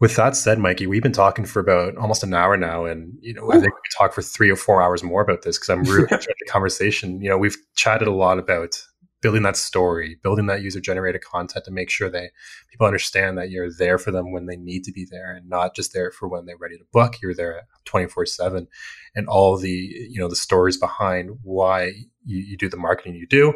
With 0.01 0.15
that 0.17 0.37
said, 0.37 0.59
Mikey, 0.59 0.87
we've 0.87 1.03
been 1.03 1.11
talking 1.11 1.45
for 1.45 1.59
about 1.59 1.97
almost 1.97 2.23
an 2.23 2.35
hour 2.35 2.57
now, 2.57 2.85
and 2.85 3.15
you 3.21 3.35
know, 3.35 3.45
Ooh. 3.45 3.51
I 3.51 3.55
think 3.55 3.75
we 3.75 3.81
could 3.83 3.97
talk 3.97 4.13
for 4.13 4.23
three 4.23 4.51
or 4.51 4.57
four 4.57 4.83
hours 4.83 5.03
more 5.03 5.23
about 5.23 5.43
this 5.43 5.59
because 5.59 5.71
I'm 5.71 5.83
really 5.85 6.03
enjoying 6.11 6.21
the 6.39 6.51
conversation. 6.51 7.21
You 7.21 7.31
know, 7.31 7.39
we've 7.39 7.57
chatted 7.75 8.07
a 8.07 8.13
lot 8.13 8.39
about 8.39 8.81
building 9.21 9.43
that 9.43 9.57
story, 9.57 10.19
building 10.23 10.47
that 10.47 10.63
user 10.63 10.81
generated 10.81 11.23
content 11.23 11.65
to 11.65 11.71
make 11.71 11.91
sure 11.91 12.11
that 12.11 12.31
people 12.71 12.87
understand 12.87 13.37
that 13.39 13.51
you're 13.51 13.73
there 13.73 13.99
for 13.99 14.11
them 14.11 14.33
when 14.33 14.47
they 14.47 14.57
need 14.57 14.85
to 14.85 14.93
be 14.93 15.05
there 15.05 15.33
and 15.33 15.49
not 15.49 15.75
just 15.75 15.93
there 15.93 16.11
for 16.11 16.29
when 16.29 16.47
they're 16.47 16.57
ready 16.57 16.77
to 16.77 16.85
book. 16.93 17.17
You're 17.21 17.35
there 17.35 17.63
24 17.85 18.27
seven 18.27 18.69
and 19.15 19.29
all 19.29 19.57
the, 19.57 19.71
you 19.71 20.21
know, 20.21 20.29
the 20.29 20.37
stories 20.37 20.77
behind 20.77 21.39
why 21.43 21.87
you, 22.25 22.39
you 22.39 22.57
do 22.57 22.69
the 22.69 22.77
marketing 22.77 23.15
you 23.15 23.27
do 23.27 23.55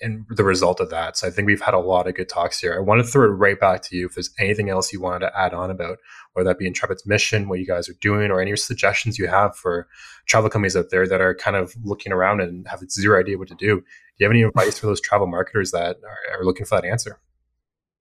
and 0.00 0.26
the 0.28 0.44
result 0.44 0.80
of 0.80 0.90
that. 0.90 1.16
So 1.16 1.26
I 1.26 1.30
think 1.30 1.46
we've 1.46 1.60
had 1.60 1.74
a 1.74 1.78
lot 1.78 2.06
of 2.06 2.14
good 2.14 2.28
talks 2.28 2.60
here. 2.60 2.74
I 2.74 2.80
want 2.80 3.00
to 3.00 3.06
throw 3.06 3.24
it 3.24 3.28
right 3.28 3.58
back 3.58 3.82
to 3.82 3.96
you 3.96 4.06
if 4.06 4.14
there's 4.14 4.30
anything 4.38 4.70
else 4.70 4.92
you 4.92 5.00
wanted 5.00 5.20
to 5.20 5.38
add 5.38 5.54
on 5.54 5.70
about, 5.70 5.98
whether 6.32 6.48
that 6.48 6.58
be 6.58 6.66
Intrepid's 6.66 7.06
mission, 7.06 7.48
what 7.48 7.58
you 7.58 7.66
guys 7.66 7.88
are 7.88 7.94
doing, 8.00 8.30
or 8.30 8.40
any 8.40 8.56
suggestions 8.56 9.18
you 9.18 9.26
have 9.26 9.56
for 9.56 9.88
travel 10.26 10.50
companies 10.50 10.76
out 10.76 10.90
there 10.90 11.06
that 11.06 11.20
are 11.20 11.34
kind 11.34 11.56
of 11.56 11.74
looking 11.82 12.12
around 12.12 12.40
and 12.40 12.66
have 12.68 12.80
zero 12.90 13.18
idea 13.18 13.38
what 13.38 13.48
to 13.48 13.54
do. 13.54 13.76
Do 13.76 13.84
you 14.18 14.26
have 14.26 14.32
any 14.32 14.42
advice 14.42 14.78
for 14.78 14.86
those 14.86 15.00
travel 15.00 15.26
marketers 15.26 15.70
that 15.70 15.96
are, 16.04 16.38
are 16.38 16.44
looking 16.44 16.66
for 16.66 16.80
that 16.80 16.86
answer? 16.86 17.18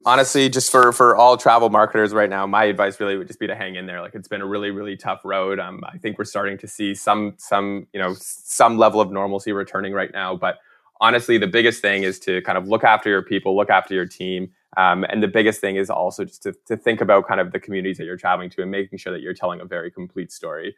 honestly 0.06 0.48
just 0.48 0.72
for 0.72 0.94
for 0.94 1.16
all 1.16 1.36
travel 1.36 1.70
marketers 1.70 2.14
right 2.14 2.30
now 2.30 2.48
my 2.48 2.64
advice 2.64 3.00
really 3.00 3.18
would 3.18 3.28
just 3.28 3.40
be 3.40 3.48
to 3.48 3.56
hang 3.56 3.76
in 3.76 3.86
there 3.86 4.02
like 4.02 4.16
it's 4.16 4.30
been 4.30 4.42
a 4.42 4.46
really 4.46 4.72
really 4.72 4.96
tough 4.96 5.20
road 5.26 5.60
um, 5.60 5.82
i 5.92 5.98
think 5.98 6.18
we're 6.18 6.24
starting 6.24 6.58
to 6.58 6.68
see 6.68 6.96
some 6.96 7.34
some 7.38 7.86
you 7.94 8.00
know 8.00 8.16
some 8.18 8.78
level 8.78 9.02
of 9.02 9.12
normalcy 9.12 9.52
returning 9.52 9.92
right 9.92 10.12
now 10.14 10.36
but 10.36 10.56
honestly, 11.00 11.38
the 11.38 11.48
biggest 11.48 11.82
thing 11.82 12.04
is 12.04 12.20
to 12.20 12.42
kind 12.42 12.58
of 12.58 12.68
look 12.68 12.84
after 12.84 13.10
your 13.10 13.22
people, 13.22 13.56
look 13.56 13.70
after 13.70 13.94
your 13.94 14.06
team. 14.06 14.52
Um, 14.78 15.04
and 15.06 15.24
the 15.24 15.28
biggest 15.28 15.62
thing 15.62 15.78
is 15.78 15.90
also 15.90 16.26
just 16.26 16.44
to, 16.44 16.54
to 16.68 16.78
think 16.78 17.02
about 17.02 17.28
kind 17.28 17.40
of 17.40 17.52
the 17.52 17.60
communities 17.60 17.98
that 17.98 18.06
you're 18.06 18.18
traveling 18.18 18.50
to 18.52 18.62
and 18.62 18.72
making 18.72 19.00
sure 19.00 19.12
that 19.12 19.22
you're 19.22 19.34
telling 19.34 19.62
a 19.62 19.66
very 19.66 19.90
complete 19.90 20.32
story. 20.32 20.76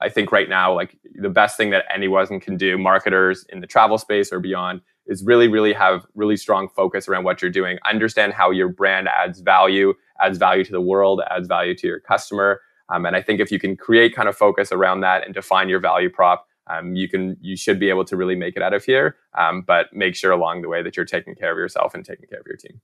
I 0.00 0.08
think 0.08 0.32
right 0.32 0.48
now, 0.48 0.74
like 0.74 0.98
the 1.14 1.30
best 1.30 1.56
thing 1.56 1.70
that 1.70 1.84
anyone 1.94 2.40
can 2.40 2.56
do, 2.56 2.76
marketers 2.76 3.46
in 3.50 3.60
the 3.60 3.66
travel 3.66 3.98
space 3.98 4.32
or 4.32 4.40
beyond, 4.40 4.80
is 5.06 5.24
really, 5.24 5.48
really 5.48 5.72
have 5.72 6.04
really 6.14 6.36
strong 6.36 6.68
focus 6.68 7.08
around 7.08 7.24
what 7.24 7.40
you're 7.40 7.50
doing. 7.50 7.78
Understand 7.88 8.32
how 8.32 8.50
your 8.50 8.68
brand 8.68 9.08
adds 9.08 9.40
value, 9.40 9.94
adds 10.20 10.38
value 10.38 10.64
to 10.64 10.72
the 10.72 10.80
world, 10.80 11.22
adds 11.30 11.48
value 11.48 11.74
to 11.76 11.86
your 11.86 12.00
customer. 12.00 12.60
Um, 12.88 13.06
and 13.06 13.16
I 13.16 13.22
think 13.22 13.40
if 13.40 13.50
you 13.50 13.58
can 13.58 13.76
create 13.76 14.14
kind 14.14 14.28
of 14.28 14.36
focus 14.36 14.72
around 14.72 15.00
that 15.00 15.24
and 15.24 15.34
define 15.34 15.68
your 15.68 15.80
value 15.80 16.10
prop, 16.10 16.46
um, 16.68 16.94
you 16.94 17.08
can 17.08 17.36
you 17.40 17.56
should 17.56 17.78
be 17.78 17.88
able 17.88 18.04
to 18.04 18.16
really 18.16 18.36
make 18.36 18.56
it 18.56 18.62
out 18.62 18.74
of 18.74 18.84
here. 18.84 19.16
Um, 19.36 19.62
but 19.62 19.92
make 19.92 20.14
sure 20.14 20.32
along 20.32 20.62
the 20.62 20.68
way 20.68 20.82
that 20.82 20.96
you're 20.96 21.06
taking 21.06 21.34
care 21.34 21.52
of 21.52 21.58
yourself 21.58 21.94
and 21.94 22.04
taking 22.04 22.26
care 22.28 22.40
of 22.40 22.46
your 22.46 22.56
team. 22.56 22.80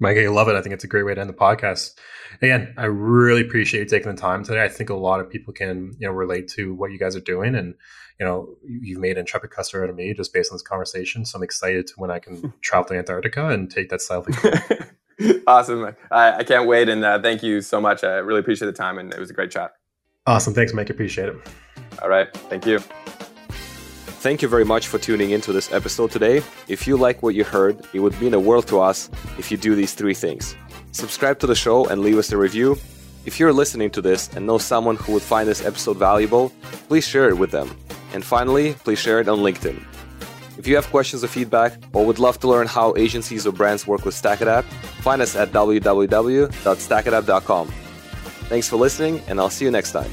Mike, 0.00 0.16
I 0.18 0.28
love 0.28 0.48
it. 0.48 0.56
I 0.56 0.60
think 0.60 0.74
it's 0.74 0.84
a 0.84 0.88
great 0.88 1.04
way 1.04 1.14
to 1.14 1.20
end 1.20 1.30
the 1.30 1.34
podcast. 1.34 1.94
Again, 2.42 2.74
I 2.76 2.86
really 2.86 3.42
appreciate 3.42 3.80
you 3.80 3.86
taking 3.86 4.10
the 4.12 4.20
time 4.20 4.42
today. 4.42 4.64
I 4.64 4.68
think 4.68 4.90
a 4.90 4.94
lot 4.94 5.20
of 5.20 5.30
people 5.30 5.54
can, 5.54 5.92
you 5.98 6.08
know, 6.08 6.12
relate 6.12 6.48
to 6.48 6.74
what 6.74 6.90
you 6.90 6.98
guys 6.98 7.14
are 7.14 7.20
doing, 7.20 7.54
and 7.54 7.74
you 8.18 8.26
know, 8.26 8.56
you've 8.64 9.00
made 9.00 9.12
an 9.12 9.18
intrepid 9.18 9.50
customer 9.50 9.84
out 9.84 9.90
of 9.90 9.96
me 9.96 10.12
just 10.14 10.32
based 10.32 10.50
on 10.50 10.56
this 10.56 10.62
conversation. 10.62 11.24
So 11.24 11.36
I'm 11.36 11.42
excited 11.42 11.86
to 11.88 11.94
when 11.96 12.10
I 12.10 12.18
can 12.18 12.52
travel 12.60 12.88
to 12.88 12.98
Antarctica 12.98 13.48
and 13.48 13.70
take 13.70 13.88
that 13.90 14.00
selfie. 14.00 14.90
awesome! 15.46 15.94
I, 16.10 16.38
I, 16.38 16.44
can't 16.44 16.66
wait, 16.66 16.88
and 16.88 17.04
uh, 17.04 17.20
thank 17.20 17.42
you 17.42 17.60
so 17.60 17.80
much. 17.80 18.02
I 18.02 18.14
really 18.14 18.40
appreciate 18.40 18.66
the 18.66 18.72
time, 18.72 18.98
and 18.98 19.12
it 19.12 19.20
was 19.20 19.30
a 19.30 19.34
great 19.34 19.52
chat. 19.52 19.72
Awesome. 20.26 20.54
Thanks, 20.54 20.72
Mike. 20.72 20.90
Appreciate 20.90 21.28
it. 21.28 21.36
All 22.02 22.08
right. 22.08 22.32
Thank 22.48 22.66
you. 22.66 22.80
Thank 24.24 24.40
you 24.40 24.48
very 24.48 24.64
much 24.64 24.88
for 24.88 24.98
tuning 24.98 25.32
into 25.32 25.52
this 25.52 25.70
episode 25.70 26.10
today. 26.10 26.42
If 26.66 26.86
you 26.86 26.96
like 26.96 27.22
what 27.22 27.34
you 27.34 27.44
heard, 27.44 27.86
it 27.92 28.00
would 28.00 28.18
mean 28.22 28.32
a 28.32 28.40
world 28.40 28.66
to 28.68 28.80
us 28.80 29.10
if 29.38 29.50
you 29.50 29.58
do 29.58 29.74
these 29.74 29.92
three 29.92 30.14
things. 30.14 30.56
Subscribe 30.92 31.38
to 31.40 31.46
the 31.46 31.54
show 31.54 31.86
and 31.88 32.00
leave 32.00 32.16
us 32.16 32.32
a 32.32 32.38
review. 32.38 32.78
If 33.26 33.38
you're 33.38 33.52
listening 33.52 33.90
to 33.90 34.00
this 34.00 34.30
and 34.34 34.46
know 34.46 34.56
someone 34.58 34.96
who 34.96 35.12
would 35.12 35.22
find 35.22 35.46
this 35.46 35.62
episode 35.64 35.98
valuable, 35.98 36.50
please 36.88 37.06
share 37.06 37.28
it 37.28 37.36
with 37.36 37.50
them. 37.50 37.76
And 38.14 38.24
finally, 38.24 38.72
please 38.74 38.98
share 38.98 39.20
it 39.20 39.28
on 39.28 39.40
LinkedIn. 39.40 39.84
If 40.56 40.66
you 40.66 40.74
have 40.76 40.86
questions 40.86 41.22
or 41.24 41.28
feedback, 41.28 41.74
or 41.92 42.06
would 42.06 42.18
love 42.18 42.40
to 42.40 42.48
learn 42.48 42.66
how 42.66 42.94
agencies 42.96 43.46
or 43.46 43.52
brands 43.52 43.86
work 43.86 44.06
with 44.06 44.14
StackAdapt, 44.14 44.64
find 45.02 45.20
us 45.20 45.36
at 45.36 45.52
www.stackadapt.com. 45.52 47.68
Thanks 48.48 48.68
for 48.68 48.76
listening, 48.76 49.22
and 49.26 49.40
I'll 49.40 49.50
see 49.50 49.64
you 49.64 49.70
next 49.70 49.92
time. 49.92 50.10